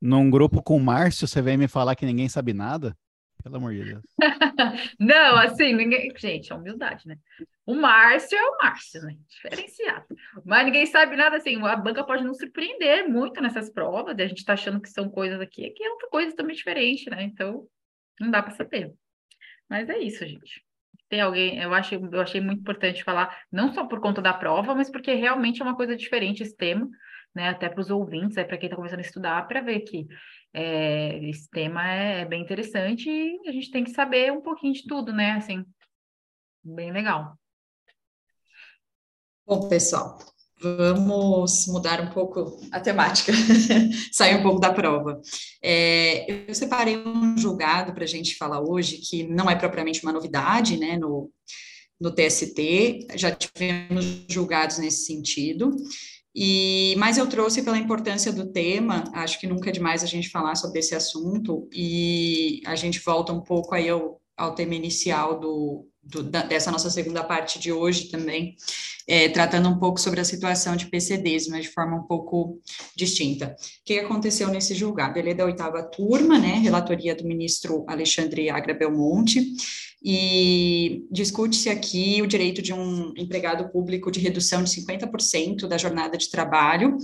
[0.01, 2.97] Num grupo com o Márcio, você vem me falar que ninguém sabe nada?
[3.43, 4.03] Pelo amor de Deus.
[4.99, 6.13] Não, assim, ninguém.
[6.17, 7.17] Gente, é humildade, né?
[7.65, 9.15] O Márcio é o Márcio, né?
[9.29, 10.07] Diferenciado.
[10.45, 11.61] Mas ninguém sabe nada assim.
[11.63, 15.09] A banca pode nos surpreender muito nessas provas, e a gente tá achando que são
[15.09, 17.23] coisas aqui, que é outra coisa também diferente, né?
[17.23, 17.67] Então,
[18.21, 18.93] não dá para saber.
[19.69, 20.65] Mas é isso, gente.
[21.09, 24.75] Tem alguém, eu achei, eu achei muito importante falar, não só por conta da prova,
[24.75, 26.89] mas porque realmente é uma coisa diferente esse tema,
[27.37, 27.51] né?
[27.51, 30.09] Até para os ouvintes, é para quem está começando a estudar, para ver que
[30.55, 34.73] é, esse tema é, é bem interessante e a gente tem que saber um pouquinho
[34.73, 35.33] de tudo, né?
[35.33, 35.63] Assim,
[36.65, 37.39] bem legal.
[39.47, 40.19] Bom, pessoal,
[40.59, 43.33] vamos mudar um pouco a temática,
[44.11, 45.21] sair um pouco da prova.
[45.63, 50.13] É, eu separei um julgado para a gente falar hoje, que não é propriamente uma
[50.13, 51.31] novidade, né, no,
[52.01, 55.77] no TST, já tivemos julgados nesse sentido,
[56.39, 60.29] e, mas eu trouxe pela importância do tema, acho que nunca é demais a gente
[60.29, 65.41] falar sobre esse assunto, e a gente volta um pouco aí ao, ao tema inicial
[65.41, 68.57] do, do, da, dessa nossa segunda parte de hoje também,
[69.09, 72.61] é, tratando um pouco sobre a situação de PCDs, mas de forma um pouco
[72.97, 73.57] distinta.
[73.81, 75.19] O que aconteceu nesse julgado?
[75.19, 79.45] Ele é da oitava turma, né, relatoria do ministro Alexandre Agra Belmonte,
[80.03, 86.17] e discute-se aqui o direito de um empregado público de redução de 50% da jornada
[86.17, 86.97] de trabalho,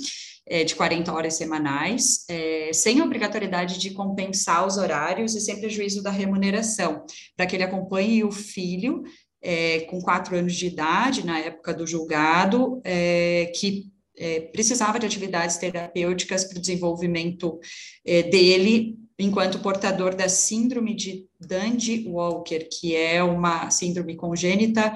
[0.47, 6.03] é, de 40 horas semanais, é, sem obrigatoriedade de compensar os horários e sem prejuízo
[6.03, 7.05] da remuneração,
[7.37, 9.03] para que ele acompanhe o filho
[9.43, 15.07] é, com quatro anos de idade, na época do julgado, é, que é, precisava de
[15.07, 17.59] atividades terapêuticas para o desenvolvimento
[18.05, 24.93] é, dele enquanto portador da síndrome de Dandy-Walker, que é uma síndrome congênita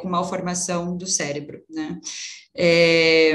[0.00, 2.00] com malformação do cérebro, né?
[2.56, 3.34] É,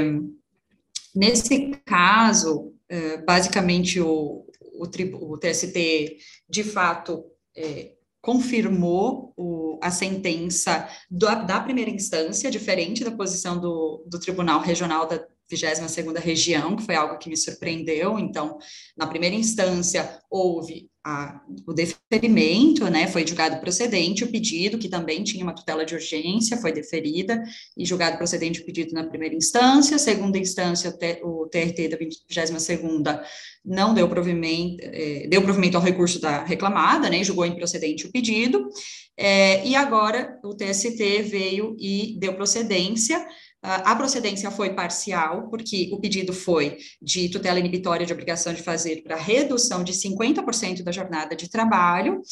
[1.16, 7.24] Nesse caso, é, basicamente, o, o, o, TST, de fato,
[7.56, 14.60] é, confirmou o, a sentença do, da primeira instância, diferente da posição do, do Tribunal
[14.60, 18.18] Regional da 22ª Região, que foi algo que me surpreendeu.
[18.18, 18.58] Então,
[18.94, 25.22] na primeira instância, houve a, o deferimento, né, foi julgado procedente o pedido, que também
[25.22, 27.40] tinha uma tutela de urgência, foi deferida,
[27.78, 30.92] e julgado procedente o pedido na primeira instância, segunda instância,
[31.22, 33.22] o, TRT da 22ª
[33.64, 38.68] não deu provimento, é, deu provimento ao recurso da reclamada, né, julgou improcedente o pedido,
[39.16, 43.24] é, e agora o TST veio e deu procedência,
[43.66, 49.02] a procedência foi parcial, porque o pedido foi de tutela inibitória de obrigação de fazer
[49.02, 52.22] para redução de 50% da jornada de trabalho,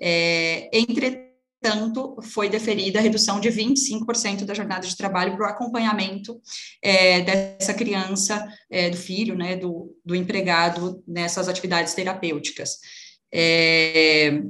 [0.00, 6.40] é, entretanto, foi deferida a redução de 25% da jornada de trabalho para o acompanhamento
[6.80, 12.78] é, dessa criança, é, do filho, né, do, do empregado nessas atividades terapêuticas.
[13.32, 14.42] É,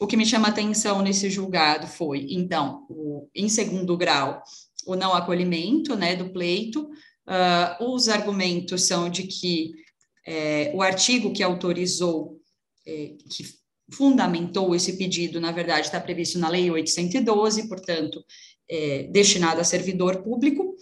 [0.00, 4.42] o que me chama atenção nesse julgado foi, então, o, em segundo grau,
[4.86, 6.88] o não acolhimento né, do pleito.
[7.26, 9.72] Uh, os argumentos são de que
[10.28, 12.38] é, o artigo que autorizou,
[12.86, 13.44] é, que
[13.90, 18.22] fundamentou esse pedido, na verdade, está previsto na Lei 812, portanto,
[18.68, 20.76] é, destinado a servidor público,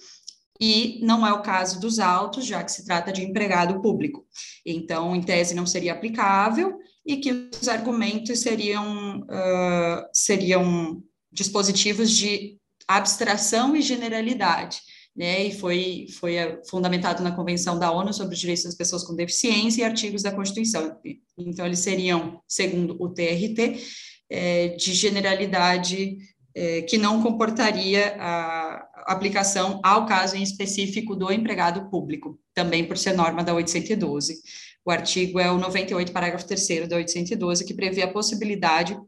[0.61, 4.27] e não é o caso dos autos, já que se trata de empregado público.
[4.65, 11.01] Então, em tese, não seria aplicável, e que os argumentos seriam, uh, seriam
[11.31, 14.81] dispositivos de abstração e generalidade,
[15.15, 19.03] né, e foi, foi eh, fundamentado na Convenção da ONU sobre os Direitos das Pessoas
[19.03, 21.01] com Deficiência e artigos da Constituição.
[21.39, 23.81] Então, eles seriam, segundo o TRT,
[24.29, 26.19] é, de generalidade
[26.55, 32.97] é, que não comportaria a aplicação ao caso em específico do empregado público, também por
[32.97, 34.41] ser norma da 812.
[34.85, 38.99] O artigo é o 98, parágrafo 3 da 812, que prevê a possibilidade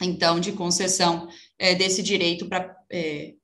[0.00, 1.28] então, de concessão
[1.58, 3.34] é, desse direito para é,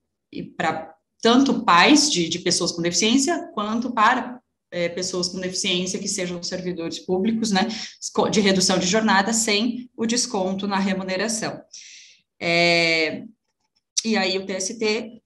[1.21, 6.43] tanto pais de, de, pessoas com deficiência, quanto para é, pessoas com deficiência que sejam
[6.43, 7.69] servidores públicos, né,
[8.31, 11.61] de redução de jornada, sem o desconto na remuneração.
[12.41, 13.25] É,
[14.05, 15.23] e aí o TST,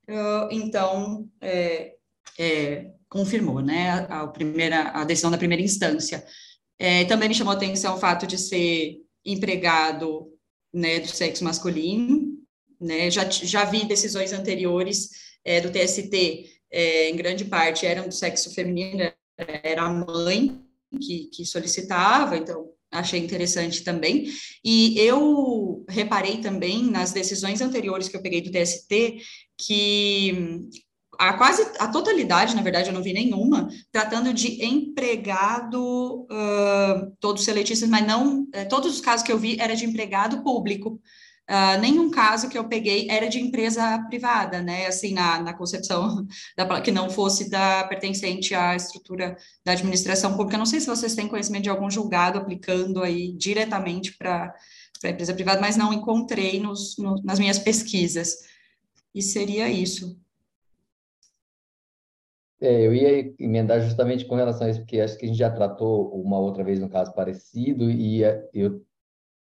[0.50, 1.94] então, é,
[2.38, 6.24] é, confirmou, né, a, a, primeira, a decisão da primeira instância.
[6.78, 10.35] É, também me chamou a atenção o fato de ser empregado
[10.76, 12.36] né, do sexo masculino,
[12.78, 15.10] né, já, já vi decisões anteriores
[15.42, 20.60] é, do TST, é, em grande parte eram do sexo feminino, era a mãe
[21.00, 24.30] que, que solicitava, então achei interessante também.
[24.62, 29.18] E eu reparei também nas decisões anteriores que eu peguei do TST
[29.58, 30.68] que
[31.18, 37.44] a quase a totalidade, na verdade, eu não vi nenhuma, tratando de empregado, uh, todos
[37.44, 41.00] seletistas, mas não, uh, todos os casos que eu vi era de empregado público.
[41.48, 44.86] Uh, nenhum caso que eu peguei era de empresa privada, né?
[44.86, 46.26] Assim, na, na concepção
[46.56, 50.58] da, que não fosse da pertencente à estrutura da administração pública.
[50.58, 54.52] Não sei se vocês têm conhecimento de algum julgado aplicando aí diretamente para
[55.04, 58.38] a empresa privada, mas não encontrei nos, no, nas minhas pesquisas.
[59.14, 60.18] E seria isso.
[62.60, 65.50] É, eu ia emendar justamente com relação a isso, porque acho que a gente já
[65.50, 68.82] tratou uma outra vez um caso parecido, e é, eu,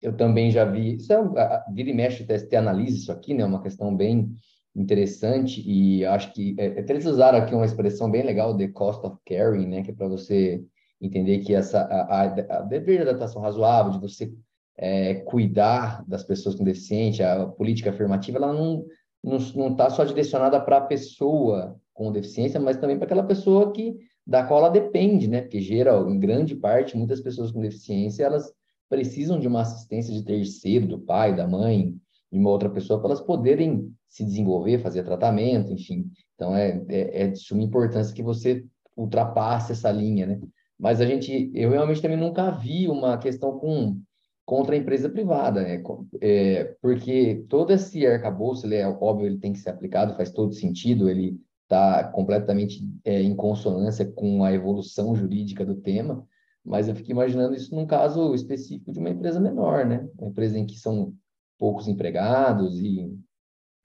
[0.03, 0.97] eu também já vi.
[0.97, 3.45] Isso é vira e mexe, o TST analisa isso aqui, né?
[3.45, 4.35] Uma questão bem
[4.75, 9.05] interessante, e acho que é, até eles usaram aqui uma expressão bem legal, the cost
[9.07, 9.83] of caring, né?
[9.83, 10.65] Que é para você
[11.01, 14.33] entender que essa a, a, a dever de adaptação razoável, de você
[14.77, 18.85] é, cuidar das pessoas com deficiência, a política afirmativa, ela não
[19.23, 23.97] não está só direcionada para a pessoa com deficiência, mas também para aquela pessoa que
[24.27, 25.41] da qual ela depende, né?
[25.41, 28.53] Porque gera, em grande parte, muitas pessoas com deficiência, elas
[28.89, 31.95] precisam de uma assistência de terceiro, do pai, da mãe,
[32.31, 36.11] de uma outra pessoa, para elas poderem se desenvolver, fazer tratamento, enfim.
[36.35, 38.65] Então, é, é, é de suma importância que você
[38.97, 40.41] ultrapasse essa linha, né?
[40.79, 43.99] Mas a gente, eu realmente também nunca vi uma questão com
[44.45, 45.83] contra a empresa privada, né?
[46.21, 50.53] É, porque todo esse arcabouço, ele é óbvio, ele tem que ser aplicado, faz todo
[50.53, 51.37] sentido, ele
[51.67, 56.27] está completamente é, em consonância com a evolução jurídica do tema,
[56.65, 60.09] mas eu fico imaginando isso num caso específico de uma empresa menor, né?
[60.19, 61.13] Uma empresa em que são
[61.59, 63.13] poucos empregados e,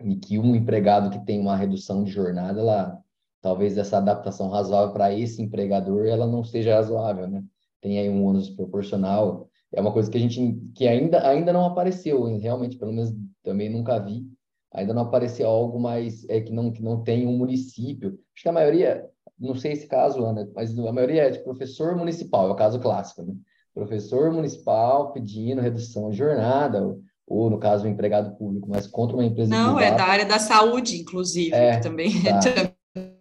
[0.04, 3.00] e que um empregado que tem uma redução de jornada, ela,
[3.42, 7.44] talvez essa adaptação razoável para esse empregador, ela não seja razoável, né?
[7.82, 11.66] Tem aí um ônus proporcional, é uma coisa que a gente que ainda ainda não
[11.66, 13.12] apareceu, realmente, pelo menos
[13.44, 14.26] também nunca vi.
[14.74, 18.18] Ainda não apareceu algo mais é que não que não tem um município.
[18.34, 19.06] Acho que a maioria,
[19.40, 22.80] não sei esse caso, Ana, mas a maioria é de professor municipal, é o caso
[22.80, 23.34] clássico, né?
[23.74, 29.16] Professor municipal pedindo redução de jornada, ou, ou no caso, um empregado público, mas contra
[29.16, 29.96] uma empresa Não, privada.
[29.96, 32.40] é da área da saúde, inclusive, É, também, tá.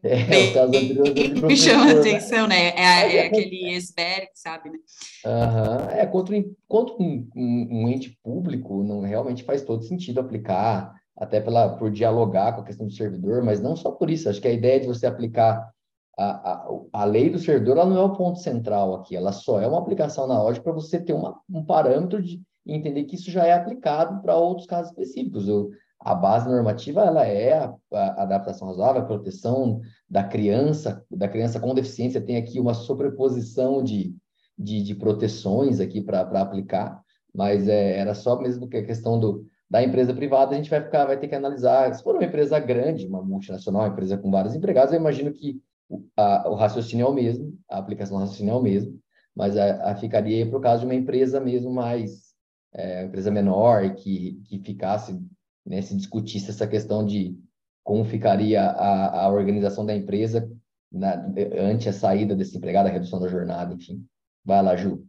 [0.03, 2.01] É, o caso anterior é me chama a né?
[2.01, 2.69] atenção, né?
[2.71, 4.79] É, é é- aquele esberg, sabe, né?
[5.25, 10.19] Aham, É, contra, um- contra um, um- um ente público, não realmente faz todo sentido
[10.19, 14.29] aplicar, até pela, por dialogar com a questão do servidor, mas não só por isso.
[14.29, 15.71] Acho que a ideia de você aplicar
[16.19, 19.61] a, a, a lei do servidor, ela não é o ponto central aqui, ela só
[19.61, 23.47] é uma aplicação analógica para você ter uma, um parâmetro de entender que isso já
[23.47, 25.49] é aplicado para outros casos específicos.
[25.49, 31.29] O, a base normativa, ela é a, a adaptação razoável, a proteção da criança, da
[31.29, 34.15] criança com deficiência, tem aqui uma sobreposição de,
[34.59, 37.03] de, de proteções aqui para aplicar,
[37.35, 40.83] mas é, era só mesmo que a questão do, da empresa privada, a gente vai
[40.83, 44.31] ficar, vai ter que analisar, se for uma empresa grande, uma multinacional, uma empresa com
[44.31, 48.23] vários empregados, eu imagino que o, a, o raciocínio é o mesmo, a aplicação do
[48.23, 48.99] raciocínio é o mesmo,
[49.35, 52.35] mas a, a ficaria para o caso de uma empresa mesmo mais,
[52.75, 55.21] é, empresa menor que, que ficasse,
[55.65, 57.39] né, se discutisse essa questão de
[57.85, 60.51] como ficaria a, a organização da empresa
[60.91, 61.27] na,
[61.61, 64.05] ante a saída desse empregado, a redução da jornada, enfim.
[64.45, 65.07] Vai lá, Ju.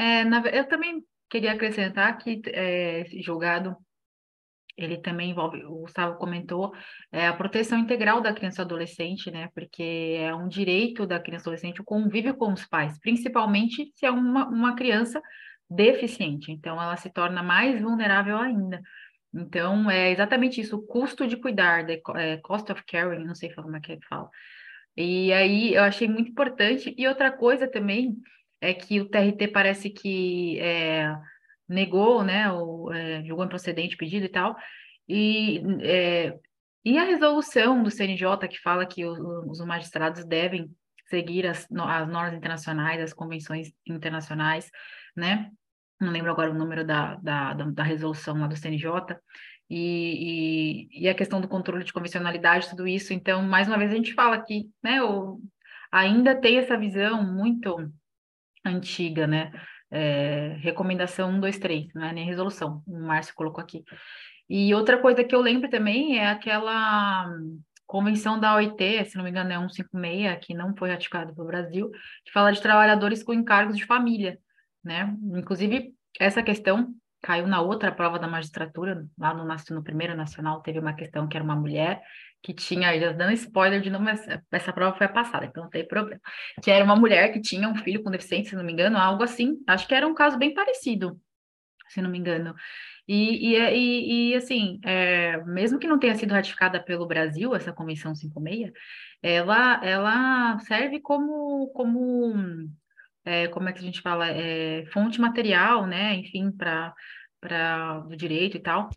[0.00, 3.76] É, na eu também queria acrescentar que é, esse julgado
[4.74, 6.72] ele também envolve, o Gustavo comentou,
[7.12, 9.50] é, a proteção integral da criança e adolescente, né?
[9.54, 14.06] Porque é um direito da criança e adolescente o convívio com os pais, principalmente se
[14.06, 15.20] é uma, uma criança
[15.68, 16.50] deficiente.
[16.50, 18.80] Então, ela se torna mais vulnerável ainda.
[19.34, 23.52] Então, é exatamente isso, o custo de cuidar, the é, cost of caring, não sei
[23.52, 24.30] como é que fala.
[24.96, 26.94] E aí, eu achei muito importante.
[26.96, 28.16] E outra coisa também
[28.60, 31.14] é que o TRT parece que é,
[31.68, 34.56] negou, né, o, é, julgou improcedente o pedido e tal,
[35.08, 36.38] e, é,
[36.84, 40.70] e a resolução do CNJ que fala que o- os magistrados devem
[41.08, 44.70] seguir as, as normas internacionais, as convenções internacionais,
[45.16, 45.50] né,
[46.00, 49.16] não lembro agora o número da, da, da, da resolução lá do CNJ,
[49.68, 53.92] e, e, e a questão do controle de convencionalidade, tudo isso, então, mais uma vez
[53.92, 55.40] a gente fala que, né, o,
[55.92, 57.90] ainda tem essa visão muito
[58.64, 59.52] antiga, né,
[59.90, 63.84] é, recomendação 1, 2, 3, não é nem resolução, o Márcio colocou aqui.
[64.48, 67.28] E outra coisa que eu lembro também é aquela
[67.86, 71.90] convenção da OIT, se não me engano é 156, que não foi ratificada pelo Brasil,
[72.24, 74.38] que fala de trabalhadores com encargos de família,
[74.82, 75.12] né?
[75.34, 80.78] Inclusive, essa questão caiu na outra prova da magistratura, lá no, no primeiro nacional teve
[80.78, 82.00] uma questão que era uma mulher
[82.42, 85.70] que tinha, já dando spoiler de novo, mas essa prova foi a passada, então não
[85.70, 86.20] tem problema,
[86.62, 89.22] que era uma mulher que tinha um filho com deficiência, se não me engano, algo
[89.22, 91.20] assim, acho que era um caso bem parecido,
[91.88, 92.54] se não me engano.
[93.06, 97.72] E, e, e, e, assim, é, mesmo que não tenha sido ratificada pelo Brasil, essa
[97.72, 98.72] Convenção 56,
[99.22, 102.32] ela, ela serve como, como,
[103.24, 106.94] é, como é que a gente fala, é, fonte material, né, enfim, para
[107.40, 108.90] para o direito e tal.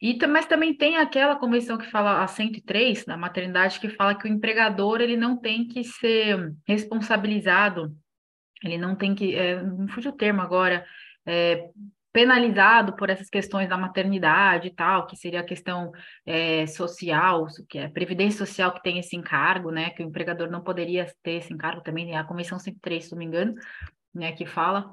[0.00, 4.26] E, mas também tem aquela convenção que fala, a 103, da maternidade, que fala que
[4.26, 7.96] o empregador ele não tem que ser responsabilizado,
[8.62, 10.86] ele não tem que, é, me fugiu o termo agora,
[11.26, 11.68] é,
[12.12, 15.92] penalizado por essas questões da maternidade e tal, que seria a questão
[16.24, 20.62] é, social, que é previdência social que tem esse encargo, né, que o empregador não
[20.62, 23.54] poderia ter esse encargo também, é a Convenção 103, se não me engano,
[24.14, 24.92] né, que fala.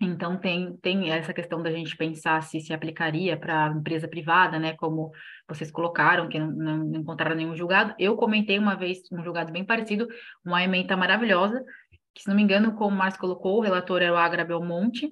[0.00, 4.74] Então, tem, tem essa questão da gente pensar se se aplicaria para empresa privada, né?
[4.74, 5.12] Como
[5.48, 7.94] vocês colocaram, que não, não, encontraram nenhum julgado.
[7.98, 10.08] Eu comentei uma vez um julgado bem parecido,
[10.44, 11.64] uma ementa maravilhosa,
[12.14, 15.10] que, se não me engano, como o Márcio colocou, o relator era o Agra Belmonte,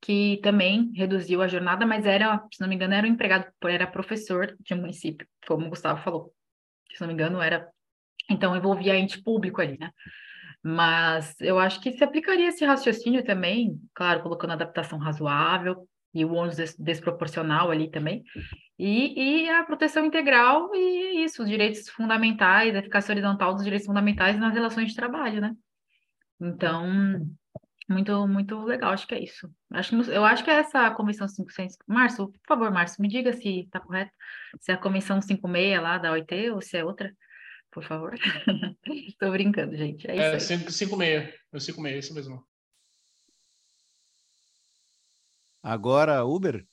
[0.00, 3.86] que também reduziu a jornada, mas era, se não me engano, era um empregado, era
[3.86, 6.34] professor de um município, como o Gustavo falou.
[6.92, 7.68] Se não me engano, era.
[8.28, 9.90] Então, envolvia ente público ali, né?
[10.62, 16.32] Mas eu acho que se aplicaria esse raciocínio também, claro, colocando adaptação razoável e o
[16.32, 18.22] ônus des desproporcional ali também,
[18.78, 23.86] e, e, a proteção integral e isso, os direitos fundamentais, a eficácia horizontal dos direitos
[23.86, 25.54] fundamentais nas relações de trabalho, né?
[26.40, 26.84] Então,
[27.88, 29.50] muito, muito legal, acho que é isso.
[29.70, 31.76] Acho, eu acho que é essa Convenção 500.
[31.86, 34.12] Márcio, por favor, Márcio, me diga se está correto,
[34.60, 37.12] se é a Convenção 56 lá da OIT ou se é outra
[37.72, 38.14] por favor.
[38.86, 40.06] Estou brincando, gente.
[40.08, 40.52] É, é isso.
[40.54, 41.34] É, 56.
[41.52, 42.46] É 56, isso mesmo.
[45.62, 46.66] Agora, Uber?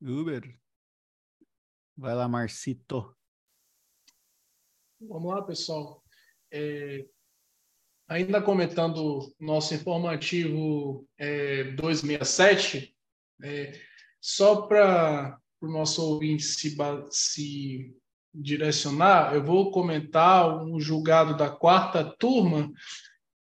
[0.00, 0.58] Uber.
[1.96, 3.16] Vai lá, Marcito.
[5.00, 6.04] Vamos lá, pessoal.
[6.50, 7.06] É,
[8.06, 12.94] ainda comentando nosso informativo é, 267,
[13.42, 13.80] é,
[14.20, 16.76] só para o nosso ouvinte se,
[17.10, 17.96] se
[18.34, 22.72] direcionar, eu vou comentar um julgado da quarta turma,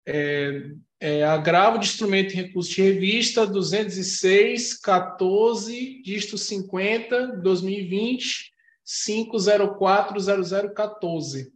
[0.06, 8.52] é, é, agravo de instrumento em recurso de revista 206, 14, disto 50, 2020,
[8.86, 11.48] 5040014.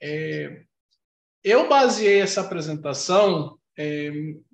[0.00, 0.62] É,
[1.44, 4.10] eu baseei essa apresentação é,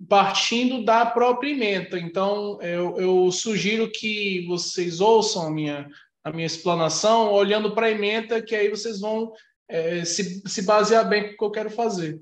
[0.06, 1.98] partindo da própria emenda.
[1.98, 5.88] Então, eu, eu, sugiro que vocês ouçam a minha
[6.24, 9.32] a minha explanação olhando para a emenda, que aí vocês vão
[9.68, 12.18] é, se, se basear bem com o que eu quero fazer.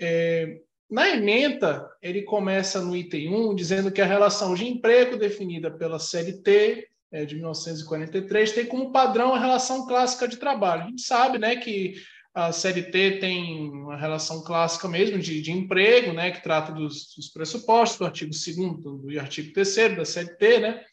[0.00, 5.70] É, na emenda, ele começa no item 1, dizendo que a relação de emprego definida
[5.70, 10.84] pela CLT é, de 1943 tem como padrão a relação clássica de trabalho.
[10.84, 11.94] A gente sabe né, que
[12.32, 17.28] a CLT tem uma relação clássica mesmo de, de emprego, né, que trata dos, dos
[17.28, 20.84] pressupostos do artigo 2 e artigo 3 da CLT, né,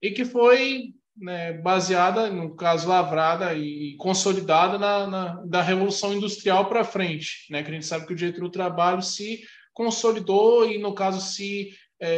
[0.00, 6.68] e que foi né, baseada, no caso, lavrada e consolidada na, na da Revolução Industrial
[6.68, 9.40] para frente, né, que a gente sabe que o direito do trabalho se
[9.72, 11.70] consolidou e, no caso, se
[12.00, 12.10] é,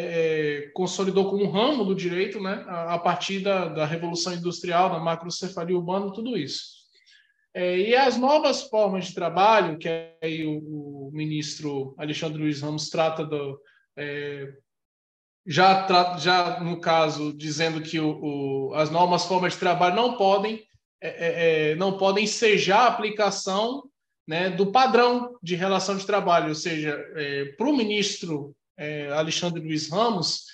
[0.62, 4.90] é, consolidou como um ramo do direito né, a, a partir da, da, Revolução Industrial,
[4.90, 6.80] da macrocefalia urbana, tudo isso.
[7.54, 9.88] É, e as novas formas de trabalho, que
[10.22, 13.58] aí o, o ministro Alexandre Luiz Ramos trata do,
[15.46, 20.62] já, já no caso, dizendo que o, o, as novas formas de trabalho não podem,
[21.00, 23.84] é, é, é não podem sejar a aplicação
[24.26, 29.60] né, do padrão de relação de trabalho, ou seja, é, para o ministro é, Alexandre
[29.60, 30.44] Luiz Ramos,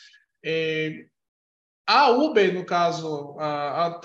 [1.86, 4.00] a Uber, no caso, a, a,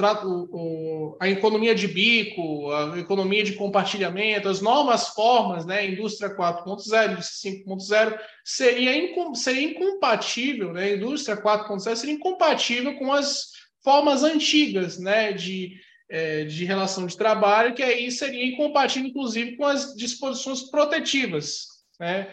[1.19, 7.51] a, economia de bico, a economia de compartilhamento, as novas formas, né, indústria 4.0, indústria
[7.65, 8.91] 5.0, seria,
[9.33, 13.47] seria incompatível, né, indústria 4.0 seria incompatível com as
[13.83, 15.73] formas antigas né, de,
[16.07, 21.65] é, de relação de trabalho, que aí seria incompatível, inclusive, com as disposições protetivas,
[21.99, 22.31] né,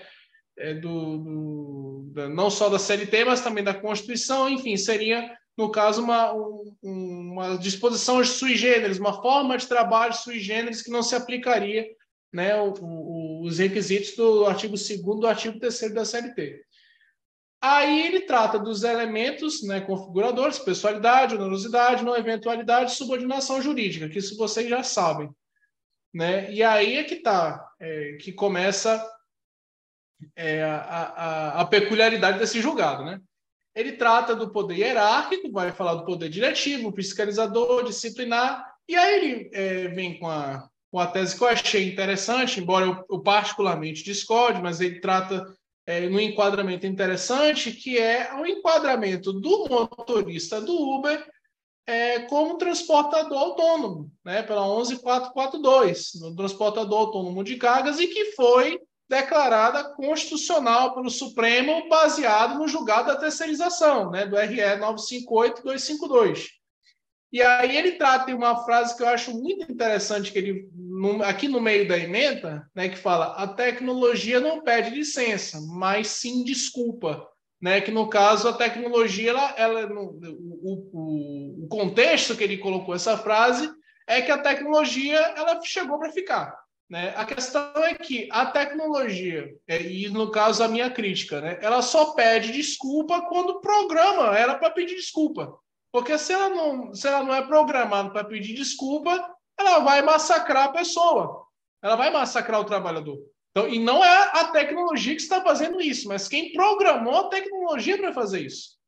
[0.59, 5.71] é, do, do da, não só da CLT, mas também da Constituição, enfim, seria, no
[5.71, 11.03] caso, uma, um, uma disposição sui generis, uma forma de trabalho sui generis que não
[11.03, 11.87] se aplicaria
[12.33, 16.61] né, o, o, os requisitos do artigo 2 do artigo 3 da CLT.
[17.61, 24.37] Aí ele trata dos elementos né, configuradores, pessoalidade, onerosidade, não eventualidade, subordinação jurídica, que isso
[24.37, 25.29] vocês já sabem.
[26.15, 26.53] Né?
[26.53, 29.05] E aí é que está, é, que começa
[30.35, 33.05] é, a, a, a, peculiaridade desse julgado.
[33.05, 33.21] Né?
[33.75, 39.51] Ele trata do poder hierárquico, vai falar do poder diretivo, fiscalizador, disciplinar, e aí ele
[39.53, 44.03] é, vem com a, com a tese que eu achei interessante, embora eu, eu particularmente
[44.03, 45.47] discorde, mas ele trata
[45.87, 51.27] é, no enquadramento interessante, que é o enquadramento do motorista do Uber
[51.87, 58.79] é, como transportador autônomo, né, pela 11442, no transportador autônomo de cargas, e que foi
[59.09, 66.49] declarada constitucional pelo Supremo baseado no julgado da terceirização, né, do RE 958-252.
[67.33, 70.69] E aí ele trata uma frase que eu acho muito interessante, que ele
[71.25, 76.45] aqui no meio da emenda, né, que fala a tecnologia não pede licença, mas sim
[76.45, 77.27] desculpa.
[77.61, 82.95] Né, que no caso a tecnologia, ela, ela o, o, o contexto que ele colocou
[82.95, 83.69] essa frase
[84.07, 86.57] é que a tecnologia ela chegou para ficar.
[86.89, 87.13] Né?
[87.17, 91.83] A questão é que a tecnologia, é, e no caso a minha crítica, né, ela
[91.83, 95.59] só pede desculpa quando programa era para pedir desculpa.
[95.93, 100.65] Porque se ela não, se ela não é programada para pedir desculpa, ela vai massacrar
[100.65, 101.47] a pessoa.
[101.83, 103.19] Ela vai massacrar o trabalhador.
[103.51, 107.99] Então, e não é a tecnologia que está fazendo isso, mas quem programou a tecnologia
[107.99, 108.79] para fazer isso.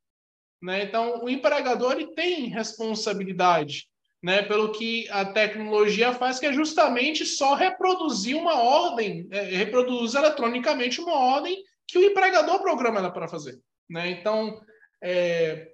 [0.63, 0.85] Né?
[0.85, 3.89] Então, o empregador ele tem responsabilidade
[4.23, 10.21] né, pelo que a tecnologia faz, que é justamente só reproduzir uma ordem, é, reproduzir
[10.21, 13.59] eletronicamente uma ordem que o empregador programa ela para fazer.
[13.89, 14.11] Né?
[14.11, 14.61] Então,
[15.03, 15.69] é,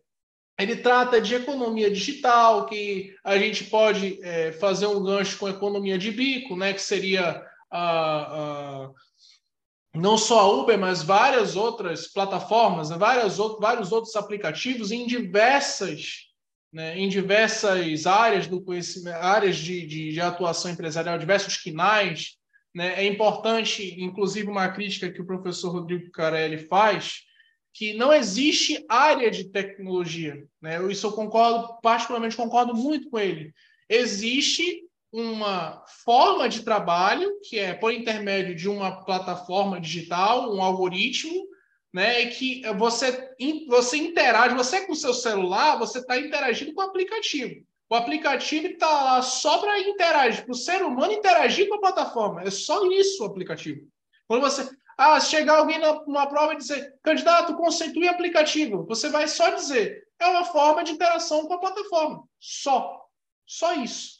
[0.59, 5.98] ele trata de economia digital, que a gente pode é, fazer um gancho com economia
[5.98, 8.90] de bico, né, que seria a, a,
[9.94, 16.26] não só a Uber, mas várias outras plataformas, né, várias, vários outros aplicativos em diversas,
[16.77, 22.36] né, em diversas áreas do conhecimento, áreas de, de, de atuação empresarial, diversos quinais.
[22.74, 27.23] Né, é importante, inclusive, uma crítica que o professor Rodrigo Carelli faz,
[27.73, 30.44] que não existe área de tecnologia.
[30.61, 30.77] Né?
[30.93, 33.55] Isso eu concordo, particularmente concordo muito com ele.
[33.89, 41.47] Existe uma forma de trabalho, que é por intermédio de uma plataforma digital, um algoritmo,
[41.92, 43.34] né, e que você,
[43.68, 47.64] você interage, você com o seu celular, você está interagindo com o aplicativo.
[47.88, 52.42] O aplicativo está lá só para interagir, para o ser humano interagir com a plataforma.
[52.42, 53.86] É só isso o aplicativo.
[54.26, 54.68] Quando você,
[54.98, 58.84] ah, chegar alguém numa prova e dizer, candidato, conceitue aplicativo.
[58.86, 62.24] Você vai só dizer, é uma forma de interação com a plataforma.
[62.40, 63.04] Só.
[63.46, 64.16] Só isso.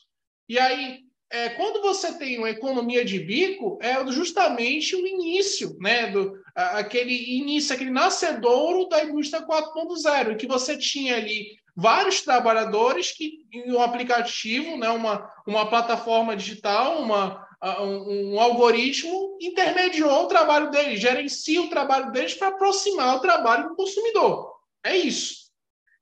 [0.48, 6.06] E aí, é, quando você tem uma economia de bico, é justamente o início, né?
[6.06, 13.12] Do, aquele início, aquele nascedouro da indústria 4.0, em que você tinha ali vários trabalhadores
[13.12, 17.47] que em um aplicativo, né, uma, uma plataforma digital, uma,
[17.81, 23.69] um, um, algoritmo intermediou o trabalho deles, gerencia o trabalho deles para aproximar o trabalho
[23.69, 24.55] do consumidor.
[24.83, 25.47] É isso.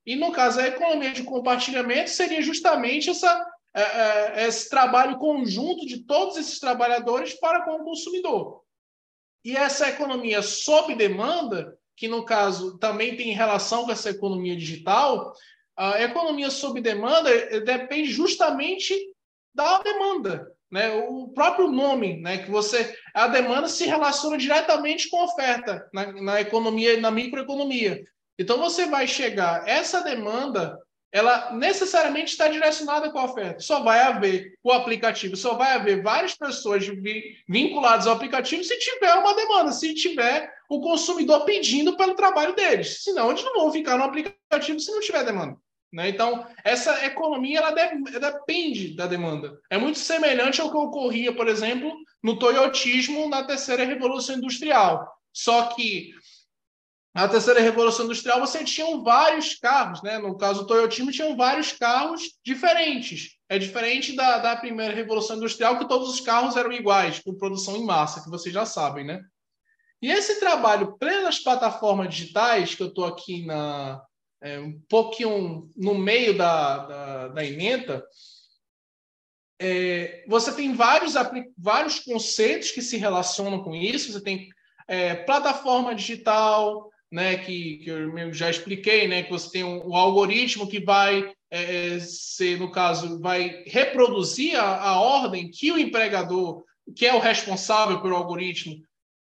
[0.06, 5.86] E no caso, a economia de compartilhamento seria justamente essa, é, é, esse trabalho conjunto
[5.86, 8.63] de todos esses trabalhadores para com o consumidor.
[9.44, 15.34] E essa economia sob demanda, que no caso também tem relação com essa economia digital,
[15.76, 18.94] a economia sob demanda eh, depende justamente
[19.54, 20.50] da demanda.
[20.70, 20.90] Né?
[21.08, 22.38] O próprio nome, né?
[22.38, 28.02] que você a demanda se relaciona diretamente com a oferta na, na economia, na microeconomia.
[28.38, 30.76] Então você vai chegar essa demanda,
[31.14, 33.60] ela necessariamente está direcionada com a oferta.
[33.60, 36.84] Só vai haver o aplicativo, só vai haver várias pessoas
[37.48, 43.04] vinculadas ao aplicativo se tiver uma demanda, se tiver o consumidor pedindo pelo trabalho deles.
[43.04, 45.56] Senão eles não vão ficar no aplicativo se não tiver demanda.
[45.92, 46.08] Né?
[46.08, 49.56] Então, essa economia ela, de, depende da demanda.
[49.70, 55.08] É muito semelhante ao que ocorria, por exemplo, no toyotismo na terceira revolução industrial.
[55.32, 56.12] Só que
[57.14, 60.18] na terceira revolução industrial você tinha vários carros, né?
[60.18, 63.36] no caso do toyotismo, tinham vários carros diferentes.
[63.48, 67.76] É diferente da, da primeira revolução industrial, que todos os carros eram iguais, com produção
[67.76, 69.04] em massa, que vocês já sabem.
[69.04, 69.22] Né?
[70.02, 74.02] E esse trabalho pelas plataformas digitais, que eu estou aqui na,
[74.42, 78.04] é, um pouquinho no meio da, da, da emenda,
[79.60, 81.14] é, você tem vários,
[81.56, 84.12] vários conceitos que se relacionam com isso.
[84.12, 84.48] Você tem
[84.88, 89.94] é, plataforma digital, né, que, que eu já expliquei, né, que você tem um, um
[89.94, 96.64] algoritmo que vai é, ser, no caso, vai reproduzir a, a ordem que o empregador,
[96.96, 98.82] que é o responsável pelo algoritmo,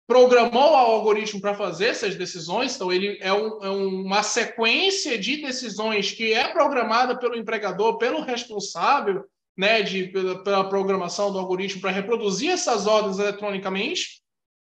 [0.06, 5.38] programou o algoritmo para fazer essas decisões, então ele é, um, é, uma sequência de
[5.42, 9.26] decisões que é programada pelo empregador, pelo responsável,
[9.58, 14.21] né, de, pela, pela programação do algoritmo para reproduzir essas ordens eletronicamente,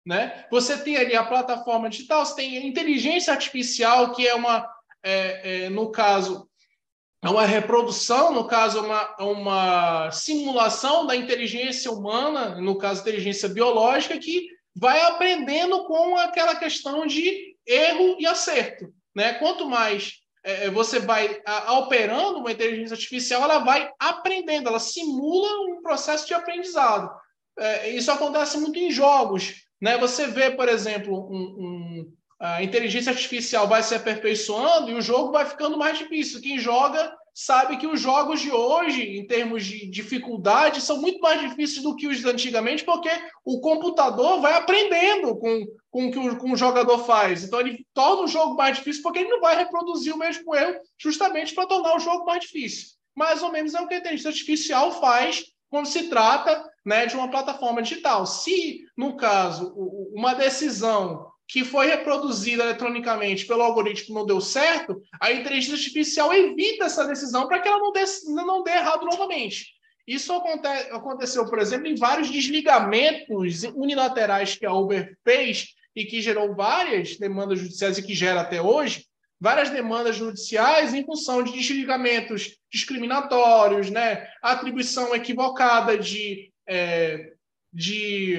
[0.09, 0.43] né?
[0.49, 4.67] Você tem ali a plataforma digital, você tem a inteligência artificial, que é uma,
[5.03, 6.49] é, é, no caso,
[7.23, 14.17] é uma reprodução, no caso, uma, uma simulação da inteligência humana, no caso, inteligência biológica,
[14.17, 18.91] que vai aprendendo com aquela questão de erro e acerto.
[19.15, 19.33] Né?
[19.33, 20.13] Quanto mais
[20.43, 25.83] é, é você vai a, operando uma inteligência artificial, ela vai aprendendo, ela simula um
[25.83, 27.11] processo de aprendizado.
[27.59, 29.68] É, isso acontece muito em jogos.
[29.81, 29.97] Né?
[29.97, 35.31] Você vê, por exemplo, um, um, a inteligência artificial vai se aperfeiçoando e o jogo
[35.31, 36.41] vai ficando mais difícil.
[36.41, 41.39] Quem joga sabe que os jogos de hoje, em termos de dificuldade, são muito mais
[41.39, 43.09] difíceis do que os antigamente, porque
[43.45, 47.43] o computador vai aprendendo com, com o que o, com o jogador faz.
[47.43, 50.81] Então, ele torna o jogo mais difícil, porque ele não vai reproduzir o mesmo erro,
[50.97, 52.89] justamente para tornar o jogo mais difícil.
[53.15, 57.15] Mais ou menos é o que a inteligência artificial faz quando se trata né, de
[57.15, 58.25] uma plataforma digital.
[58.25, 59.71] Se, no caso,
[60.11, 66.85] uma decisão que foi reproduzida eletronicamente pelo algoritmo não deu certo, a inteligência artificial evita
[66.85, 69.67] essa decisão para que ela não dê, não dê errado novamente.
[70.07, 76.23] Isso aconte, aconteceu, por exemplo, em vários desligamentos unilaterais que a Uber fez e que
[76.23, 79.05] gerou várias demandas judiciais e que gera até hoje,
[79.39, 84.27] várias demandas judiciais em função de desligamentos discriminatórios, né?
[84.41, 87.33] atribuição equivocada de, é,
[87.73, 88.37] de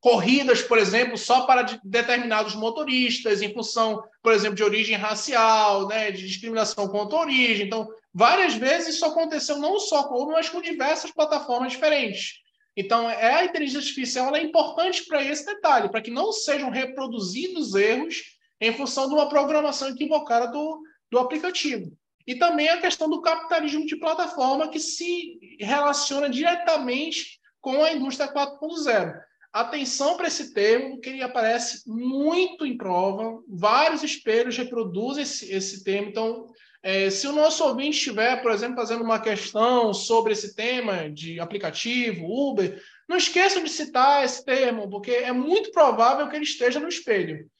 [0.00, 5.88] corridas, por exemplo, só para de determinados motoristas, em função, por exemplo, de origem racial,
[5.88, 6.10] né?
[6.10, 7.66] de discriminação contra a origem.
[7.66, 12.40] Então, várias vezes isso aconteceu não só com Uber, mas com diversas plataformas diferentes.
[12.76, 17.74] Então, é, a inteligência artificial é importante para esse detalhe, para que não sejam reproduzidos
[17.74, 18.16] erros
[18.60, 21.92] em função de uma programação equivocada do, do aplicativo.
[22.26, 28.32] E também a questão do capitalismo de plataforma, que se relaciona diretamente com a indústria
[28.32, 29.20] 4.0.
[29.52, 35.82] Atenção para esse termo, que ele aparece muito em prova, vários espelhos reproduzem esse, esse
[35.82, 36.08] termo.
[36.08, 36.46] Então,
[36.82, 41.40] é, se o nosso ouvinte estiver, por exemplo, fazendo uma questão sobre esse tema de
[41.40, 46.78] aplicativo, Uber, não esqueçam de citar esse termo, porque é muito provável que ele esteja
[46.78, 47.50] no espelho.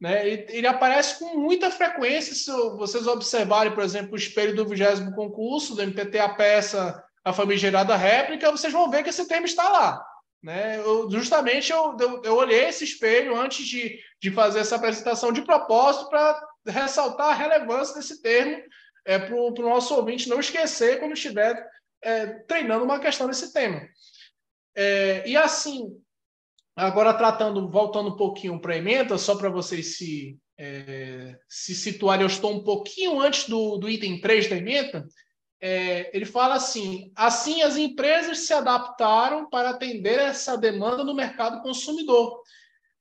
[0.00, 0.28] Né?
[0.28, 5.74] Ele, aparece com muita frequência, se vocês observarem, por exemplo, o espelho do vigésimo concurso,
[5.74, 10.04] do MPT a peça A Famigerada Réplica, vocês vão ver que esse termo está lá.
[10.42, 10.78] Né?
[10.78, 15.42] Eu, justamente eu, eu, eu, olhei esse espelho antes de, de fazer essa apresentação de
[15.42, 18.62] propósito para ressaltar a relevância desse termo
[19.04, 21.66] é, para o nosso ouvinte não esquecer quando estiver
[22.02, 23.82] é, treinando uma questão desse tema.
[24.76, 26.00] É, e assim,
[26.78, 32.22] Agora, tratando, voltando um pouquinho para a emenda, só para vocês se, é, se situarem,
[32.22, 35.04] eu estou um pouquinho antes do, do item 3 da emenda.
[35.60, 41.60] É, ele fala assim: assim as empresas se adaptaram para atender essa demanda no mercado
[41.62, 42.40] consumidor.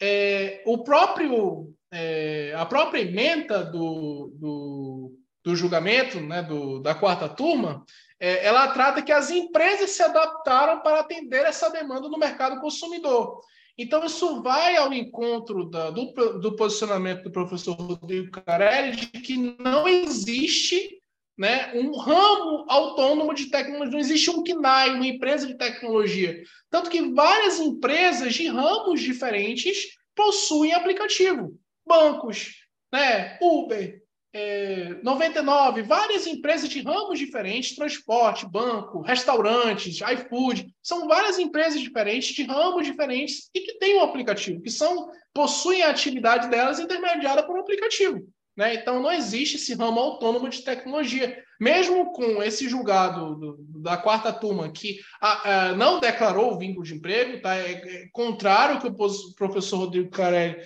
[0.02, 5.12] É, o próprio, é, a própria emenda do, do,
[5.44, 7.86] do julgamento né, do, da quarta turma,
[8.20, 13.40] é, ela trata que as empresas se adaptaram para atender essa demanda no mercado consumidor.
[13.78, 19.38] Então, isso vai ao encontro da, do, do, posicionamento do professor Rodrigo Carelli de que
[19.60, 20.99] não existe
[21.38, 26.41] né, um ramo autônomo de tecnologia, não existe um KNAI, uma empresa de tecnologia.
[26.72, 31.56] Tanto que várias empresas de ramos diferentes possuem aplicativo.
[31.86, 32.56] Bancos,
[32.91, 34.02] né, Uber,
[34.34, 42.36] é, 99, várias empresas de ramos diferentes, transporte, banco, restaurantes, iFood, são várias empresas diferentes,
[42.36, 47.44] de ramos diferentes, e que têm um aplicativo, que são possuem a atividade delas intermediada
[47.44, 48.28] por um aplicativo.
[48.58, 48.74] Né?
[48.74, 51.44] Então, não existe esse ramo autônomo de tecnologia.
[51.60, 56.84] Mesmo com esse julgado do, da quarta turma, que a, a, não declarou o vínculo
[56.84, 57.56] de emprego, tá?
[57.56, 60.58] é, é contrário ao que o professor Rodrigo Carelli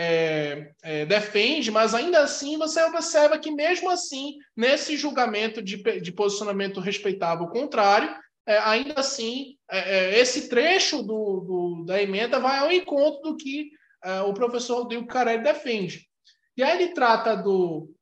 [0.00, 6.12] é, é, defende, mas ainda assim você observa que, mesmo assim, nesse julgamento de, de
[6.12, 8.16] posicionamento respeitável contrário,
[8.46, 13.36] é, ainda assim, é, é, esse trecho do, do, da emenda vai ao encontro do
[13.36, 13.72] que
[14.04, 16.08] é, o professor Rodrigo Carelli defende.
[16.56, 17.92] E aí ele trata do.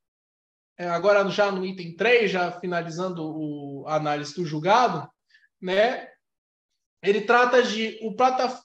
[0.78, 5.08] agora, já no item 3, já finalizando o, a análise do julgado,
[5.58, 6.10] né,
[7.02, 8.14] ele trata de o,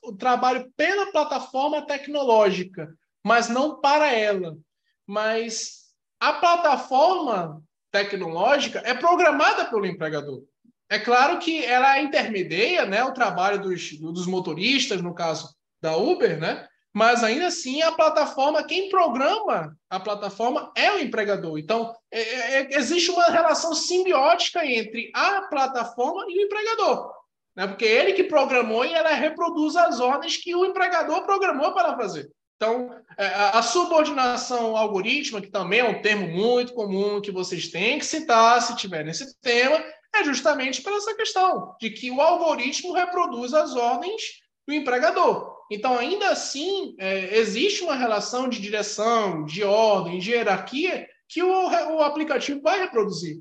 [0.10, 4.57] o trabalho pela plataforma tecnológica mas não para ela.
[5.06, 5.81] Mas
[6.19, 7.61] a plataforma
[7.91, 10.43] tecnológica é programada pelo empregador.
[10.89, 16.39] É claro que ela intermedia né, o trabalho dos, dos motoristas, no caso da Uber,
[16.39, 16.68] né?
[16.93, 21.57] mas ainda assim a plataforma, quem programa a plataforma é o empregador.
[21.57, 27.14] Então, é, é, é existe uma relação simbiótica entre a plataforma e o empregador.
[27.56, 27.68] Né?
[27.68, 32.30] Porque ele que programou e ela reproduz as ordens que o empregador programou para fazer.
[32.61, 37.97] Então, é, a subordinação algorítmica, que também é um termo muito comum que vocês têm
[37.97, 39.83] que citar se tiver nesse tema,
[40.13, 44.21] é justamente pela essa questão de que o algoritmo reproduz as ordens
[44.67, 45.57] do empregador.
[45.71, 51.49] Então, ainda assim, é, existe uma relação de direção, de ordem, de hierarquia que o,
[51.49, 53.38] o aplicativo vai reproduzir.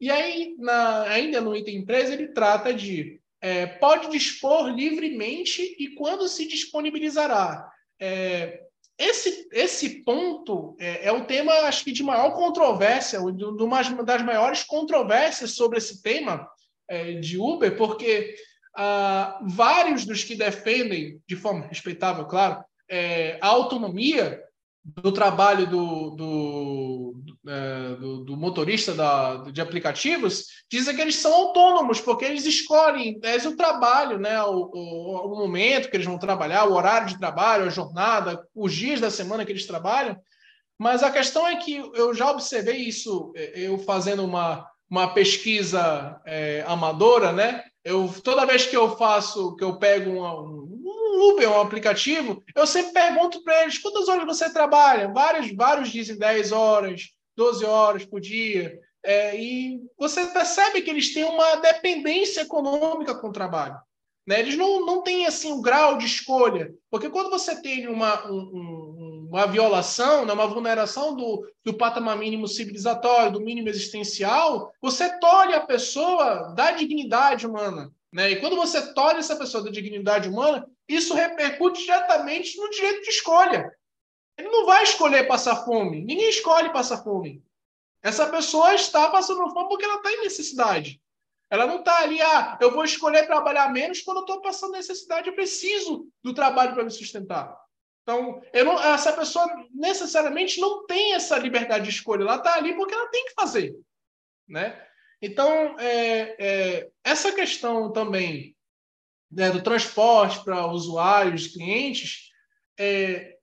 [0.00, 5.96] E aí, na, ainda no item 3, ele trata de é, pode dispor livremente e
[5.96, 7.72] quando se disponibilizará.
[8.00, 8.62] É,
[8.98, 14.62] esse, esse ponto é, é, o tema, acho que, de maior controvérsia, uma das maiores
[14.62, 16.48] controvérsias sobre esse tema
[16.88, 18.34] é, de Uber, porque
[18.76, 24.42] ah, vários dos que defendem, de forma respeitável, claro, é, a autonomia
[24.84, 26.45] do trabalho do, do,
[27.46, 33.18] é, do, do, motorista da, de aplicativos dizem que eles são autônomos, porque eles escolhem
[33.22, 37.18] é, o trabalho, né, o, o, o, momento que eles vão trabalhar, o horário de
[37.18, 40.16] trabalho, a jornada, os dias da semana que eles trabalham.
[40.78, 46.20] Mas a questão é que eu já observei isso, é, eu fazendo uma, uma pesquisa
[46.26, 47.62] é, amadora, né?
[47.84, 50.66] Eu, toda vez que eu faço, que eu pego um,
[51.30, 55.12] Uber um aplicativo, eu sempre pergunto para eles quantas horas você trabalha.
[55.12, 58.80] Vários, vários dizem 10 horas, 12 horas por dia.
[59.04, 63.76] É, e você percebe que eles têm uma dependência econômica com o trabalho.
[64.26, 64.40] Né?
[64.40, 69.28] Eles não, não têm assim um grau de escolha, porque quando você tem uma, um,
[69.30, 75.54] uma violação, né, uma vulneração do, do patamar mínimo civilizatório, do mínimo existencial, você tolhe
[75.54, 77.92] a pessoa da dignidade humana.
[78.12, 78.32] Né?
[78.32, 83.10] E quando você tolhe essa pessoa da dignidade humana, isso repercute diretamente no direito de
[83.10, 83.70] escolha.
[84.36, 86.04] Ele não vai escolher passar fome.
[86.04, 87.42] Ninguém escolhe passar fome.
[88.02, 91.00] Essa pessoa está passando fome porque ela está em necessidade.
[91.48, 95.28] Ela não está ali, ah, eu vou escolher trabalhar menos quando eu estou passando necessidade,
[95.28, 97.56] eu preciso do trabalho para me sustentar.
[98.02, 102.94] Então, não, essa pessoa necessariamente não tem essa liberdade de escolha, ela está ali porque
[102.94, 103.76] ela tem que fazer.
[104.48, 104.80] Né?
[105.20, 108.56] Então, é, é, essa questão também
[109.30, 112.30] né, do transporte para usuários, clientes,
[112.78, 113.35] é,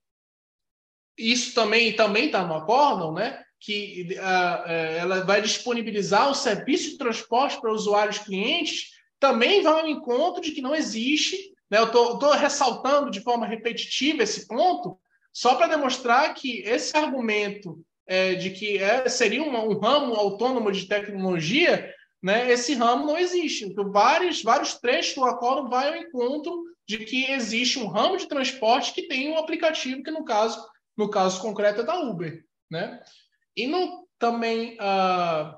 [1.18, 3.44] isso também também está no acórdão, né?
[3.60, 9.88] que uh, ela vai disponibilizar o serviço de transporte para usuários clientes, também vai ao
[9.88, 11.38] encontro de que não existe.
[11.72, 11.80] Né?
[11.80, 14.99] Eu estou ressaltando de forma repetitiva esse ponto,
[15.31, 20.69] só para demonstrar que esse argumento é, de que é, seria uma, um ramo autônomo
[20.69, 21.90] de tecnologia,
[22.22, 23.64] né, esse ramo não existe.
[23.64, 28.27] Então, vários, vários trechos do acordo vai ao encontro de que existe um ramo de
[28.27, 30.61] transporte que tem um aplicativo, que no caso,
[30.98, 32.44] no caso concreto é da Uber.
[32.70, 33.02] Né?
[33.56, 35.57] E não também, ah,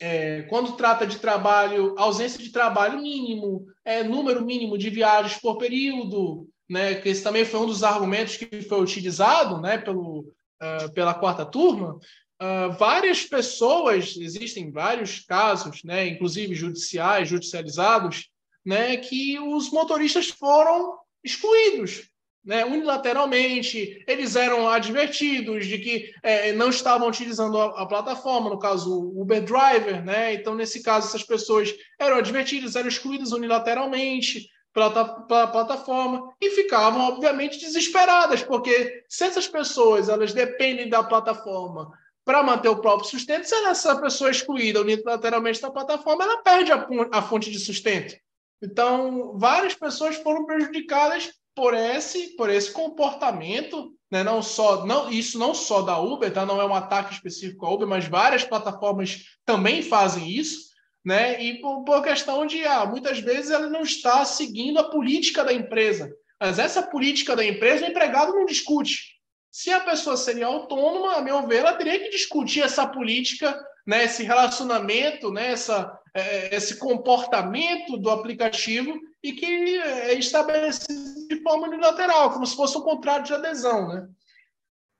[0.00, 5.56] é, quando trata de trabalho, ausência de trabalho mínimo, é, número mínimo de viagens por
[5.56, 10.92] período, né, que esse também foi um dos argumentos que foi utilizado né, pelo, uh,
[10.94, 18.30] pela quarta turma, uh, várias pessoas, existem vários casos, né, inclusive judiciais, judicializados,
[18.64, 22.08] né, que os motoristas foram excluídos
[22.44, 28.58] né, unilateralmente, eles eram advertidos de que é, não estavam utilizando a, a, plataforma, no
[28.58, 30.34] caso o Uber Driver, né?
[30.34, 34.90] Então, nesse caso, essas pessoas eram advertidas, eram excluídas unilateralmente pela,
[35.22, 41.90] pela plataforma e ficavam, obviamente, desesperadas, porque se essas pessoas elas dependem da plataforma
[42.26, 46.72] para manter o próprio sustento, se essa pessoa é excluída unilateralmente da plataforma, ela perde
[46.72, 48.16] a, a fonte de sustento.
[48.62, 54.24] Então, várias pessoas foram prejudicadas por esse, por esse comportamento, né?
[54.24, 56.44] não só, não, isso não só da Uber, tá?
[56.44, 60.72] não é um ataque específico à Uber, mas várias plataformas também fazem isso,
[61.04, 61.42] né?
[61.42, 65.52] E por, por questão de, ah, muitas vezes ela não está seguindo a política da
[65.52, 66.10] empresa,
[66.40, 69.14] mas essa política da empresa o empregado não discute.
[69.50, 74.04] Se a pessoa seria autônoma, a meu ver, ela teria que discutir essa política, né,
[74.04, 81.68] esse relacionamento, né, essa, é, esse comportamento do aplicativo e que é estabelecido de forma
[81.68, 84.08] unilateral, como se fosse um contrato de adesão, né?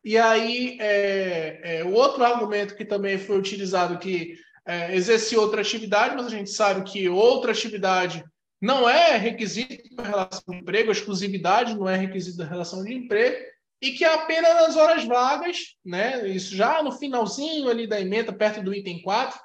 [0.05, 4.35] E aí, é, é, o outro argumento que também foi utilizado que
[4.67, 8.23] é, exerce outra atividade, mas a gente sabe que outra atividade
[8.61, 13.37] não é requisito da relação de emprego, exclusividade não é requisito da relação de emprego,
[13.85, 16.27] e que é apenas nas horas vagas, né?
[16.27, 19.39] Isso já no finalzinho ali da emenda, perto do item 4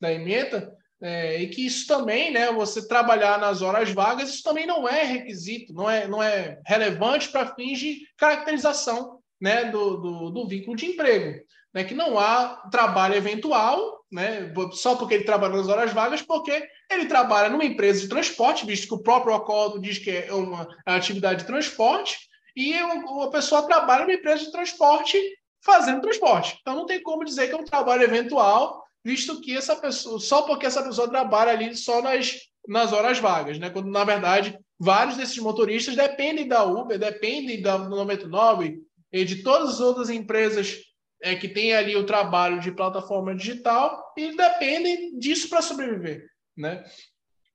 [0.00, 0.72] da emenda,
[1.02, 5.02] é, e que isso também, né, você trabalhar nas horas vagas, isso também não é
[5.02, 10.76] requisito, não é, não é relevante para fins de caracterização né, do, do, do, vínculo
[10.76, 11.40] de emprego.
[11.74, 16.64] Né, que não há trabalho eventual, né, só porque ele trabalha nas horas vagas, porque
[16.88, 20.68] ele trabalha numa empresa de transporte, visto que o próprio acordo diz que é uma
[20.86, 25.18] atividade de transporte, e a pessoa trabalha numa empresa de transporte
[25.62, 26.58] fazendo transporte.
[26.60, 30.42] Então não tem como dizer que é um trabalho eventual visto que essa pessoa, só
[30.42, 32.34] porque essa pessoa trabalha ali só nas,
[32.68, 33.70] nas horas vagas, né?
[33.70, 38.78] Quando na verdade vários desses motoristas dependem da Uber, dependem da 99
[39.12, 40.78] e de todas as outras empresas
[41.22, 46.84] é, que têm ali o trabalho de plataforma digital e dependem disso para sobreviver, né?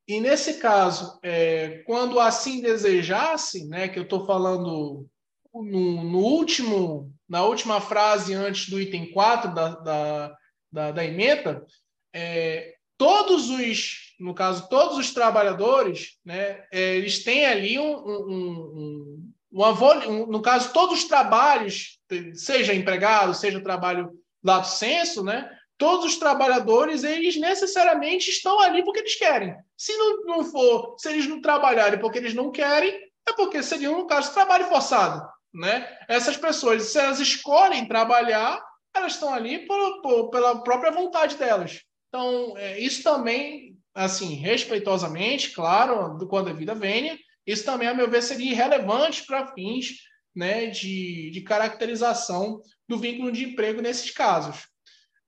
[0.07, 5.07] E nesse caso, é, quando assim desejasse, né, que eu estou falando
[5.53, 10.37] no, no, último, na última frase antes do item 4 da, da
[10.75, 11.65] da, da emenda,
[12.13, 19.21] é, todos os, no caso, todos os trabalhadores, né, é, eles têm ali um, um,
[19.51, 19.71] um,
[20.09, 21.97] um, no caso, todos os trabalhos,
[22.33, 24.11] seja empregado, seja trabalho
[24.43, 29.55] lato senso, né, todos os trabalhadores, eles necessariamente estão ali porque eles querem.
[29.77, 32.93] Se não, não for, se eles não trabalharem porque eles não querem,
[33.27, 35.27] é porque seria, no caso, trabalho forçado.
[35.53, 35.87] Né?
[36.07, 38.61] Essas pessoas, se elas escolhem trabalhar,
[38.93, 41.81] elas estão ali por, por, pela própria vontade delas.
[42.07, 47.93] Então, é, isso também, assim, respeitosamente, claro, do quando a vida venha, isso também, a
[47.93, 49.97] meu ver, seria irrelevante para fins
[50.35, 54.67] né, de, de caracterização do vínculo de emprego nesses casos.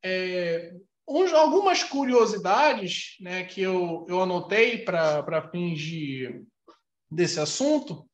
[0.10, 0.72] É,
[1.36, 6.42] algumas curiosidades né, que eu, eu anotei para fins de,
[7.12, 8.08] desse assunto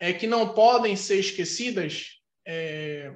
[0.00, 3.12] é que não podem ser esquecidas é,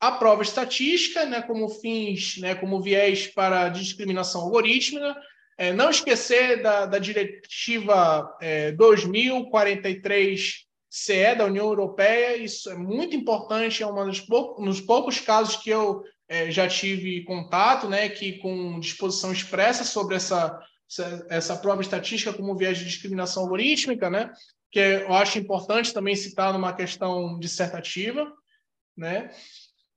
[0.00, 5.16] a prova estatística, né, como fins, né, como viés para discriminação algorítmica,
[5.58, 13.16] é, não esquecer da, da diretiva é, 2043 CE da União Europeia, isso é muito
[13.16, 14.06] importante, é um
[14.64, 20.16] dos poucos casos que eu é, já tive contato, né, que com disposição expressa sobre
[20.16, 20.58] essa,
[21.28, 24.32] essa, prova estatística como viés de discriminação algorítmica, né,
[24.70, 28.32] que eu acho importante também citar numa questão dissertativa,
[28.96, 29.30] né,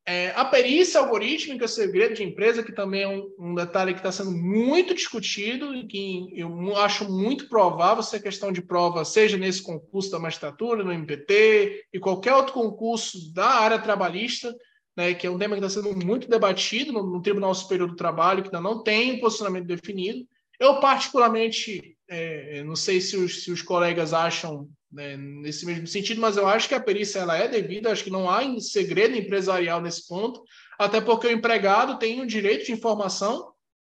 [0.06, 4.12] é, a perícia algorítmica, segredo de empresa, que também é um, um detalhe que está
[4.12, 9.64] sendo muito discutido e que eu acho muito provável ser questão de prova, seja nesse
[9.64, 14.54] concurso da magistratura, no MPT e qualquer outro concurso da área trabalhista,
[14.96, 17.96] né, que é um tema que está sendo muito debatido no, no, Tribunal Superior do
[17.96, 20.26] Trabalho, que ainda não tem um posicionamento definido.
[20.60, 26.22] Eu, particularmente, é, não sei se os, se os colegas acham né, nesse mesmo sentido,
[26.22, 29.82] mas eu acho que a perícia ela é devida, acho que não há segredo empresarial
[29.82, 30.42] nesse ponto,
[30.80, 33.52] até porque o empregado tem um direito de informação,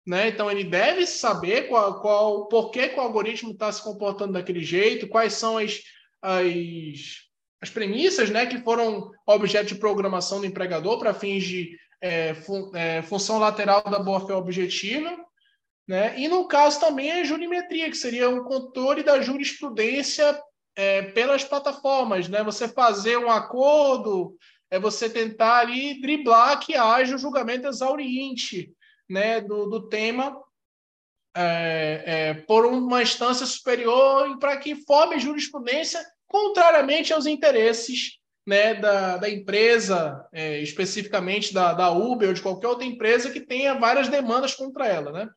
[0.08, 4.34] né, então ele deve saber qual, qual, por que, que o algoritmo está se comportando
[4.34, 5.82] daquele jeito, quais são as,
[6.22, 7.25] as,
[7.66, 12.72] as premissas né, que foram objeto de programação do empregador para fins de é, fun,
[12.76, 15.18] é, função lateral da boa-fé objetiva,
[15.88, 16.20] né?
[16.20, 20.40] E no caso também a jurimetria, que seria um controle da jurisprudência
[20.76, 22.44] é, pelas plataformas, né?
[22.44, 24.36] Você fazer um acordo,
[24.70, 28.72] é você tentar ali driblar que haja um julgamento exauriente,
[29.10, 29.42] né?
[29.42, 30.40] Do, do tema
[31.36, 36.04] é, é, por uma instância superior para que forme jurisprudência
[36.36, 42.68] contrariamente aos interesses né, da, da empresa, é, especificamente da, da Uber ou de qualquer
[42.68, 45.14] outra empresa que tenha várias demandas contra ela.
[45.14, 45.30] Né?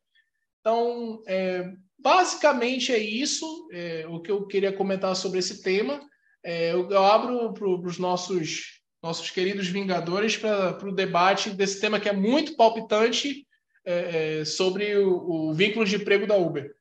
[0.61, 6.01] Então, é, basicamente é isso é, o que eu queria comentar sobre esse tema.
[6.45, 12.01] É, eu, eu, abro para os nossos, nossos queridos Vingadores para o debate desse tema
[12.01, 13.47] que é muito palpitante
[13.85, 16.75] é, é, sobre o, o vínculo de emprego da Uber.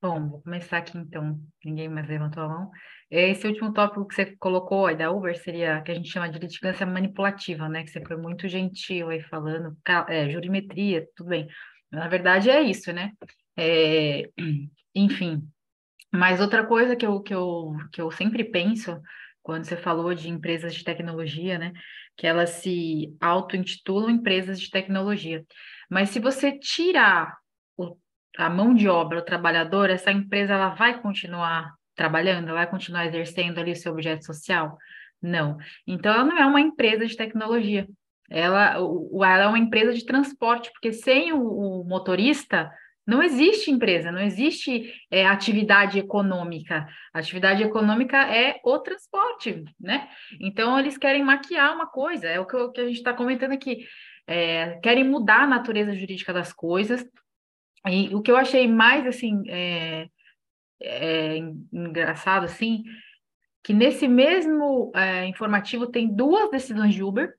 [0.00, 1.40] Bom, vou começar aqui então.
[1.64, 2.70] Ninguém mais levantou a mão.
[3.10, 6.38] Esse último tópico que você colocou aí da Uber seria que a gente chama de
[6.38, 7.82] litigância manipulativa, né?
[7.82, 9.76] Que você foi muito gentil aí falando,
[10.08, 11.48] é, jurimetria, tudo bem.
[11.90, 13.10] Na verdade é isso, né?
[13.56, 14.28] É,
[14.94, 15.42] enfim.
[16.12, 19.00] Mas outra coisa que eu, que, eu, que eu sempre penso
[19.42, 21.72] quando você falou de empresas de tecnologia, né?
[22.16, 25.44] Que elas se auto-intitulam empresas de tecnologia.
[25.90, 27.36] Mas se você tirar
[28.38, 33.58] a mão de obra, o trabalhador, essa empresa ela vai continuar trabalhando, vai continuar exercendo
[33.58, 34.78] ali o seu objeto social?
[35.20, 35.58] Não.
[35.84, 37.88] Então, ela não é uma empresa de tecnologia.
[38.30, 42.70] Ela, ela é uma empresa de transporte, porque sem o, o motorista,
[43.04, 46.86] não existe empresa, não existe é, atividade econômica.
[47.12, 50.08] A atividade econômica é o transporte, né?
[50.40, 53.52] Então, eles querem maquiar uma coisa, é o que, o que a gente está comentando
[53.52, 53.84] aqui.
[54.28, 57.04] É, querem mudar a natureza jurídica das coisas.
[57.86, 60.08] E o que eu achei mais, assim, é,
[60.80, 61.36] é,
[61.72, 62.84] engraçado assim,
[63.62, 67.34] que nesse mesmo é, informativo tem duas decisões de Uber,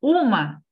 [0.00, 0.62] uma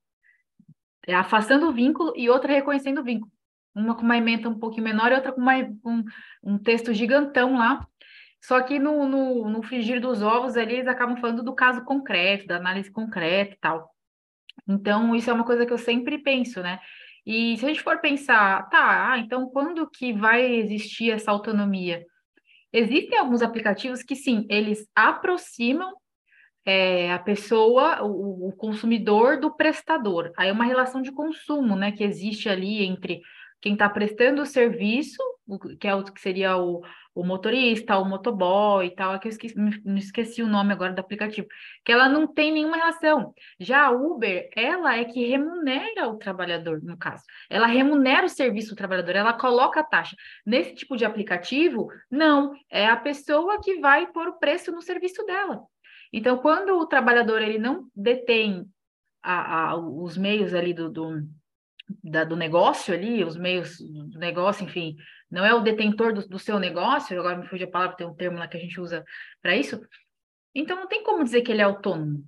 [1.05, 3.31] é afastando o vínculo e outra reconhecendo o vínculo.
[3.75, 6.03] Uma com uma emenda um pouquinho menor e outra com uma, um,
[6.43, 7.85] um texto gigantão lá.
[8.39, 12.45] Só que no, no, no frigir dos ovos ali, eles acabam falando do caso concreto,
[12.45, 13.89] da análise concreta e tal.
[14.67, 16.79] Então, isso é uma coisa que eu sempre penso, né?
[17.25, 22.05] E se a gente for pensar, tá, ah, então quando que vai existir essa autonomia?
[22.71, 25.93] Existem alguns aplicativos que sim, eles aproximam
[26.65, 30.31] é, a pessoa, o, o, consumidor do prestador.
[30.37, 33.21] Aí é uma relação de consumo, né, que existe ali entre
[33.63, 35.23] quem está prestando o serviço,
[35.79, 36.81] que é o que seria o,
[37.15, 40.91] o motorista, o motoboy e tal, é que eu esqueci, me esqueci o nome agora
[40.91, 41.47] do aplicativo,
[41.85, 43.33] que ela não tem nenhuma relação.
[43.57, 47.23] Já a Uber, ela é que remunera o trabalhador, no caso.
[47.49, 50.17] Ela remunera o serviço do trabalhador, ela coloca a taxa.
[50.45, 55.25] Nesse tipo de aplicativo, não, é a pessoa que vai pôr o preço no serviço
[55.25, 55.61] dela.
[56.11, 58.65] Então, quando o trabalhador ele não detém
[59.21, 61.23] a, a, os meios ali do, do
[62.03, 64.95] da, do negócio ali, os meios do negócio, enfim,
[65.29, 68.15] não é o detentor do, do seu negócio, agora me fugiu a palavra, tem um
[68.15, 69.03] termo lá que a gente usa
[69.41, 69.81] para isso,
[70.55, 72.23] então não tem como dizer que ele é autônomo,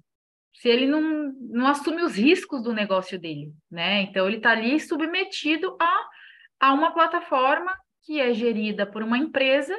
[0.53, 4.02] se ele não, não assume os riscos do negócio dele, né?
[4.03, 6.07] Então ele está ali submetido a,
[6.60, 9.76] a uma plataforma que é gerida por uma empresa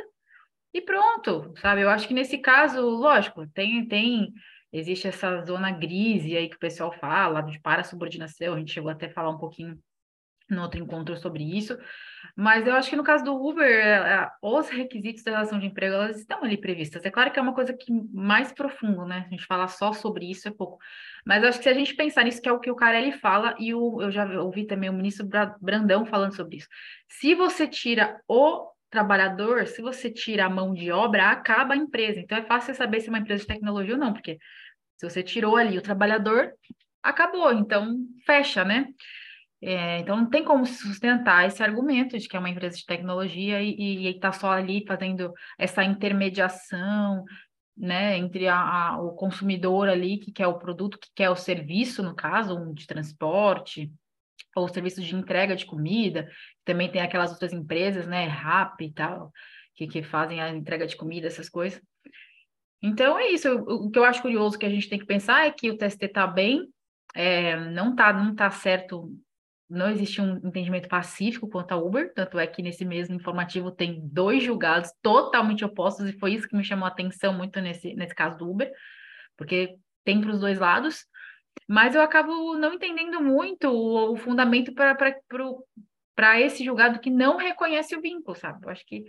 [0.74, 1.80] e pronto, sabe?
[1.80, 4.32] Eu acho que nesse caso, lógico, tem, tem,
[4.78, 9.06] existe essa zona grise aí que o pessoal fala, de para-subordinação, a gente chegou até
[9.06, 9.78] a falar um pouquinho
[10.48, 11.76] no outro encontro sobre isso,
[12.36, 15.66] mas eu acho que no caso do Uber, é, é, os requisitos da relação de
[15.66, 17.04] emprego, elas estão ali previstas.
[17.04, 19.24] É claro que é uma coisa que mais profundo, né?
[19.26, 20.78] A gente falar só sobre isso é pouco.
[21.24, 23.12] Mas eu acho que se a gente pensar nisso, que é o que o Carelli
[23.12, 25.28] fala, e o, eu já ouvi também o ministro
[25.60, 26.68] Brandão falando sobre isso.
[27.08, 32.20] Se você tira o trabalhador, se você tira a mão de obra, acaba a empresa.
[32.20, 34.38] Então é fácil saber se é uma empresa de tecnologia ou não, porque
[34.96, 36.52] se você tirou ali o trabalhador,
[37.02, 37.52] acabou.
[37.52, 38.86] Então fecha, né?
[39.60, 43.62] É, então, não tem como sustentar esse argumento de que é uma empresa de tecnologia
[43.62, 47.24] e está só ali fazendo essa intermediação
[47.76, 52.02] né, entre a, a, o consumidor ali, que quer o produto, que quer o serviço,
[52.02, 53.92] no caso, um de transporte,
[54.54, 56.28] ou serviço de entrega de comida.
[56.64, 59.30] Também tem aquelas outras empresas, né, Rap e tal,
[59.74, 61.80] que, que fazem a entrega de comida, essas coisas.
[62.82, 63.52] Então, é isso.
[63.52, 66.04] O, que eu acho curioso que a gente tem que pensar é que o TST
[66.04, 66.68] está bem,
[67.14, 69.10] é, não está não tá certo
[69.68, 74.00] não existe um entendimento pacífico quanto a Uber, tanto é que nesse mesmo informativo tem
[74.04, 78.14] dois julgados totalmente opostos, e foi isso que me chamou a atenção muito nesse, nesse
[78.14, 78.72] caso do Uber,
[79.36, 81.04] porque tem para os dois lados,
[81.68, 87.96] mas eu acabo não entendendo muito o, o fundamento para esse julgado que não reconhece
[87.96, 88.64] o vínculo, sabe?
[88.64, 89.04] Eu acho que,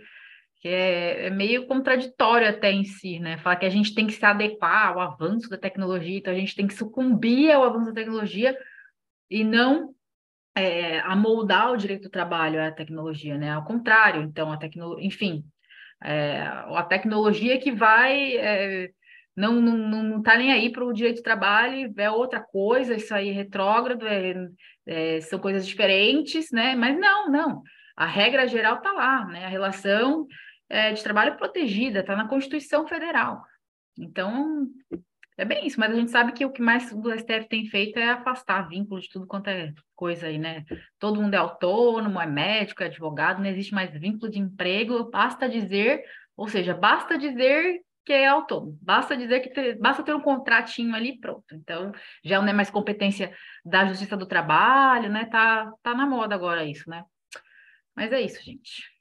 [0.60, 3.38] que é, é, meio contraditório até em si, né?
[3.38, 6.56] Falar que a gente tem que se adequar ao avanço da tecnologia, então a gente
[6.56, 8.56] tem que sucumbir ao avanço da tecnologia
[9.30, 9.94] e não
[10.56, 13.52] é, a moldar o direito do trabalho à tecnologia, né?
[13.52, 15.44] Ao contrário, então, a tecnologia, enfim,
[16.02, 18.90] é, a tecnologia que vai é,
[19.36, 23.14] não, não, não tá nem aí para o direito do trabalho, é outra coisa, isso
[23.14, 24.34] aí é retrógrado, é,
[24.84, 26.74] é, são coisas diferentes, né?
[26.74, 27.62] Mas não, não.
[27.96, 29.44] A regra geral está lá, né?
[29.44, 30.26] A relação
[30.68, 33.42] é, de trabalho protegida, está na Constituição Federal.
[33.98, 34.68] Então,
[35.38, 37.96] é bem isso, mas a gente sabe que o que mais o STF tem feito
[37.96, 40.64] é afastar vínculo de tudo quanto é coisa aí, né?
[40.98, 45.48] Todo mundo é autônomo, é médico, é advogado, não existe mais vínculo de emprego, basta
[45.48, 46.02] dizer,
[46.36, 50.92] ou seja, basta dizer que é autônomo, basta dizer que ter, basta ter um contratinho
[50.94, 51.54] ali pronto.
[51.54, 51.92] Então,
[52.24, 53.32] já não é mais competência
[53.64, 55.26] da Justiça do Trabalho, né?
[55.26, 57.04] Tá, tá na moda agora isso, né?
[57.94, 58.97] Mas é isso, gente.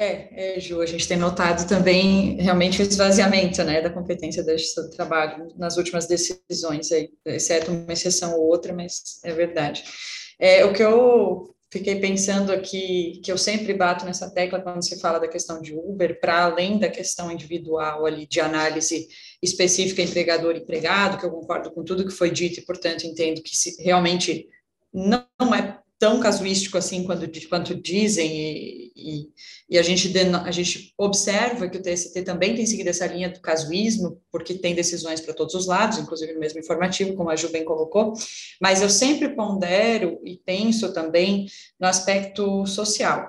[0.00, 4.52] É, é, Ju, a gente tem notado também realmente o esvaziamento né, da competência da
[4.56, 9.82] justiça do trabalho nas últimas decisões, aí, exceto uma exceção ou outra, mas é verdade.
[10.38, 15.00] É, o que eu fiquei pensando aqui, que eu sempre bato nessa tecla quando se
[15.00, 19.08] fala da questão de Uber, para além da questão individual ali de análise
[19.42, 23.82] específica empregador-empregado, que eu concordo com tudo que foi dito e, portanto, entendo que se,
[23.82, 24.46] realmente
[24.94, 29.28] não é tão casuístico assim quando, quanto dizem, e, e,
[29.70, 33.40] e, a, gente, a gente observa que o TST também tem seguido essa linha do
[33.40, 37.50] casuísmo, porque tem decisões para todos os lados, inclusive no mesmo informativo, como a Ju
[37.50, 38.12] bem colocou,
[38.60, 41.46] mas eu sempre pondero e penso também
[41.80, 43.28] no aspecto social,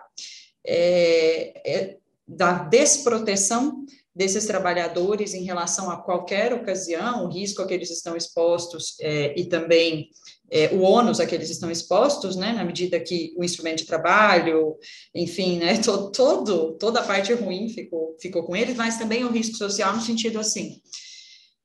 [0.65, 1.97] é, é,
[2.27, 3.83] da desproteção
[4.15, 9.40] desses trabalhadores em relação a qualquer ocasião, o risco a que eles estão expostos é,
[9.40, 10.10] e também
[10.52, 13.86] é, o ônus a que eles estão expostos, né, na medida que o instrumento de
[13.86, 14.76] trabalho,
[15.14, 19.31] enfim, né, to, todo, toda a parte ruim ficou, ficou com eles, mas também o
[19.31, 20.81] risco social no sentido assim,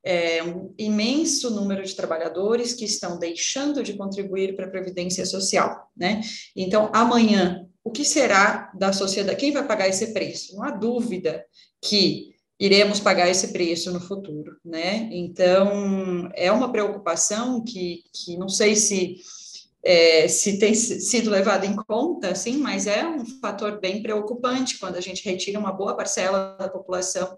[0.05, 5.91] é, um imenso número de trabalhadores que estão deixando de contribuir para a previdência social,
[5.97, 6.21] né?
[6.55, 9.39] Então, amanhã, o que será da sociedade?
[9.39, 10.55] Quem vai pagar esse preço?
[10.57, 11.43] Não há dúvida
[11.81, 12.34] que
[12.65, 15.11] iremos pagar esse preço no futuro, né?
[15.13, 19.17] Então, é uma preocupação que, que não sei se,
[19.85, 24.97] é, se tem sido levado em conta, assim, mas é um fator bem preocupante quando
[24.97, 27.37] a gente retira uma boa parcela da população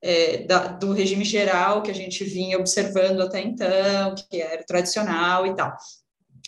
[0.00, 5.48] é, da, do regime geral que a gente vinha observando até então, que era tradicional
[5.48, 5.76] e tal.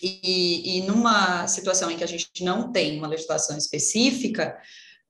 [0.01, 4.57] E, e numa situação em que a gente não tem uma legislação específica,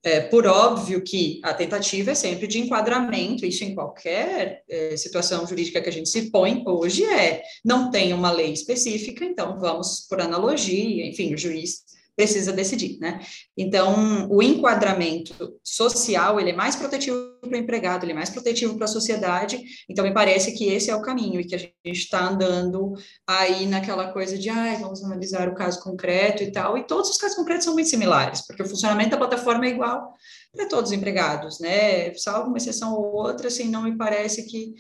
[0.03, 5.47] é, por óbvio que a tentativa é sempre de enquadramento, isso em qualquer é, situação
[5.47, 10.07] jurídica que a gente se põe hoje é, não tem uma lei específica, então vamos
[10.09, 11.83] por analogia, enfim, o juiz
[12.17, 13.21] precisa decidir, né?
[13.57, 18.77] Então, o enquadramento social, ele é mais protetivo para o empregado, ele é mais protetivo
[18.77, 21.73] para a sociedade, então me parece que esse é o caminho e que a gente
[21.85, 22.95] está andando
[23.27, 27.19] aí naquela coisa de, ah, vamos analisar o caso concreto e tal, e todos os
[27.19, 30.15] casos concretos são muito similares, porque o funcionamento da plataforma é igual
[30.53, 32.15] para todos os empregados, né?
[32.15, 34.75] Salvo uma exceção ou outra, assim, não me parece que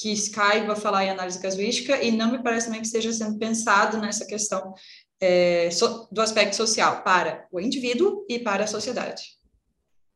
[0.00, 3.98] que caiba falar em análise casuística e não me parece também que esteja sendo pensado
[3.98, 4.72] nessa questão
[5.20, 9.24] é, so, do aspecto social para o indivíduo e para a sociedade.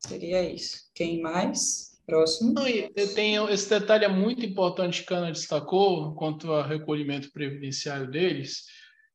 [0.06, 0.81] Seria isso.
[0.94, 1.92] Quem mais?
[2.04, 2.54] Próximo.
[2.96, 8.10] Eu tenho, esse detalhe é muito importante que a Ana destacou quanto ao recolhimento previdenciário
[8.10, 8.64] deles,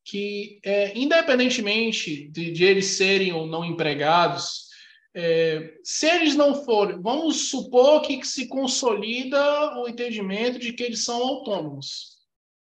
[0.06, 4.68] que é, independentemente de, de, eles serem ou não empregados,
[5.14, 10.84] é, se eles não forem, vamos supor que, que se consolida o entendimento de que
[10.84, 12.18] eles são autônomos,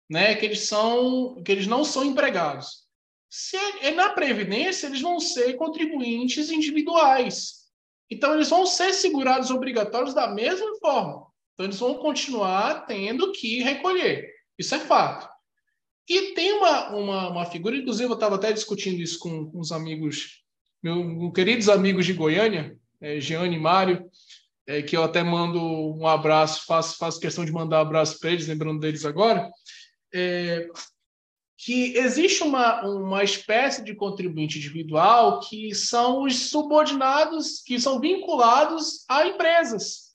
[0.09, 0.33] né?
[0.35, 2.87] Que eles são, que eles não são empregados.
[3.29, 7.58] Se é, na previdência eles vão ser contribuintes individuais.
[8.09, 11.27] Então eles vão ser segurados obrigatórios da mesma forma.
[11.53, 14.29] Então eles vão continuar tendo que recolher.
[14.57, 15.29] Isso é fato.
[16.07, 19.71] E tem uma, uma, uma figura, inclusive eu estava até discutindo isso com, com os
[19.71, 20.43] amigos,
[20.81, 24.09] meus queridos amigos de Goiânia, é, Jeane e Mário,
[24.65, 28.31] é, que eu até mando um abraço, faço, faço questão de mandar um abraço para
[28.31, 29.49] eles, lembrando deles agora,
[30.13, 30.67] é,
[31.61, 39.03] que existe uma, uma espécie de contribuinte individual que são os subordinados, que são vinculados
[39.09, 40.13] a empresas,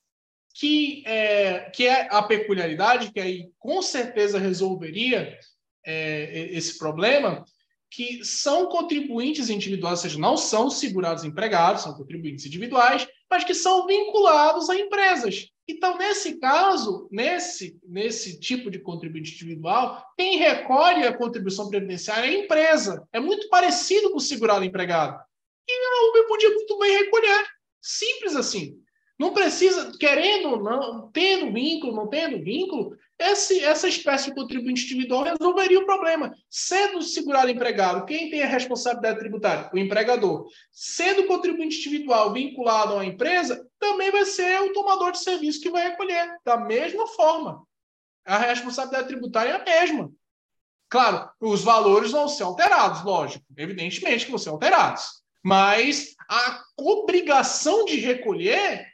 [0.54, 5.38] que é, que é a peculiaridade, que aí com certeza resolveria
[5.84, 7.44] é, esse problema,
[7.94, 13.54] que são contribuintes individuais, ou seja, não são segurados empregados, são contribuintes individuais, mas que
[13.54, 15.48] são vinculados a empresas.
[15.68, 22.30] Então, nesse caso, nesse, nesse tipo de contribuinte individual, quem recolhe a contribuição previdenciária é
[22.30, 23.08] a empresa.
[23.12, 25.22] É muito parecido com o segurado empregado.
[25.68, 27.46] E a Uber podia muito bem recolher.
[27.80, 28.76] Simples assim.
[29.16, 34.84] Não precisa, querendo ou não, tendo vínculo, não tendo vínculo, esse, essa espécie de contribuinte
[34.84, 36.34] individual resolveria o problema.
[36.50, 39.70] Sendo segurado empregado, quem tem a responsabilidade tributária?
[39.72, 40.46] O empregador.
[40.72, 45.90] Sendo contribuinte individual vinculado uma empresa, também vai ser o tomador de serviço que vai
[45.90, 46.36] recolher.
[46.44, 47.62] Da mesma forma.
[48.24, 50.10] A responsabilidade tributária é a mesma.
[50.88, 53.44] Claro, os valores vão ser alterados, lógico.
[53.56, 55.22] Evidentemente que vão ser alterados.
[55.42, 58.86] Mas a obrigação de recolher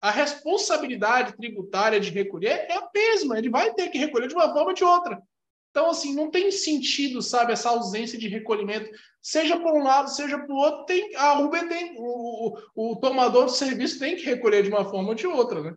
[0.00, 4.52] a responsabilidade tributária de recolher é a mesma, ele vai ter que recolher de uma
[4.52, 5.20] forma ou de outra.
[5.70, 10.38] Então, assim, não tem sentido, sabe, essa ausência de recolhimento, seja por um lado, seja
[10.38, 14.62] por outro, tem, a Uber tem, o, o, o tomador do serviço tem que recolher
[14.62, 15.76] de uma forma ou de outra, né?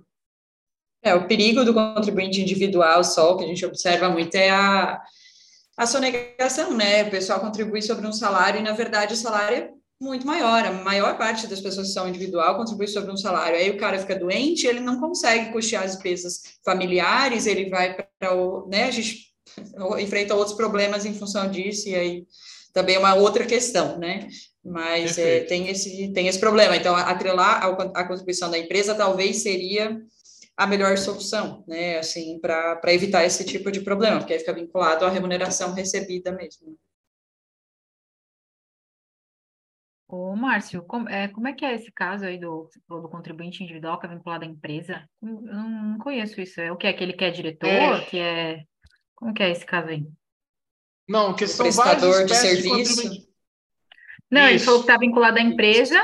[1.04, 5.02] É, o perigo do contribuinte individual só, que a gente observa muito, é a,
[5.76, 7.04] a sonegação, né?
[7.04, 10.66] O pessoal contribui sobre um salário e, na verdade, o salário é muito maior.
[10.66, 13.58] A maior parte das pessoas que são individual contribui sobre um salário.
[13.58, 18.36] Aí o cara fica doente, ele não consegue custear as despesas familiares, ele vai para
[18.36, 18.68] o.
[18.68, 19.32] Né, a gente
[20.02, 22.26] enfrenta outros problemas em função disso, e aí
[22.74, 24.28] também é uma outra questão, né?
[24.64, 26.76] Mas é, tem, esse, tem esse problema.
[26.76, 30.00] Então, atrelar a, a contribuição da empresa talvez seria
[30.58, 32.00] a melhor solução, né?
[32.00, 36.78] Assim, para evitar esse tipo de problema, porque aí fica vinculado à remuneração recebida mesmo.
[40.12, 43.98] Ô, Márcio, como é, como é que é esse caso aí do, do contribuinte individual
[43.98, 45.08] que é vinculado à empresa?
[45.22, 46.60] Eu não, conheço isso.
[46.60, 47.70] É o que é que ele quer é diretor?
[47.70, 48.02] É...
[48.02, 48.64] Que é...
[49.16, 50.06] Como que é esse caso aí?
[51.08, 53.10] Não, que são prestador de serviço.
[53.10, 53.26] De
[54.30, 54.50] não, isso.
[54.50, 55.98] ele falou que está vinculado à empresa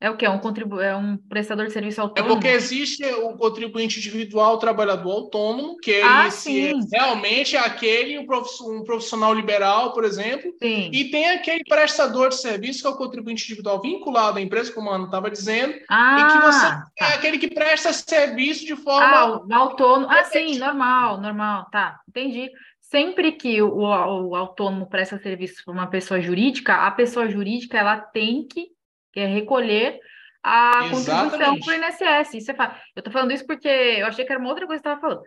[0.00, 0.24] é o que?
[0.24, 2.32] É um, contribu é um prestador de serviço autônomo?
[2.32, 7.58] É porque existe o contribuinte individual, o trabalhador autônomo, que ah, esse é realmente é
[7.58, 10.88] aquele, um profissional liberal, por exemplo, sim.
[10.90, 14.88] e tem aquele prestador de serviço, que é o contribuinte individual vinculado à empresa, como
[14.88, 16.90] a Ana estava dizendo, ah, e que você tá.
[16.98, 19.44] é aquele que presta serviço de forma...
[19.50, 20.10] Ah, autônomo.
[20.10, 22.50] Ah, sim, normal, normal, tá, entendi
[22.80, 27.96] sempre que o, o, autônomo presta serviço para uma pessoa jurídica, a pessoa jurídica ela
[27.96, 28.68] tem que
[29.12, 29.98] que é recolher
[30.42, 31.30] a Exatamente.
[31.30, 32.34] contribuição para o INSS.
[32.34, 32.54] Isso é
[32.96, 35.00] Eu estou falando isso porque eu achei que era uma outra coisa que você estava
[35.00, 35.22] falando.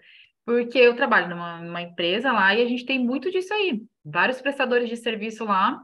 [0.46, 3.82] Porque eu trabalho numa, numa, empresa lá e a gente tem muito disso aí.
[4.04, 5.82] Vários prestadores de serviço lá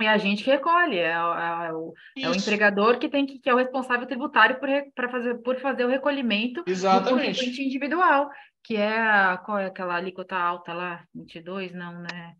[0.00, 0.98] e a gente que recolhe.
[0.98, 4.58] É, é, é o, é o, empregador que tem que, que é o responsável tributário
[4.58, 4.68] por,
[5.10, 7.08] fazer, por fazer o recolhimento Exatamente.
[7.08, 8.28] do contribuinte individual,
[8.62, 11.04] que é a, qual é aquela alíquota alta lá?
[11.14, 11.72] 22?
[11.72, 12.34] Não, né?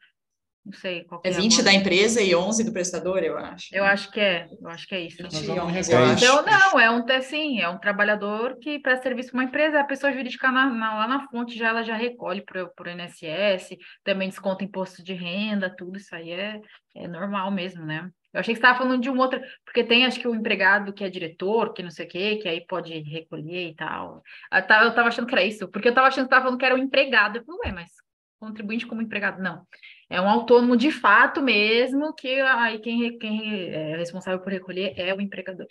[0.66, 1.28] Não sei qual é.
[1.28, 3.68] É 20 da empresa e 11 do prestador, eu acho.
[3.72, 5.22] Eu acho que é, eu acho que é isso.
[5.22, 9.78] 20 então, não, é um assim, é um trabalhador que presta serviço para uma empresa,
[9.78, 13.76] a pessoa jurídica na, na, lá na fonte já ela já recolhe para o INSS,
[14.02, 16.60] também desconta imposto de renda, tudo isso aí é,
[16.96, 18.10] é normal mesmo, né?
[18.34, 20.92] Eu achei que você estava falando de um outro, porque tem acho que o empregado
[20.92, 24.20] que é diretor, que não sei o quê, que aí pode recolher e tal.
[24.52, 26.74] Eu estava achando que era isso, porque eu estava achando que estava falando que era
[26.74, 27.36] o empregado.
[27.38, 27.90] Eu falei, ué, mas
[28.38, 29.40] contribuinte como empregado?
[29.40, 29.64] Não.
[30.08, 35.12] É um autônomo de fato mesmo, que aí quem, quem é responsável por recolher é
[35.12, 35.66] o empregador.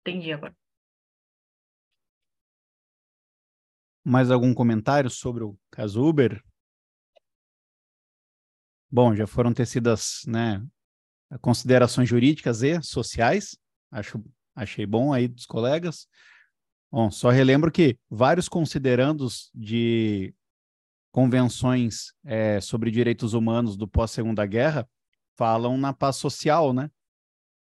[0.00, 0.54] Entendi agora.
[4.04, 6.42] Mais algum comentário sobre o caso Uber?
[8.90, 10.64] Bom, já foram tecidas, né,
[11.40, 13.56] considerações jurídicas e sociais.
[13.90, 14.24] Acho,
[14.54, 16.08] achei bom aí dos colegas.
[16.90, 20.34] Bom, só relembro que vários considerandos de
[21.10, 24.88] convenções é, sobre direitos humanos do pós-segunda guerra
[25.36, 26.90] falam na paz social, né?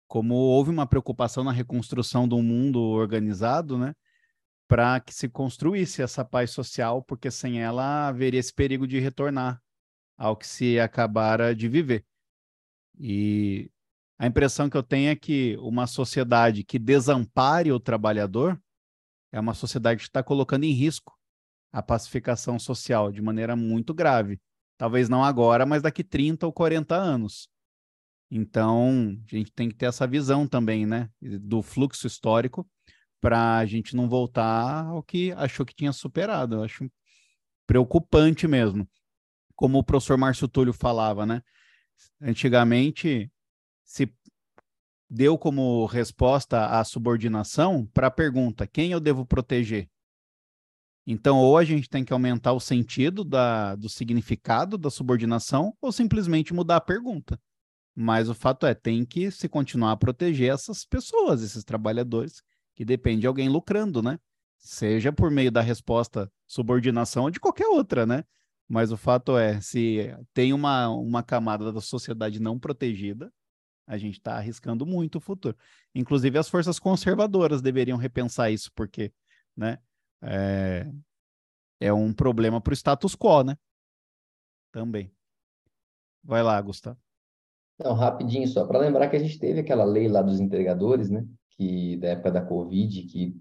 [0.07, 3.93] Como houve uma preocupação na reconstrução do mundo organizado, né?
[4.67, 9.61] Para que se construísse essa paz social, porque sem ela haveria esse perigo de retornar
[10.17, 12.05] ao que se acabara de viver.
[12.99, 13.71] E
[14.19, 18.61] a impressão que eu tenho é que uma sociedade que desampare o trabalhador
[19.31, 21.17] é uma sociedade que está colocando em risco
[21.71, 24.39] a pacificação social de maneira muito grave.
[24.77, 27.47] Talvez não agora, mas daqui 30 ou 40 anos.
[28.29, 32.67] Então, a gente tem que ter essa visão também, né, do fluxo histórico,
[33.19, 36.55] para a gente não voltar ao que achou que tinha superado.
[36.55, 36.89] Eu acho
[37.67, 38.87] preocupante mesmo
[39.61, 41.43] como o professor Márcio Túlio falava, né?
[42.19, 43.31] Antigamente
[43.83, 44.11] se
[45.07, 49.87] deu como resposta a subordinação para a pergunta: quem eu devo proteger?
[51.05, 55.91] Então, ou a gente tem que aumentar o sentido da, do significado da subordinação, ou
[55.91, 57.39] simplesmente mudar a pergunta.
[57.95, 62.41] Mas o fato é, tem que se continuar a proteger essas pessoas, esses trabalhadores,
[62.75, 64.19] que depende de alguém lucrando, né?
[64.57, 68.23] Seja por meio da resposta subordinação ou de qualquer outra, né?
[68.67, 73.31] Mas o fato é, se tem uma, uma camada da sociedade não protegida,
[73.85, 75.57] a gente está arriscando muito o futuro.
[75.93, 79.11] Inclusive, as forças conservadoras deveriam repensar isso, porque
[79.57, 79.77] né,
[80.21, 80.91] é,
[81.79, 83.57] é um problema para o status quo, né?
[84.71, 85.11] Também.
[86.23, 86.97] Vai lá, Gustavo.
[87.83, 91.25] Não, rapidinho, só para lembrar que a gente teve aquela lei lá dos entregadores, né?
[91.51, 93.35] Que da época da Covid, que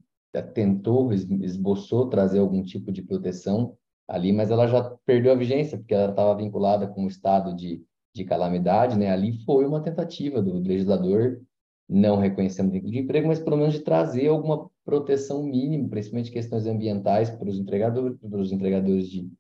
[0.55, 3.77] tentou, esboçou trazer algum tipo de proteção
[4.09, 7.85] ali, mas ela já perdeu a vigência, porque ela estava vinculada com o estado de,
[8.15, 9.11] de calamidade, né?
[9.11, 11.41] Ali foi uma tentativa do legislador,
[11.89, 16.67] não reconhecendo vínculo de emprego, mas pelo menos de trazer alguma proteção mínima, principalmente questões
[16.67, 19.31] ambientais para os entregadores, para os entregadores de,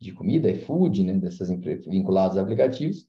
[0.00, 1.14] de comida e food, né?
[1.14, 3.08] Dessas vinculados a aplicativos,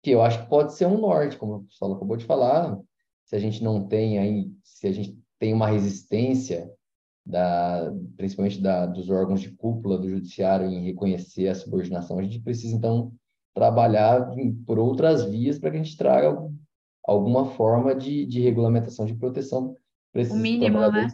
[0.00, 2.78] que eu acho que pode ser um norte, como o Saulo acabou de falar,
[3.24, 6.70] se a gente não tem aí, se a gente tem uma resistência
[7.26, 12.38] da, principalmente da, dos órgãos de cúpula do judiciário em reconhecer a subordinação, a gente
[12.38, 13.12] precisa, então,
[13.52, 16.36] trabalhar em, por outras vias para que a gente traga
[17.02, 19.76] alguma forma de, de regulamentação de proteção
[20.14, 21.08] esses o mínimo, né?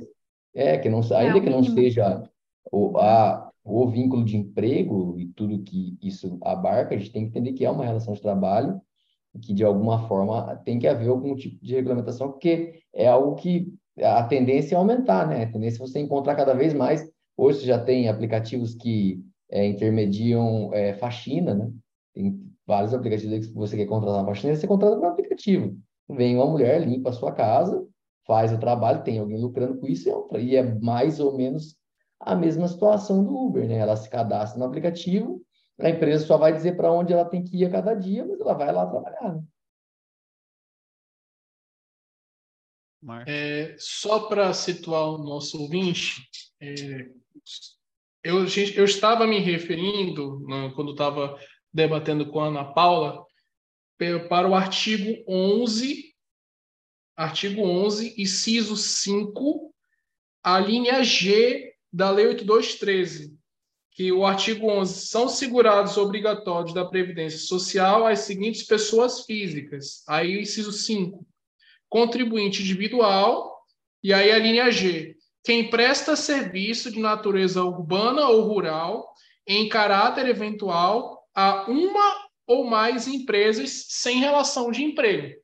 [0.54, 2.28] É, que não, é, ainda é, que não seja
[2.72, 7.28] o, a, o vínculo de emprego e tudo que isso abarca, a gente tem que
[7.28, 8.80] entender que é uma relação de trabalho
[9.38, 13.72] que, de alguma forma, tem que haver algum tipo de regulamentação, porque é algo que
[14.02, 15.44] a tendência é aumentar, né?
[15.44, 17.08] A tendência é você encontrar cada vez mais.
[17.36, 21.70] Hoje você já tem aplicativos que é, intermediam é, faxina, né?
[22.14, 25.76] Tem vários aplicativos que você quer contratar uma faxina, você contrata por um aplicativo.
[26.08, 27.86] Vem uma mulher, limpa a sua casa,
[28.26, 31.76] faz o trabalho, tem alguém lucrando com isso, e é mais ou menos
[32.18, 33.78] a mesma situação do Uber, né?
[33.78, 35.42] Ela se cadastra no aplicativo,
[35.78, 38.38] a empresa só vai dizer para onde ela tem que ir a cada dia, mas
[38.40, 39.34] ela vai lá trabalhar.
[43.02, 43.24] Né?
[43.26, 46.28] É, só para situar o nosso ouvinte,
[46.60, 47.08] é,
[48.22, 48.44] eu,
[48.74, 51.38] eu estava me referindo, né, quando estava
[51.72, 53.24] debatendo com a Ana Paula,
[54.28, 56.09] para o artigo 11,
[57.20, 59.74] artigo 11, inciso 5,
[60.42, 63.36] a linha G da Lei 8213,
[63.90, 70.02] que o artigo 11 são segurados obrigatórios da Previdência Social as seguintes pessoas físicas.
[70.08, 71.26] Aí inciso 5,
[71.90, 73.54] contribuinte individual,
[74.02, 75.14] e aí a linha G,
[75.44, 79.12] quem presta serviço de natureza urbana ou rural
[79.46, 85.38] em caráter eventual a uma ou mais empresas sem relação de emprego.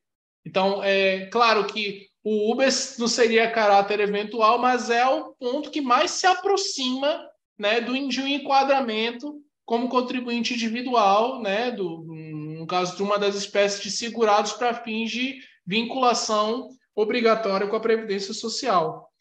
[0.46, 2.68] Então, é claro que o Uber
[3.00, 7.28] não seria caráter eventual, mas é o ponto que mais se aproxima
[7.58, 13.34] né, do, de um enquadramento como contribuinte individual, né, do, no caso de uma das
[13.34, 19.12] espécies de segurados para fins de vinculação obrigatória com a Previdência Social.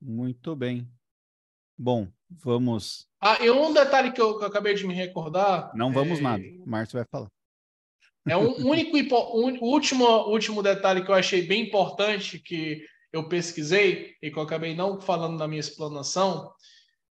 [0.00, 0.90] Muito bem.
[1.78, 3.06] Bom, vamos.
[3.20, 5.72] Ah, e um detalhe que eu, que eu acabei de me recordar.
[5.74, 6.22] Não vamos é...
[6.22, 6.44] nada.
[6.64, 7.28] O Márcio vai falar.
[8.28, 14.14] É um único um, último, último detalhe que eu achei bem importante que eu pesquisei
[14.22, 16.52] e que eu acabei não falando na minha explanação.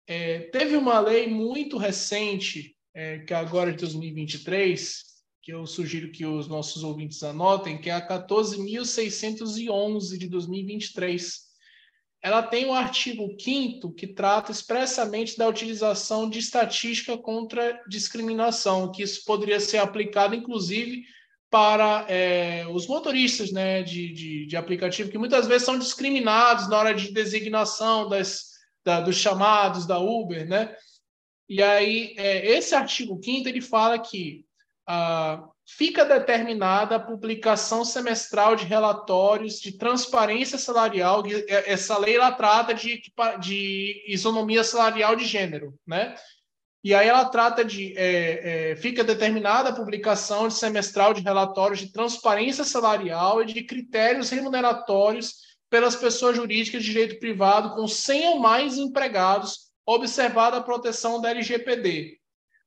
[0.07, 5.05] É, teve uma lei muito recente é, que é agora de 2023,
[5.41, 11.48] que eu sugiro que os nossos ouvintes anotem, que é a 14.611 de 2023,
[12.21, 19.03] ela tem o artigo 5 que trata expressamente da utilização de estatística contra discriminação, que
[19.03, 21.03] isso poderia ser aplicado, inclusive,
[21.49, 26.77] para é, os motoristas né, de, de, de, aplicativo, que muitas vezes são discriminados na
[26.77, 28.49] hora de designação das,
[28.83, 30.47] da, dos chamados da Uber.
[30.47, 30.75] Né?
[31.47, 34.45] E aí, é, esse artigo 5 ele fala que
[34.87, 35.47] ah,
[35.77, 41.23] fica determinada a publicação semestral de relatórios de transparência salarial.
[41.47, 43.01] É, essa lei ela trata de,
[43.39, 46.15] de isonomia salarial de gênero, né?
[46.83, 51.79] E aí ela trata de é, é, fica determinada a publicação de semestral de relatórios
[51.79, 55.35] de transparência salarial e de critérios remuneratórios
[55.69, 61.29] pelas pessoas jurídicas de direito privado com 100 ou mais empregados, observada a proteção da
[61.29, 62.17] LGPD.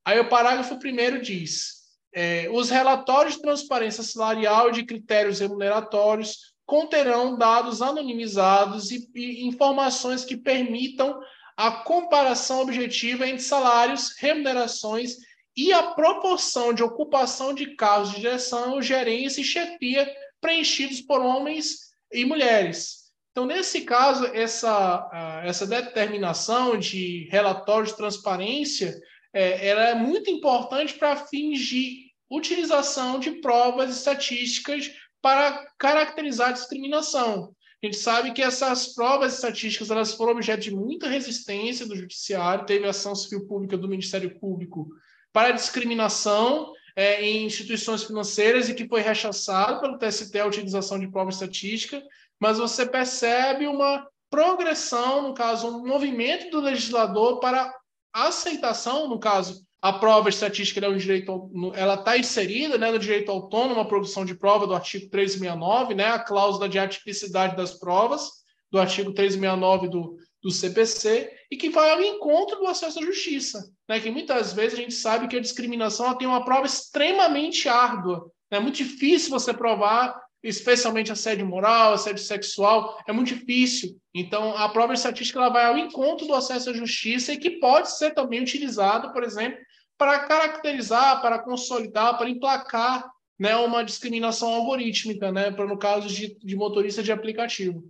[0.05, 1.82] Aí o parágrafo primeiro diz:
[2.15, 9.47] é, os relatórios de transparência salarial e de critérios remuneratórios conterão dados anonimizados e, e
[9.47, 11.19] informações que permitam
[11.57, 15.17] a comparação objetiva entre salários, remunerações
[15.57, 20.11] e a proporção de ocupação de cargos de direção, gerência e chefia
[20.41, 23.03] preenchidos por homens e mulheres.
[23.31, 28.99] Então, nesse caso, essa, essa determinação de relatório de transparência
[29.33, 34.91] é, ela é muito importante para fins de utilização de provas estatísticas
[35.21, 37.55] para caracterizar a discriminação.
[37.83, 42.65] A gente sabe que essas provas estatísticas elas foram objeto de muita resistência do judiciário,
[42.65, 44.89] teve ação civil pública do Ministério Público
[45.33, 51.11] para discriminação é, em instituições financeiras e que foi rechaçado pelo TST a utilização de
[51.11, 52.03] prova estatística,
[52.39, 57.73] mas você percebe uma progressão, no caso, um movimento do legislador para
[58.13, 63.33] aceitação, no caso, a prova estatística é um direito, ela está inserida né, no direito
[63.33, 68.31] autônomo, a produção de prova do artigo 369, né, a cláusula de atipicidade das provas
[68.71, 73.71] do artigo 369 do, do CPC, e que vai ao encontro do acesso à justiça.
[73.89, 78.31] Né, que muitas vezes a gente sabe que a discriminação tem uma prova extremamente árdua.
[78.53, 84.01] É muito difícil você provar especialmente assédio moral, assédio sexual, é muito difícil.
[84.13, 87.97] Então, a prova estatística ela vai ao encontro do acesso à justiça e que pode
[87.97, 89.59] ser também utilizado, por exemplo,
[89.97, 93.09] para caracterizar, para consolidar, para emplacar
[93.39, 97.89] né, uma discriminação algorítmica, né, para no caso de, de motorista de aplicativo.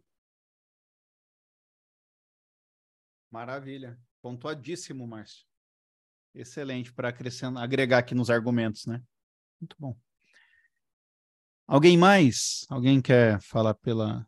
[3.31, 3.99] Maravilha.
[4.21, 5.47] Pontuadíssimo, Márcio.
[6.35, 7.15] Excelente para
[7.59, 9.03] agregar aqui nos argumentos, né?
[9.61, 9.97] Muito bom.
[11.67, 12.67] Alguém mais?
[12.69, 14.27] Alguém quer falar pela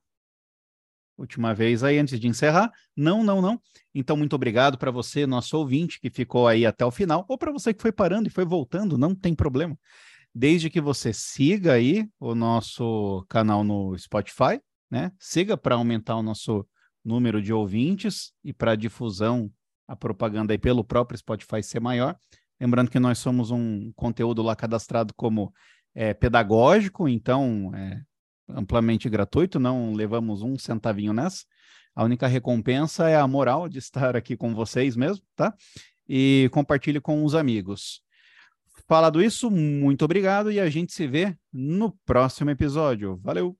[1.16, 2.70] última vez aí antes de encerrar?
[2.97, 3.61] Não, não, não.
[3.94, 7.52] Então, muito obrigado para você, nosso ouvinte, que ficou aí até o final, ou para
[7.52, 9.78] você que foi parando e foi voltando, não tem problema.
[10.35, 15.12] Desde que você siga aí o nosso canal no Spotify, né?
[15.19, 16.66] Siga para aumentar o nosso
[17.05, 19.51] número de ouvintes e para a difusão,
[19.86, 22.16] a propaganda aí pelo próprio Spotify ser maior.
[22.61, 25.52] Lembrando que nós somos um conteúdo lá cadastrado como
[25.94, 28.02] é, pedagógico, então é
[28.48, 31.44] amplamente gratuito, não levamos um centavinho nessa.
[31.94, 35.54] A única recompensa é a moral de estar aqui com vocês mesmo, tá?
[36.08, 38.02] E compartilhe com os amigos.
[38.86, 43.18] Falado isso, muito obrigado e a gente se vê no próximo episódio.
[43.22, 43.56] Valeu!